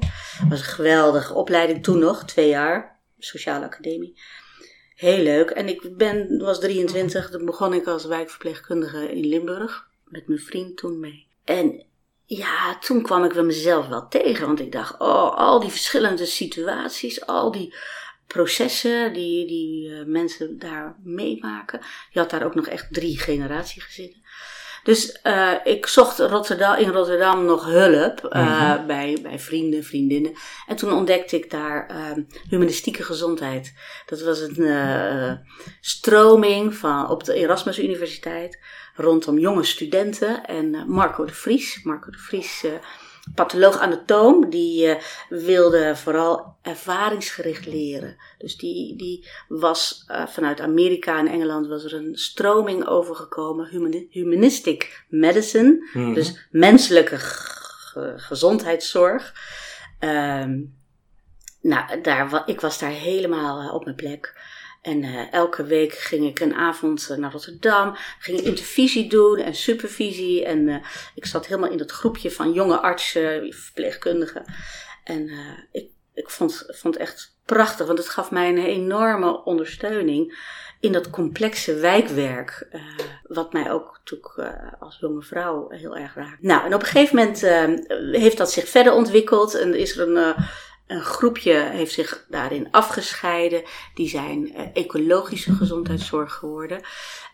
Was 0.50 0.60
een 0.60 0.66
geweldige 0.66 1.34
opleiding 1.34 1.84
toen 1.84 2.00
nog, 2.00 2.26
twee 2.26 2.50
jaar, 2.50 3.00
sociale 3.20 3.66
academie. 3.66 4.20
Heel 4.96 5.24
leuk. 5.24 5.50
En 5.50 5.68
ik 5.68 5.98
ben, 5.98 6.38
was 6.38 6.60
23, 6.60 7.30
toen 7.30 7.46
begon 7.46 7.74
ik 7.74 7.88
als 7.88 8.06
wijkverpleegkundige 8.06 9.12
in 9.12 9.26
Limburg. 9.26 9.88
Met 10.06 10.28
mijn 10.28 10.40
vriend 10.40 10.78
toen 10.78 11.00
mee. 11.00 11.28
En 11.44 11.84
ja, 12.26 12.78
toen 12.80 13.02
kwam 13.02 13.24
ik 13.24 13.32
wel 13.32 13.46
mezelf 13.46 13.88
wel 13.88 14.08
tegen. 14.08 14.46
Want 14.46 14.60
ik 14.60 14.72
dacht, 14.72 15.00
oh, 15.00 15.36
al 15.38 15.60
die 15.60 15.70
verschillende 15.70 16.26
situaties, 16.26 17.26
al 17.26 17.52
die 17.52 17.74
processen 18.28 19.14
die, 19.14 19.48
die 19.48 19.90
uh, 19.90 20.06
mensen 20.06 20.60
daar 20.60 20.96
meemaken. 21.04 21.82
Je 22.10 22.20
had 22.20 22.30
daar 22.30 22.46
ook 22.46 22.56
nog 22.56 22.68
echt 22.68 22.94
drie 22.94 23.20
generaties 23.20 23.84
gezeten. 23.84 24.22
Dus 24.90 25.20
uh, 25.24 25.54
ik 25.64 25.86
zocht 25.86 26.20
Rotterdam, 26.20 26.76
in 26.76 26.90
Rotterdam 26.90 27.46
nog 27.46 27.66
hulp 27.66 28.30
uh, 28.34 28.42
mm-hmm. 28.42 28.88
bij, 28.88 29.18
bij 29.22 29.40
vrienden, 29.40 29.84
vriendinnen. 29.84 30.34
En 30.68 30.76
toen 30.76 30.94
ontdekte 30.94 31.36
ik 31.36 31.50
daar 31.52 31.92
uh, 31.92 32.24
humanistieke 32.50 33.04
gezondheid. 33.04 33.74
Dat 34.06 34.22
was 34.22 34.40
een 34.40 35.40
stroming 35.82 36.76
van, 36.76 37.10
op 37.10 37.24
de 37.24 37.34
Erasmus 37.34 37.80
Universiteit 37.80 38.60
rondom 38.96 39.38
jonge 39.38 39.64
studenten. 39.64 40.46
En 40.46 40.84
Marco 40.88 41.26
de 41.26 41.34
Vries, 41.34 41.84
Marco 41.84 42.12
de 42.12 42.18
Vries 42.18 42.66
patholoog-anatoom, 43.36 44.50
die 44.50 44.88
uh, 44.88 44.96
wilde 45.30 45.96
vooral 45.96 46.58
ervaringsgericht 46.62 47.66
leren. 47.66 48.18
Dus 48.38 48.58
die, 48.58 48.96
die 48.96 49.30
was 49.48 50.06
uh, 50.08 50.28
vanuit 50.28 50.62
Amerika 50.62 51.20
en 51.20 51.28
Engeland 51.28 51.68
was 51.68 51.84
er 51.84 51.94
een 51.94 52.16
stroming 52.16 52.88
overgekomen, 52.88 53.68
humanistic 54.10 55.06
medicine, 55.08 55.70
mm 55.70 56.04
-hmm. 56.04 56.14
dus 56.14 56.48
menselijke 56.52 57.18
gezondheidszorg. 58.16 59.34
Um, 60.00 60.78
nou, 61.62 62.02
daar, 62.02 62.44
ik 62.46 62.62
was 62.62 62.80
daar 62.80 62.92
helemaal 62.92 63.62
uh, 63.62 63.74
op 63.74 63.84
mijn 63.84 63.96
plek. 63.96 64.38
En 64.90 65.04
uh, 65.04 65.34
elke 65.34 65.64
week 65.64 65.94
ging 65.94 66.26
ik 66.26 66.40
een 66.40 66.54
avond 66.54 67.16
naar 67.18 67.32
Rotterdam, 67.32 67.96
ging 68.20 68.40
intervisie 68.40 69.10
doen 69.10 69.38
en 69.38 69.56
supervisie. 69.56 70.46
En 70.46 70.68
uh, 70.68 70.76
ik 71.16 71.26
zat 71.26 71.48
helemaal 71.48 71.70
in 71.70 71.78
dat 71.78 71.92
groepje 71.92 72.32
van 72.32 72.54
jonge 72.54 72.80
artsen, 72.80 73.54
verpleegkundigen. 73.54 74.44
En 75.04 75.32
ik, 75.72 75.90
ik 76.14 76.30
vond, 76.30 76.66
vond 76.68 76.94
het 76.94 77.04
echt 77.04 77.38
prachtig, 77.46 77.86
want 77.86 77.98
het 77.98 78.10
gaf 78.10 78.32
mij 78.32 78.50
een 78.50 78.66
enorme 78.66 79.44
ondersteuning 79.44 80.38
in 80.80 80.92
dat 80.92 81.10
complexe 81.10 81.74
wijkwerk. 81.76 82.68
wat 83.24 83.54
mij 83.54 83.72
ook 83.72 84.00
natuurlijk 84.04 84.54
als 84.80 84.98
jonge 85.00 85.22
vrouw 85.22 85.70
heel 85.70 85.98
erg 85.98 86.16
raakt. 86.16 86.42
Nou, 86.42 86.66
en 86.66 86.74
op 86.74 86.82
een 86.82 86.88
gegeven 86.88 87.16
moment 87.16 87.42
heeft 88.12 88.38
dat 88.38 88.52
zich 88.52 88.68
verder 88.68 88.94
ontwikkeld 88.94 89.54
en 89.54 89.74
is 89.74 89.98
er 89.98 90.10
een 90.10 90.36
een 90.90 91.02
groepje 91.02 91.54
heeft 91.54 91.94
zich 91.94 92.26
daarin 92.30 92.68
afgescheiden. 92.72 93.64
Die 93.94 94.10
zijn 94.10 94.48
uh, 94.48 94.68
ecologische 94.74 95.54
gezondheidszorg 95.54 96.34
geworden. 96.34 96.82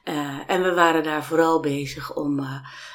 Uh, 0.03 0.39
en 0.47 0.64
we 0.64 0.74
waren 0.74 1.03
daar 1.03 1.24
vooral 1.24 1.60
bezig 1.60 2.16
om 2.16 2.39
uh, 2.39 2.45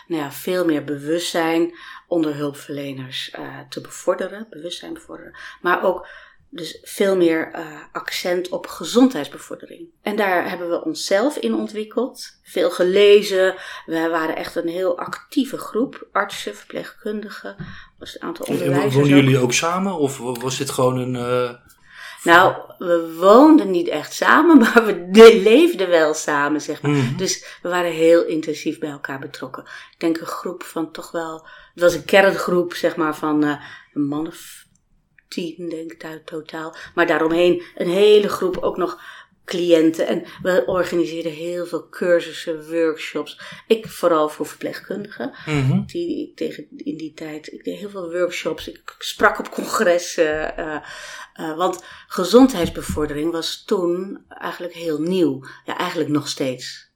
nou 0.06 0.22
ja, 0.22 0.32
veel 0.32 0.64
meer 0.64 0.84
bewustzijn 0.84 1.74
onder 2.06 2.34
hulpverleners 2.34 3.34
te 3.68 3.80
bevorderen. 3.80 4.46
Bewustzijn 4.50 4.94
bevorderen. 4.94 5.36
Maar 5.60 5.82
ook 5.84 6.06
dus 6.50 6.78
veel 6.82 7.16
meer 7.16 7.50
uh, 7.54 7.66
accent 7.92 8.48
op 8.48 8.66
gezondheidsbevordering. 8.66 9.88
En 10.02 10.16
daar 10.16 10.48
hebben 10.48 10.70
we 10.70 10.84
onszelf 10.84 11.36
in 11.36 11.54
ontwikkeld. 11.54 12.38
Veel 12.42 12.70
gelezen. 12.70 13.54
We 13.86 14.08
waren 14.10 14.36
echt 14.36 14.56
een 14.56 14.68
heel 14.68 14.98
actieve 14.98 15.58
groep. 15.58 16.08
Artsen, 16.12 16.56
verpleegkundigen. 16.56 17.56
Was 17.98 18.14
een 18.14 18.22
aantal 18.22 18.46
onderwijzers. 18.46 18.94
Woonden 18.94 19.16
jullie 19.16 19.38
ook 19.38 19.52
samen? 19.52 19.94
Of 19.94 20.18
was 20.18 20.58
dit 20.58 20.70
gewoon 20.70 20.98
een... 20.98 21.14
Uh... 21.14 21.50
Nou, 22.22 22.54
we 22.78 23.14
woonden 23.18 23.70
niet 23.70 23.88
echt 23.88 24.12
samen, 24.12 24.58
maar 24.62 24.84
we 24.86 25.08
leefden 25.42 25.88
wel 25.88 26.14
samen, 26.14 26.60
zeg 26.60 26.82
maar. 26.82 26.90
Mm. 26.90 27.16
Dus 27.16 27.58
we 27.62 27.68
waren 27.68 27.92
heel 27.92 28.24
intensief 28.24 28.78
bij 28.78 28.90
elkaar 28.90 29.18
betrokken. 29.18 29.62
Ik 29.64 29.98
denk 29.98 30.20
een 30.20 30.26
groep 30.26 30.62
van 30.62 30.92
toch 30.92 31.10
wel... 31.10 31.46
Het 31.74 31.82
was 31.82 31.94
een 31.94 32.04
kerngroep, 32.04 32.74
zeg 32.74 32.96
maar, 32.96 33.16
van 33.16 33.44
uh, 33.44 33.60
een 33.94 34.06
man 34.06 34.26
of 34.26 34.68
tien, 35.30 35.68
denk 35.68 35.92
ik, 35.92 36.22
totaal. 36.24 36.76
Maar 36.94 37.06
daaromheen 37.06 37.62
een 37.74 37.88
hele 37.88 38.28
groep 38.28 38.56
ook 38.56 38.76
nog 38.76 39.00
cliënten. 39.50 40.06
En 40.06 40.24
we 40.42 40.62
organiseerden 40.66 41.32
heel 41.32 41.66
veel 41.66 41.88
cursussen, 41.88 42.70
workshops. 42.70 43.40
Ik 43.66 43.88
vooral 43.88 44.28
voor 44.28 44.46
verpleegkundigen. 44.46 45.34
Mm-hmm. 45.46 45.86
Die 45.86 46.32
tegen 46.34 46.66
in 46.76 46.96
die 46.96 47.12
tijd, 47.12 47.52
ik 47.52 47.64
deed 47.64 47.78
heel 47.78 47.90
veel 47.90 48.10
workshops. 48.10 48.68
Ik 48.68 48.94
sprak 48.98 49.38
op 49.38 49.50
congressen. 49.50 50.54
Uh, 50.58 50.76
uh, 51.40 51.56
want 51.56 51.84
gezondheidsbevordering 52.06 53.32
was 53.32 53.64
toen 53.64 54.24
eigenlijk 54.28 54.74
heel 54.74 55.00
nieuw. 55.00 55.44
Ja, 55.64 55.78
eigenlijk 55.78 56.10
nog 56.10 56.28
steeds. 56.28 56.90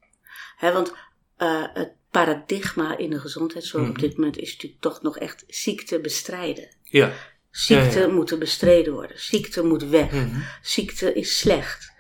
He, 0.57 0.73
want 0.73 0.93
uh, 1.39 1.65
het 1.73 1.93
paradigma 2.11 2.99
in 2.99 3.11
de 3.11 3.19
gezondheidszorg 3.19 3.89
op 3.89 3.99
dit 3.99 4.17
moment 4.17 4.39
is 4.39 4.53
natuurlijk 4.53 4.81
toch 4.81 5.03
nog 5.03 5.19
echt 5.19 5.45
ziekte 5.47 6.01
bestrijden. 6.01 6.69
Ja. 6.83 7.13
Ziekte 7.55 7.99
ja, 7.99 8.07
ja. 8.07 8.13
moet 8.13 8.39
bestreden 8.39 8.93
worden. 8.93 9.21
Ziekte 9.21 9.65
moet 9.65 9.85
weg. 9.85 10.13
Mm-hmm. 10.13 10.45
Ziekte 10.63 11.13
is 11.13 11.39
slecht. 11.39 11.93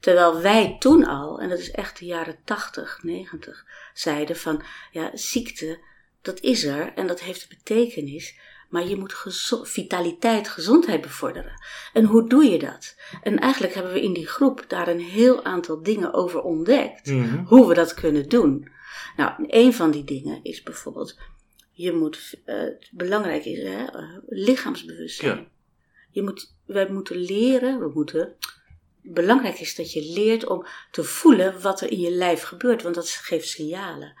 Terwijl 0.00 0.40
wij 0.40 0.76
toen 0.78 1.06
al, 1.06 1.40
en 1.40 1.48
dat 1.48 1.58
is 1.58 1.70
echt 1.70 1.98
de 1.98 2.04
jaren 2.04 2.38
80, 2.44 2.98
90, 3.02 3.64
zeiden 3.94 4.36
van 4.36 4.62
ja, 4.90 5.10
ziekte, 5.14 5.78
dat 6.22 6.40
is 6.40 6.64
er 6.64 6.92
en 6.94 7.06
dat 7.06 7.20
heeft 7.20 7.48
betekenis. 7.48 8.38
Maar 8.68 8.86
je 8.86 8.96
moet 8.96 9.14
gezo 9.14 9.64
vitaliteit, 9.64 10.48
gezondheid 10.48 11.00
bevorderen. 11.00 11.62
En 11.92 12.04
hoe 12.04 12.28
doe 12.28 12.44
je 12.44 12.58
dat? 12.58 12.96
En 13.22 13.38
eigenlijk 13.38 13.74
hebben 13.74 13.92
we 13.92 14.02
in 14.02 14.12
die 14.12 14.26
groep 14.26 14.64
daar 14.68 14.88
een 14.88 15.00
heel 15.00 15.44
aantal 15.44 15.82
dingen 15.82 16.14
over 16.14 16.42
ontdekt. 16.42 17.06
Mm-hmm. 17.06 17.46
Hoe 17.46 17.68
we 17.68 17.74
dat 17.74 17.94
kunnen 17.94 18.28
doen. 18.28 18.70
Nou, 19.16 19.32
een 19.46 19.74
van 19.74 19.90
die 19.90 20.04
dingen 20.04 20.40
is 20.42 20.62
bijvoorbeeld 20.62 21.18
je 21.80 21.92
moet, 21.92 22.34
uh, 22.46 22.54
het 22.56 22.88
belangrijk 22.92 23.44
is, 23.44 23.62
hè, 23.62 23.82
uh, 23.82 24.18
lichaamsbewustzijn. 24.26 25.38
Ja. 25.38 25.50
Je 26.10 26.22
moet, 26.22 26.54
wij 26.66 26.90
moeten 26.90 27.16
leren, 27.16 27.78
we 27.78 27.90
moeten, 27.94 28.36
belangrijk 29.02 29.58
is 29.60 29.74
dat 29.74 29.92
je 29.92 30.12
leert 30.12 30.46
om 30.46 30.66
te 30.90 31.04
voelen 31.04 31.60
wat 31.60 31.80
er 31.80 31.90
in 31.90 32.00
je 32.00 32.10
lijf 32.10 32.42
gebeurt, 32.42 32.82
want 32.82 32.94
dat 32.94 33.08
geeft 33.08 33.48
signalen. 33.48 34.14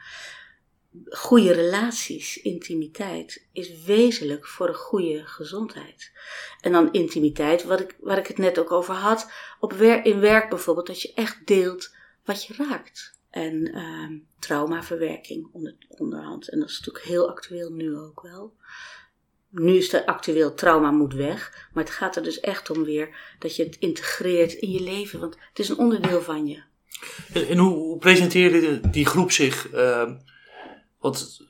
goede 1.08 1.52
relaties, 1.52 2.36
intimiteit, 2.36 3.46
is 3.52 3.84
wezenlijk 3.84 4.46
voor 4.46 4.68
een 4.68 4.74
goede 4.74 5.26
gezondheid. 5.26 6.12
En 6.60 6.72
dan 6.72 6.92
intimiteit, 6.92 7.64
wat 7.64 7.80
ik, 7.80 7.96
waar 8.00 8.18
ik 8.18 8.26
het 8.26 8.38
net 8.38 8.58
ook 8.58 8.72
over 8.72 8.94
had, 8.94 9.30
op 9.58 9.72
wer 9.72 10.04
in 10.04 10.20
werk 10.20 10.48
bijvoorbeeld, 10.48 10.86
dat 10.86 11.02
je 11.02 11.12
echt 11.14 11.46
deelt 11.46 11.94
wat 12.24 12.44
je 12.44 12.54
raakt. 12.54 13.19
En 13.30 13.76
uh, 13.76 14.20
traumaverwerking 14.38 15.48
onder, 15.52 15.74
onderhand. 15.88 16.48
En 16.48 16.60
dat 16.60 16.68
is 16.68 16.78
natuurlijk 16.78 17.04
heel 17.04 17.28
actueel 17.28 17.70
nu 17.72 17.96
ook 17.96 18.22
wel. 18.22 18.54
Nu 19.48 19.72
is 19.72 19.92
het 19.92 20.06
actueel 20.06 20.54
trauma 20.54 20.90
moet 20.90 21.14
weg. 21.14 21.68
Maar 21.72 21.84
het 21.84 21.92
gaat 21.92 22.16
er 22.16 22.22
dus 22.22 22.40
echt 22.40 22.70
om 22.70 22.84
weer 22.84 23.34
dat 23.38 23.56
je 23.56 23.64
het 23.64 23.76
integreert 23.78 24.52
in 24.52 24.70
je 24.70 24.82
leven. 24.82 25.20
Want 25.20 25.36
het 25.48 25.58
is 25.58 25.68
een 25.68 25.78
onderdeel 25.78 26.22
van 26.22 26.46
je. 26.46 26.62
En 27.48 27.58
hoe 27.58 27.98
presenteerde 27.98 28.90
die 28.90 29.06
groep 29.06 29.30
zich? 29.30 29.72
Uh, 29.72 30.10
wat, 30.98 31.42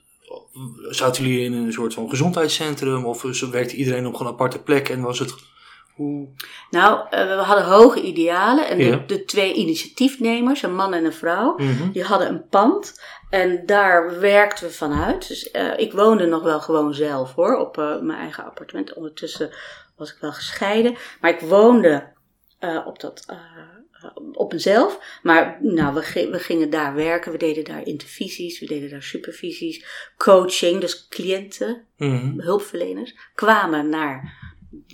zaten 0.89 1.23
jullie 1.23 1.45
in 1.45 1.53
een 1.53 1.73
soort 1.73 1.93
van 1.93 2.09
gezondheidscentrum? 2.09 3.05
Of 3.05 3.41
werkte 3.51 3.75
iedereen 3.75 4.07
op 4.07 4.19
een 4.19 4.27
aparte 4.27 4.61
plek 4.61 4.89
en 4.89 5.01
was 5.01 5.19
het 5.19 5.33
Nou, 6.69 7.07
we 7.09 7.17
hadden 7.43 7.65
hoge 7.65 8.01
idealen. 8.01 8.67
En 8.67 8.77
de, 8.77 9.05
de, 9.05 9.25
twee 9.25 9.53
initiatiefnemers, 9.53 10.63
een 10.63 10.75
man 10.75 10.93
en 10.93 11.05
een 11.05 11.13
vrouw, 11.13 11.53
Mhm. 11.57 11.91
die 11.91 12.03
hadden 12.03 12.27
een 12.27 12.47
pand. 12.47 13.01
En 13.29 13.65
daar 13.65 14.19
werkten 14.19 14.67
we 14.67 14.73
vanuit. 14.73 15.27
Dus 15.27 15.49
uh, 15.53 15.77
ik 15.79 15.93
woonde 15.93 16.25
nog 16.25 16.43
wel 16.43 16.59
gewoon 16.59 16.93
zelf 16.93 17.33
hoor, 17.33 17.55
op 17.57 17.77
uh, 17.77 18.01
mijn 18.01 18.19
eigen 18.19 18.45
appartement. 18.45 18.93
Ondertussen 18.93 19.49
was 19.97 20.11
ik 20.11 20.17
wel 20.21 20.31
gescheiden. 20.33 20.95
Maar 21.21 21.31
ik 21.31 21.39
woonde 21.39 22.07
uh, 22.59 22.87
op 22.87 22.99
dat. 22.99 23.25
op 24.33 24.53
mezelf. 24.53 25.19
Maar 25.23 25.57
nou, 25.61 25.93
we, 25.93 26.27
we, 26.31 26.39
gingen 26.39 26.69
daar 26.69 26.93
werken. 26.95 27.31
We 27.31 27.37
deden 27.37 27.63
daar 27.63 27.85
intervisies. 27.85 28.59
We 28.59 28.65
deden 28.65 28.89
daar 28.89 29.03
supervisies. 29.03 29.85
Coaching. 30.17 30.81
Dus 30.81 31.07
cliënten, 31.07 31.85
Mhm. 31.97 32.39
hulpverleners, 32.39 33.15
kwamen 33.35 33.89
naar 33.89 34.33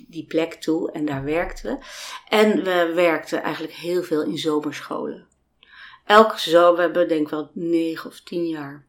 die 0.08 0.26
plek 0.26 0.54
toe 0.54 0.92
en 0.92 1.04
daar 1.04 1.24
werkten 1.24 1.72
we. 1.72 1.84
En 2.28 2.64
we 2.64 2.92
werkten 2.94 3.42
eigenlijk 3.42 3.74
heel 3.74 4.02
veel 4.02 4.22
in 4.22 4.38
zomerscholen. 4.38 5.26
Elke 6.04 6.38
zomer, 6.38 6.74
we 6.76 6.80
hebben 6.80 7.08
denk 7.08 7.20
ik 7.20 7.28
wel 7.28 7.50
negen 7.54 8.10
of 8.10 8.20
tien 8.20 8.46
jaar 8.46 8.86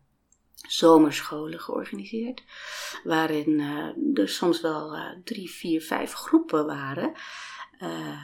zomerscholen 0.67 1.59
georganiseerd. 1.59 2.43
Waarin 3.03 3.59
uh, 3.59 4.19
er 4.23 4.29
soms 4.29 4.61
wel 4.61 4.95
uh, 4.95 5.01
drie, 5.23 5.49
vier, 5.49 5.81
vijf 5.81 6.13
groepen 6.13 6.65
waren. 6.65 7.11
Uh, 7.83 8.21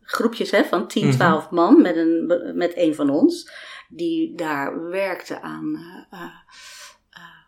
groepjes 0.00 0.50
hè, 0.50 0.64
van 0.64 0.88
10, 0.88 1.10
12 1.10 1.42
mm-hmm. 1.42 1.56
man 1.56 1.82
met 1.82 1.96
een, 1.96 2.26
met 2.56 2.72
een 2.76 2.94
van 2.94 3.10
ons. 3.10 3.50
Die 3.88 4.34
daar 4.34 4.88
werkten 4.88 5.42
aan 5.42 5.84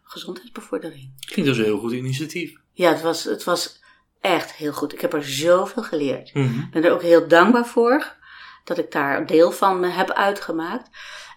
gezondheidsbevordering. 0.02 1.10
Klinkt 1.24 1.50
dus 1.50 1.58
een 1.58 1.64
heel 1.64 1.78
goed 1.78 1.92
initiatief. 1.92 2.60
Ja, 2.72 2.92
het 2.92 3.02
was, 3.02 3.24
het 3.24 3.44
was 3.44 3.81
echt 4.22 4.52
heel 4.52 4.72
goed. 4.72 4.92
Ik 4.92 5.00
heb 5.00 5.12
er 5.12 5.24
zoveel 5.24 5.82
geleerd. 5.82 6.28
Ik 6.28 6.34
Mm-hmm. 6.34 6.68
ben 6.70 6.84
er 6.84 6.92
ook 6.92 7.02
heel 7.02 7.28
dankbaar 7.28 7.66
voor 7.66 8.16
dat 8.64 8.78
ik 8.78 8.90
daar 8.92 9.26
deel 9.26 9.52
van 9.52 9.82
heb 9.84 10.10
uitgemaakt. 10.10 10.88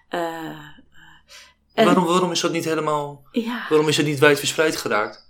Uh, 0.09 0.21
en, 1.73 1.85
waarom, 1.85 2.05
waarom 2.05 2.31
is 2.31 2.39
dat 2.41 2.51
niet 2.51 2.65
helemaal. 2.65 3.27
Ja. 3.31 3.65
Waarom 3.69 3.87
is 3.87 3.97
het 3.97 4.05
niet 4.05 4.19
wijd 4.19 4.39
verspreid 4.39 4.75
geraakt? 4.75 5.25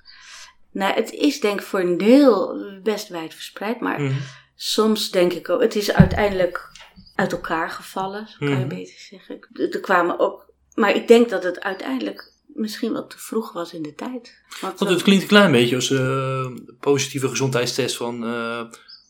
Nou, 0.72 0.94
het 0.94 1.12
is 1.12 1.40
denk 1.40 1.60
ik 1.60 1.66
voor 1.66 1.80
een 1.80 1.98
deel 1.98 2.58
best 2.84 3.08
wijd 3.08 3.34
verspreid, 3.34 3.80
maar 3.80 4.00
mm-hmm. 4.00 4.22
soms 4.56 5.10
denk 5.12 5.34
ik 5.34 5.50
ook, 5.50 5.62
het 5.62 5.76
is 5.76 5.94
uiteindelijk 5.94 6.70
uit 7.16 7.32
elkaar 7.32 7.70
gevallen, 7.70 8.30
kan 8.40 8.48
Mhm. 8.50 8.60
je 8.60 8.66
beter 8.66 9.00
zeggen. 9.00 9.48
Er 9.72 9.80
kwamen 9.80 10.20
ook, 10.20 10.52
maar 10.74 10.96
ik 10.96 11.08
denk 11.08 11.30
dat 11.30 11.44
het 11.44 11.62
uiteindelijk 11.62 12.34
misschien 12.56 12.94
wat 12.94 13.10
te 13.10 13.20
vroeg 13.20 13.54
was 13.54 13.74
in 13.74 13.82
de 13.82 13.94
tijd. 13.94 14.42
Want, 14.62 14.80
Want 14.80 14.92
het 14.92 15.02
klinkt 15.02 15.22
een 15.24 15.30
klein 15.30 15.52
beetje 15.52 15.76
als 15.76 15.88
de 15.88 16.46
uh, 16.50 16.76
positieve 16.80 17.30
gezondheidstest 17.30 17.96
van. 17.98 18.24
Uh, 18.24 18.62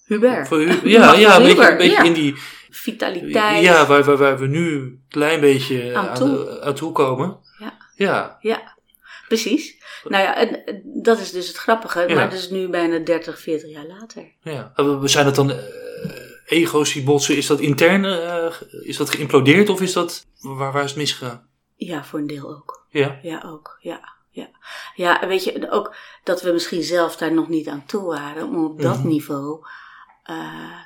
Hubert. 0.05 0.47
Van, 0.47 0.59
ja, 0.89 1.13
ja, 1.13 1.35
een 1.35 1.43
beetje, 1.43 1.71
een 1.71 1.77
beetje 1.77 1.91
ja. 1.95 2.03
in 2.03 2.13
die. 2.13 2.35
Vitaliteit. 2.69 3.63
Ja, 3.63 3.85
waar, 3.85 4.03
waar, 4.03 4.17
waar 4.17 4.39
we 4.39 4.47
nu 4.47 4.75
een 4.75 5.03
klein 5.09 5.39
beetje 5.39 5.95
aan 5.95 6.13
toe, 6.13 6.49
aan, 6.49 6.61
aan 6.61 6.75
toe 6.75 6.91
komen. 6.91 7.37
Ja. 7.59 7.77
Ja. 7.95 8.37
Ja, 8.41 8.77
precies. 9.27 9.83
Nou 10.03 10.23
ja, 10.23 10.35
en 10.35 10.81
dat 10.83 11.19
is 11.19 11.31
dus 11.31 11.47
het 11.47 11.57
grappige, 11.57 12.05
Ja. 12.07 12.15
maar 12.15 12.29
dat 12.29 12.39
is 12.39 12.49
nu 12.49 12.67
bijna 12.67 12.99
30, 12.99 13.39
40 13.39 13.69
jaar 13.69 13.85
later. 13.85 14.31
ja. 14.41 14.71
We 14.75 15.07
zijn 15.07 15.25
het 15.25 15.35
dan. 15.35 15.49
Uh, 15.49 15.57
ego's 16.45 16.93
die 16.93 17.03
botsen, 17.03 17.37
is 17.37 17.47
dat 17.47 17.59
intern, 17.59 18.03
is 18.83 18.97
dat 18.97 19.09
geïmplodeerd 19.09 19.69
of 19.69 19.81
is 19.81 19.93
dat, 19.93 20.25
waar, 20.39 20.71
waar 20.71 20.83
is 20.83 20.89
het 20.89 20.99
misgegaan? 20.99 21.47
Ja, 21.75 22.03
voor 22.03 22.19
een 22.19 22.27
deel 22.27 22.49
ook. 22.49 22.85
Ja? 22.89 23.19
Ja, 23.21 23.43
ook, 23.45 23.77
ja. 23.79 24.13
Ja, 24.29 24.47
ja 24.95 25.27
weet 25.27 25.43
je, 25.43 25.71
ook 25.71 25.95
dat 26.23 26.41
we 26.41 26.51
misschien 26.51 26.83
zelf 26.83 27.15
daar 27.17 27.33
nog 27.33 27.47
niet 27.49 27.67
aan 27.67 27.85
toe 27.85 28.03
waren 28.05 28.47
om 28.47 28.65
op 28.65 28.81
dat 28.81 28.97
Mhm. 28.97 29.07
niveau 29.07 29.65
uh, 30.29 30.37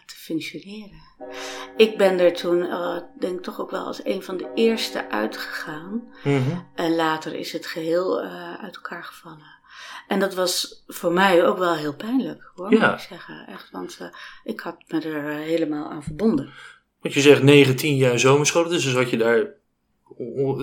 te 0.05 0.15
functioneren. 0.15 1.01
Ik 1.77 1.97
ben 1.97 2.19
er 2.19 2.33
toen, 2.33 2.57
uh, 2.57 2.97
denk 3.19 3.37
ik 3.37 3.43
toch 3.43 3.59
ook 3.61 3.71
wel 3.71 3.85
als 3.85 4.05
een 4.05 4.23
van 4.23 4.37
de 4.37 4.49
eerste 4.55 5.09
uitgegaan. 5.09 6.13
Mhm. 6.23 6.57
En 6.75 6.95
later 6.95 7.33
is 7.35 7.51
het 7.51 7.65
geheel 7.65 8.23
uh, 8.23 8.53
uit 8.63 8.75
elkaar 8.75 9.03
gevallen. 9.03 9.57
En 10.07 10.19
dat 10.19 10.33
was 10.33 10.83
voor 10.87 11.11
mij 11.13 11.45
ook 11.45 11.57
wel 11.57 11.73
heel 11.75 11.95
pijnlijk, 11.95 12.51
hoor, 12.55 12.73
Ja. 12.73 12.89
moet 12.89 12.99
ik 13.01 13.07
zeggen. 13.07 13.47
Echt, 13.47 13.69
want 13.71 13.99
ik 14.43 14.59
had 14.59 14.75
me 14.87 15.01
er 15.01 15.23
helemaal 15.29 15.89
aan 15.89 16.03
verbonden. 16.03 16.53
Want 17.01 17.13
je 17.13 17.21
zegt 17.21 17.43
9, 17.43 17.75
10 17.75 17.95
jaar 17.95 18.19
zomerscholen, 18.19 18.69
dus 18.69 18.83
dan 18.83 18.93
zat 18.93 19.09
je 19.09 19.17
daar 19.17 19.47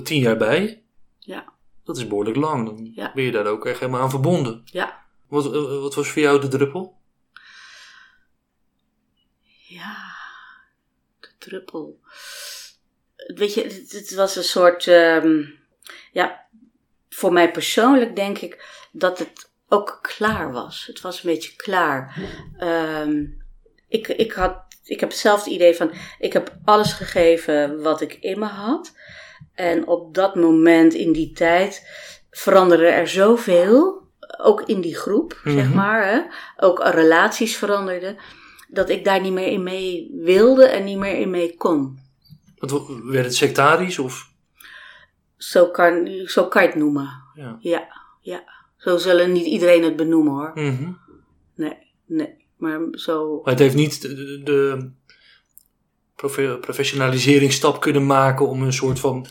10 0.03 0.21
jaar 0.21 0.37
bij. 0.37 0.83
Ja. 1.19 1.53
Dat 1.85 1.97
is 1.97 2.07
behoorlijk 2.07 2.37
lang. 2.37 2.67
Dan 2.67 2.91
Ja. 2.95 3.13
ben 3.15 3.25
je 3.25 3.31
daar 3.31 3.47
ook 3.47 3.67
echt 3.67 3.81
helemaal 3.81 4.01
aan 4.01 4.11
verbonden. 4.11 4.63
Ja. 4.65 5.05
Wat, 5.29 5.45
eh, 5.55 5.81
wat 5.81 5.95
was 5.95 6.09
voor 6.09 6.23
jou 6.23 6.41
de 6.41 6.49
druppel? 6.49 6.97
Ja, 9.69 10.15
de 11.21 11.29
druppel. 11.39 12.01
Weet 13.27 13.55
je, 13.55 13.63
het, 13.63 13.93
het 13.93 14.15
was 14.15 14.37
een 14.37 14.45
soort. 14.45 14.87
Um, 14.87 15.55
ja, 16.13 16.47
voor 17.09 17.33
mij 17.33 17.51
persoonlijk 17.51 18.17
denk 18.17 18.39
ik 18.39 18.85
dat 18.93 19.19
het 19.19 19.51
ook 19.69 19.99
klaar 20.03 20.53
was. 20.53 20.87
Het 20.87 21.01
was 21.01 21.25
een 21.25 21.31
beetje 21.31 21.57
klaar. 21.57 22.17
Um, 22.61 23.45
ik, 23.89 24.09
ik, 24.09 24.33
had, 24.33 24.59
ik 24.85 25.01
heb 25.01 25.13
zelf 25.13 25.45
het 25.45 25.53
idee 25.53 25.75
van: 25.77 25.93
ik 26.19 26.33
heb 26.33 26.57
alles 26.65 26.93
gegeven 26.93 27.83
wat 27.83 28.01
ik 28.01 28.15
in 28.15 28.39
me 28.39 28.47
had. 28.47 28.93
En 29.57 29.87
op 29.87 30.15
dat 30.15 30.35
moment, 30.35 30.95
in 30.95 31.13
die 31.13 31.33
tijd, 31.33 31.83
veranderde 32.31 32.87
er 32.87 33.09
zoveel. 33.09 34.05
Ook 34.43 34.63
in 34.63 34.81
die 34.81 34.95
groep, 34.97 35.41
Mhm. 35.45 35.55
zeg 35.57 35.75
maar. 35.75 36.07
Hè? 36.07 36.21
Ook 36.67 36.79
relaties 36.85 37.57
veranderden 37.57 38.17
dat 38.69 38.89
ik 38.89 39.05
daar 39.05 39.21
niet 39.21 39.33
meer 39.33 39.47
in 39.47 39.63
mee 39.63 40.11
wilde 40.23 40.65
en 40.67 40.85
niet 40.85 40.99
meer 40.99 41.19
in 41.19 41.31
mee 41.31 41.57
kon. 41.57 41.99
Wat, 42.59 42.83
werd 43.05 43.25
het 43.25 43.35
sectarisch 43.35 43.99
of? 43.99 44.31
Zo 45.37 45.67
kan, 45.71 46.09
zo 46.27 46.47
kan 46.49 46.63
je 46.63 46.69
het 46.69 46.77
noemen. 46.79 47.23
Ja. 47.35 47.57
Ja, 47.61 47.89
ja. 48.21 48.45
Zo 48.77 48.97
zullen 48.97 49.33
niet 49.33 49.47
iedereen 49.47 49.83
het 49.85 49.97
benoemen 49.97 50.33
hoor. 50.33 50.51
Mhm. 50.55 50.91
Nee, 51.55 51.77
nee. 52.07 52.35
Maar 52.57 52.81
zo. 52.91 53.41
Maar 53.43 53.53
het 53.53 53.63
heeft 53.63 53.75
niet 53.75 54.03
de, 54.03 54.41
de 54.45 54.91
profe- 56.17 56.59
professionaliseringsstap 56.61 57.81
kunnen 57.81 58.07
maken 58.07 58.49
om 58.49 58.63
een 58.63 58.73
soort 58.73 59.01
van, 59.01 59.27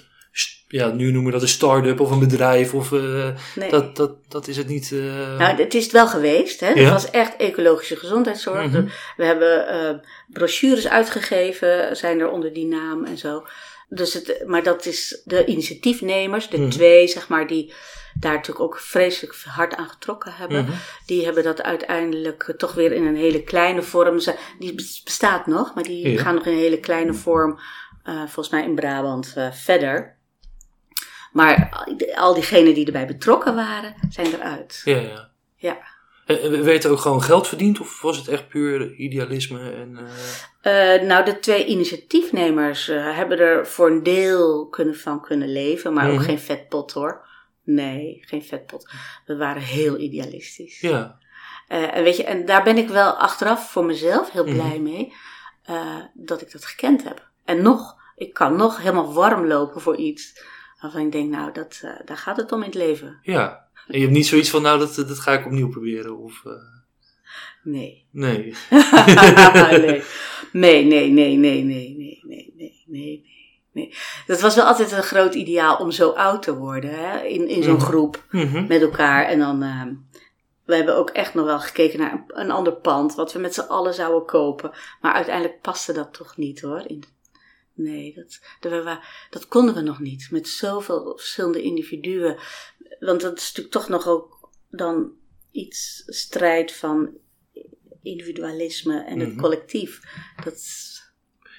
ja, 0.67 0.87
nu 0.87 1.05
noemen 1.05 1.25
we 1.25 1.31
dat 1.31 1.41
een 1.41 1.47
start-up 1.47 1.99
of 1.99 2.11
een 2.11 2.19
bedrijf 2.19 2.73
of 2.73 2.91
uh, 2.91 3.27
Nee. 3.55 3.69
dat, 3.69 3.95
dat, 3.95 4.11
dat 4.27 4.47
is 4.47 4.57
het 4.57 4.67
niet. 4.67 4.91
Uh... 4.91 5.37
Nou, 5.37 5.55
het 5.61 5.73
is 5.73 5.83
het 5.83 5.91
wel 5.91 6.07
geweest. 6.07 6.59
Hè? 6.59 6.67
Het 6.67 6.77
Ja. 6.77 6.91
was 6.91 7.09
echt 7.09 7.35
ecologische 7.37 7.95
gezondheidszorg. 7.95 8.65
Mhm. 8.71 8.85
We 9.17 9.25
hebben 9.25 9.67
eh, 9.67 9.95
brochures 10.27 10.87
uitgegeven, 10.87 11.97
zijn 11.97 12.19
er 12.19 12.29
onder 12.29 12.53
die 12.53 12.65
naam 12.65 13.05
en 13.05 13.17
zo. 13.17 13.45
Dus 13.89 14.13
het, 14.13 14.43
maar 14.47 14.63
dat 14.63 14.85
is 14.85 15.21
de 15.25 15.45
initiatiefnemers, 15.45 16.49
de 16.49 16.57
Mhm. 16.57 16.69
twee 16.69 17.07
zeg 17.07 17.27
maar, 17.27 17.47
die 17.47 17.73
daar 18.19 18.33
natuurlijk 18.33 18.65
ook 18.65 18.79
vreselijk 18.79 19.35
hard 19.45 19.75
aan 19.75 19.89
getrokken 19.89 20.33
hebben. 20.33 20.63
Mhm. 20.63 20.71
Die 21.05 21.25
hebben 21.25 21.43
dat 21.43 21.61
uiteindelijk 21.63 22.43
eh, 22.47 22.55
toch 22.55 22.73
weer 22.73 22.91
in 22.91 23.05
een 23.05 23.15
hele 23.15 23.43
kleine 23.43 23.81
vorm. 23.81 24.19
Ze- 24.19 24.35
Die 24.59 24.73
bes- 24.75 25.01
bestaat 25.03 25.47
nog, 25.47 25.73
maar 25.75 25.83
die 25.83 26.09
Ja. 26.11 26.21
gaan 26.21 26.35
nog 26.35 26.45
in 26.45 26.51
een 26.51 26.57
hele 26.59 26.79
kleine 26.79 27.13
vorm, 27.13 27.59
eh, 28.03 28.17
volgens 28.17 28.49
mij 28.49 28.63
in 28.63 28.75
Brabant, 28.75 29.33
eh, 29.35 29.51
verder. 29.51 30.14
Maar 31.35 31.85
al- 32.15 32.33
diegenen 32.33 32.73
die 32.73 32.85
erbij 32.85 33.05
betrokken 33.07 33.55
waren, 33.55 33.93
zijn 34.09 34.33
eruit. 34.33 34.81
Ja, 34.83 34.97
ja. 34.97 35.29
Ja. 35.55 35.77
En 36.25 36.63
werd 36.63 36.83
er 36.83 36.91
ook 36.91 36.99
gewoon 36.99 37.21
geld 37.21 37.47
verdiend 37.47 37.79
of 37.79 38.01
was 38.01 38.17
het 38.17 38.27
echt 38.27 38.47
puur 38.47 38.93
idealisme? 38.93 39.71
En, 39.71 39.99
uh... 40.63 40.97
Uh, 40.97 41.07
nou, 41.07 41.25
de 41.25 41.39
twee 41.39 41.65
initiatiefnemers 41.65 42.89
uh, 42.89 43.15
hebben 43.15 43.39
er 43.39 43.67
voor 43.67 43.87
een 43.91 44.03
deel 44.03 44.67
kunnen 44.67 44.95
van 44.95 45.21
kunnen 45.21 45.51
leven, 45.51 45.93
maar 45.93 46.05
Mhm. 46.05 46.13
ook 46.15 46.23
geen 46.23 46.39
vetpot 46.39 46.91
hoor. 46.91 47.25
Nee, 47.63 48.21
geen 48.25 48.43
vetpot. 48.43 48.89
We 49.25 49.35
waren 49.35 49.61
heel 49.61 49.97
idealistisch. 49.97 50.79
Ja. 50.79 51.17
En 51.67 52.03
weet 52.03 52.17
je, 52.17 52.23
en 52.23 52.45
daar 52.45 52.63
ben 52.63 52.77
ik 52.77 52.89
wel 52.89 53.11
achteraf 53.11 53.71
voor 53.71 53.85
mezelf 53.85 54.31
heel 54.31 54.45
Mhm. 54.45 54.53
blij 54.53 54.79
mee 54.79 55.13
dat 56.13 56.41
ik 56.41 56.51
dat 56.51 56.65
gekend 56.65 57.03
heb. 57.03 57.27
En 57.45 57.61
nog, 57.61 57.95
ik 58.15 58.33
kan 58.33 58.55
nog 58.55 58.77
helemaal 58.77 59.13
warm 59.13 59.45
lopen 59.47 59.81
voor 59.81 59.95
iets 59.95 60.53
waarvan 60.81 61.01
ik 61.05 61.11
denk, 61.11 61.29
nou, 61.29 61.51
dat, 61.53 61.81
uh, 61.83 61.91
daar 62.05 62.17
gaat 62.17 62.37
het 62.37 62.51
om 62.51 62.59
in 62.59 62.65
het 62.65 62.75
leven. 62.75 63.19
Ja. 63.21 63.67
En 63.87 63.93
je 63.95 63.99
hebt 64.01 64.13
niet 64.17 64.27
zoiets 64.27 64.49
van, 64.49 64.61
nou, 64.61 64.79
dat, 64.79 64.95
dat 64.95 65.19
ga 65.19 65.31
ik 65.33 65.45
opnieuw 65.45 65.69
proberen? 65.69 66.17
Of, 66.17 66.43
uh... 66.45 66.53
Nee. 67.63 68.05
Nee. 68.11 68.53
nee. 69.79 70.03
Nee, 70.51 70.85
nee, 70.85 71.09
nee, 71.11 71.35
nee, 71.37 71.63
nee, 71.63 71.63
nee, 71.63 72.21
nee, 72.23 72.53
nee, 72.57 72.83
nee. 72.87 73.33
Nee. 73.71 73.93
Dat 74.27 74.41
was 74.41 74.55
wel 74.55 74.65
altijd 74.65 74.91
een 74.91 75.03
groot 75.03 75.33
ideaal 75.33 75.77
om 75.77 75.91
zo 75.91 76.09
oud 76.09 76.41
te 76.43 76.55
worden, 76.57 76.89
hè? 76.99 77.21
in, 77.23 77.47
in 77.47 77.63
zo'n 77.63 77.73
Mhm. 77.75 77.83
groep 77.83 78.23
Mhm. 78.31 78.67
met 78.67 78.81
elkaar. 78.81 79.25
En 79.25 79.39
dan, 79.39 79.63
uh, 79.63 79.81
we 80.65 80.75
hebben 80.75 80.95
ook 80.95 81.09
echt 81.09 81.33
nog 81.33 81.45
wel 81.45 81.59
gekeken 81.59 81.99
naar 81.99 82.11
een, 82.11 82.23
een 82.39 82.51
ander 82.51 82.73
pand, 82.73 83.15
wat 83.15 83.33
we 83.33 83.39
met 83.39 83.53
z'n 83.53 83.59
allen 83.67 83.93
zouden 83.93 84.25
kopen. 84.25 84.71
Maar 85.01 85.13
uiteindelijk 85.13 85.61
paste 85.61 85.93
dat 85.93 86.13
toch 86.13 86.37
niet 86.37 86.61
hoor. 86.61 86.83
In, 86.87 87.03
nee, 87.75 88.13
dat, 88.15 88.39
dat, 89.29 89.47
konden 89.47 89.75
we 89.75 89.81
nog 89.81 89.99
niet. 89.99 90.27
Met 90.31 90.47
zoveel 90.47 91.13
verschillende 91.17 91.61
individuen. 91.61 92.37
Want 92.99 93.21
dat 93.21 93.37
is 93.37 93.47
natuurlijk 93.47 93.73
toch 93.75 93.87
nog 93.89 94.07
ook 94.07 94.49
dan 94.69 95.11
iets 95.51 96.03
strijd 96.05 96.71
van 96.73 97.09
individualisme 98.01 99.03
en 99.03 99.19
het 99.19 99.29
Mhm. 99.29 99.39
collectief. 99.39 99.99
Dat 100.43 100.83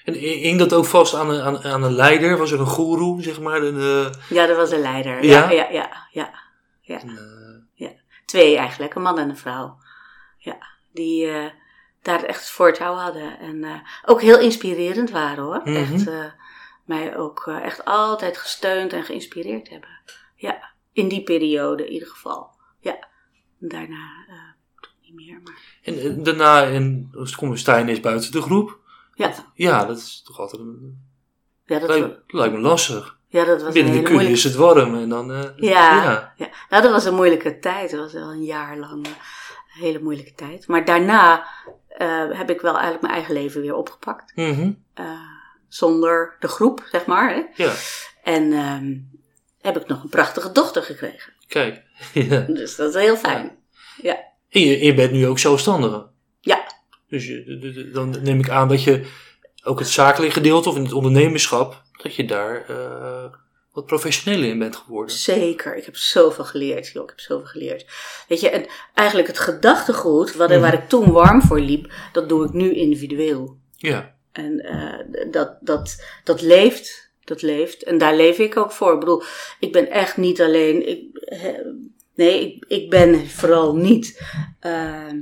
En 0.05 0.13
hing 0.13 0.59
dat 0.59 0.73
ook 0.73 0.85
vast 0.85 1.13
aan 1.13 1.29
een, 1.29 1.41
aan, 1.41 1.63
aan 1.63 1.83
een 1.83 1.93
leider? 1.95 2.37
Was 2.37 2.51
er 2.51 2.59
een 2.59 2.65
goeroe, 2.65 3.21
zeg 3.23 3.39
maar? 3.39 3.61
Een, 3.61 4.11
ja, 4.29 4.45
dat 4.45 4.57
was 4.57 4.71
een 4.71 4.81
leider. 4.81 5.23
Ja? 5.23 5.51
Ja, 5.51 5.69
ja, 5.69 5.69
ja. 5.71 6.09
ja, 6.11 6.39
ja. 6.81 6.99
eh, 6.99 7.89
Twee 8.25 8.57
eigenlijk, 8.57 8.95
een 8.95 9.01
man 9.01 9.19
en 9.19 9.29
een 9.29 9.37
vrouw. 9.37 9.77
Ja, 10.37 10.57
die 10.91 11.27
eh, 11.27 11.45
daar 12.07 12.23
echt 12.23 12.39
het 12.39 12.49
voortouw 12.49 12.93
hadden. 12.93 13.39
En 13.39 13.63
eh, 13.63 13.79
ook 14.05 14.21
heel 14.21 14.39
inspirerend 14.39 15.11
waren 15.11 15.43
hoor. 15.43 15.61
Mhm. 15.63 15.75
Echt, 15.75 16.07
eh, 16.07 16.25
mij 16.85 17.17
ook 17.17 17.43
eh, 17.47 17.63
echt 17.63 17.85
altijd 17.85 18.37
gesteund 18.37 18.93
en 18.93 19.03
geïnspireerd 19.03 19.69
hebben. 19.69 19.89
Ja, 20.35 20.73
in 20.91 21.07
die 21.07 21.23
periode 21.23 21.85
in 21.85 21.91
ieder 21.91 22.07
geval. 22.07 22.49
Ja, 22.79 23.07
daarna 23.57 24.25
toch 24.79 24.93
niet 25.01 25.13
meer. 25.13 25.39
Maar... 25.43 25.61
en 25.83 26.23
daarna, 26.23 26.63
en 26.63 27.11
als 27.15 27.35
kom 27.35 27.51
je 27.51 27.57
sta 27.57 27.75
je 27.75 27.83
ineens 27.83 27.99
buiten 27.99 28.31
de 28.31 28.41
groep. 28.41 28.79
Ja, 29.13 29.33
Ja, 29.53 29.85
dat 29.85 29.97
is 29.97 30.21
toch 30.25 30.39
altijd 30.39 30.61
een... 30.61 31.01
ja, 31.65 31.79
dat, 31.79 32.19
Lijkt, 32.27 32.53
me 32.53 32.59
lastig. 32.59 33.19
ja, 33.27 33.43
dat 33.43 33.61
was 33.61 33.67
een 33.67 33.73
Binnen 33.73 33.91
de 33.91 33.97
hele 33.97 34.09
kudde 34.09 34.11
moeilijke... 34.11 34.37
is 34.37 34.43
het 34.43 34.55
warm 34.55 34.95
en 34.95 35.09
dan... 35.09 35.27
Ja, 35.55 36.03
ja. 36.03 36.33
ja. 36.35 36.49
Nou, 36.69 36.83
dat 36.83 36.91
was 36.91 37.05
een 37.05 37.15
moeilijke 37.15 37.59
tijd. 37.59 37.91
Dat 37.91 37.99
was 37.99 38.13
wel 38.13 38.31
een 38.31 38.43
jaar 38.43 38.77
lang 38.77 39.05
een 39.05 39.83
hele 39.83 39.99
moeilijke 39.99 40.33
tijd. 40.33 40.67
Maar 40.67 40.85
daarna 40.85 41.47
eh, 41.97 42.31
heb 42.31 42.49
ik 42.49 42.61
wel 42.61 42.71
eigenlijk 42.73 43.01
mijn 43.01 43.13
eigen 43.13 43.33
leven 43.33 43.61
weer 43.61 43.75
opgepakt. 43.75 44.35
Mhm. 44.35 44.71
eh, 44.93 45.05
zonder 45.67 46.35
de 46.39 46.47
groep, 46.47 46.85
zeg 46.91 47.05
maar. 47.05 47.29
Hè? 47.33 47.63
Ja, 47.63 47.73
En 48.23 48.53
ehm, 48.53 48.93
heb 49.61 49.77
ik 49.81 49.87
nog 49.87 50.03
een 50.03 50.09
prachtige 50.09 50.51
dochter 50.51 50.83
gekregen. 50.83 51.33
kijk. 51.47 51.83
ja. 52.13 52.39
Dus 52.39 52.75
dat 52.75 52.95
is 52.95 53.01
heel 53.01 53.17
fijn. 53.17 53.57
Ja, 54.01 54.17
En 54.49 54.61
je, 54.61 54.83
je 54.85 54.93
bent 54.93 55.11
nu 55.11 55.27
ook 55.27 55.39
zelfstandige. 55.39 56.07
ja. 56.41 56.65
Dus 57.09 57.25
je, 57.27 57.89
dan 57.93 58.15
neem 58.23 58.39
ik 58.39 58.49
aan 58.49 58.67
dat 58.67 58.83
je 58.83 59.05
ook 59.63 59.79
het 59.79 59.87
zakelijke 59.87 60.33
gedeelte 60.33 60.69
of 60.69 60.75
in 60.75 60.83
het 60.83 60.93
ondernemerschap, 60.93 61.81
dat 62.03 62.15
je 62.15 62.25
daar 62.25 62.65
eh, 62.69 63.33
wat 63.77 63.85
professioneler 63.85 64.49
in 64.49 64.59
bent 64.59 64.75
geworden. 64.75 65.15
zeker. 65.15 65.75
Ik 65.75 65.85
heb 65.85 65.95
zoveel 65.95 66.43
geleerd. 66.43 66.87
Joh, 66.87 67.03
ik 67.03 67.09
heb 67.09 67.19
zoveel 67.19 67.47
geleerd. 67.47 67.85
Weet 68.27 68.39
je, 68.39 68.49
en 68.49 68.65
eigenlijk 68.93 69.27
het 69.27 69.39
gedachtegoed, 69.39 70.35
wat, 70.35 70.49
Mhm. 70.49 70.59
waar 70.59 70.73
ik 70.73 70.89
toen 70.89 71.11
warm 71.11 71.41
voor 71.41 71.59
liep, 71.59 71.93
dat 72.11 72.29
doe 72.29 72.45
ik 72.45 72.53
nu 72.53 72.73
individueel. 72.73 73.57
Ja, 73.75 74.15
En 74.31 74.59
eh, 74.59 75.31
dat, 75.31 75.57
dat, 75.61 76.03
dat 76.23 76.41
leeft. 76.41 77.11
Dat 77.23 77.41
leeft. 77.41 77.83
En 77.83 77.97
daar 77.97 78.15
leef 78.15 78.37
ik 78.37 78.57
ook 78.57 78.71
voor. 78.71 78.93
Ik 78.93 78.99
bedoel, 78.99 79.23
ik 79.59 79.71
ben 79.71 79.89
echt 79.91 80.17
niet 80.17 80.41
alleen. 80.41 80.87
Ik, 80.87 80.99
nee, 82.15 82.41
ik, 82.45 82.65
ik 82.67 82.89
ben 82.89 83.27
vooral 83.29 83.75
niet 83.75 84.21
ehm, 84.59 85.17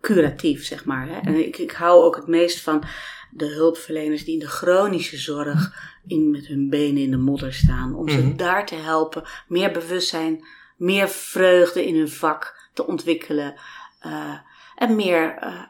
curatief, 0.00 0.64
zeg 0.64 0.84
maar. 0.84 1.08
Hè. 1.08 1.18
En 1.20 1.46
ik, 1.46 1.58
ik 1.58 1.70
hou 1.72 2.02
ook 2.04 2.16
het 2.16 2.26
meest 2.26 2.60
van 2.60 2.84
de 3.30 3.46
hulpverleners 3.46 4.24
die 4.24 4.32
in 4.34 4.38
de 4.40 4.48
chronische 4.48 5.16
zorg 5.18 5.92
in, 6.06 6.30
met 6.30 6.46
hun 6.46 6.68
benen 6.70 7.02
in 7.02 7.10
de 7.10 7.16
modder 7.16 7.52
staan. 7.54 7.94
Om 7.94 8.04
Mhm. 8.04 8.14
ze 8.14 8.34
daar 8.36 8.66
te 8.66 8.74
helpen. 8.74 9.22
Meer 9.48 9.72
bewustzijn, 9.72 10.44
meer 10.76 11.08
vreugde 11.08 11.86
in 11.86 11.96
hun 11.96 12.08
vak 12.08 12.68
te 12.72 12.86
ontwikkelen. 12.86 13.54
eh, 14.00 14.34
en 14.76 14.96
meer 14.96 15.36
eh, 15.40 15.62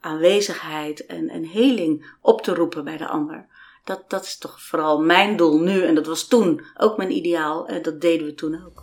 aanwezigheid 0.00 1.06
en, 1.06 1.28
en 1.28 1.44
heling 1.44 2.06
op 2.20 2.42
te 2.42 2.54
roepen 2.54 2.84
bij 2.84 2.96
de 2.96 3.06
ander. 3.08 3.46
Dat, 3.84 4.04
dat 4.10 4.24
is 4.24 4.38
toch 4.38 4.62
vooral 4.62 5.00
mijn 5.00 5.36
doel 5.36 5.58
nu. 5.60 5.82
En 5.82 5.94
dat 5.94 6.06
was 6.06 6.28
toen 6.28 6.64
ook 6.76 6.96
mijn 6.96 7.12
ideaal. 7.16 7.66
En 7.68 7.82
dat 7.82 8.00
deden 8.00 8.26
we 8.26 8.34
toen 8.34 8.64
ook. 8.64 8.82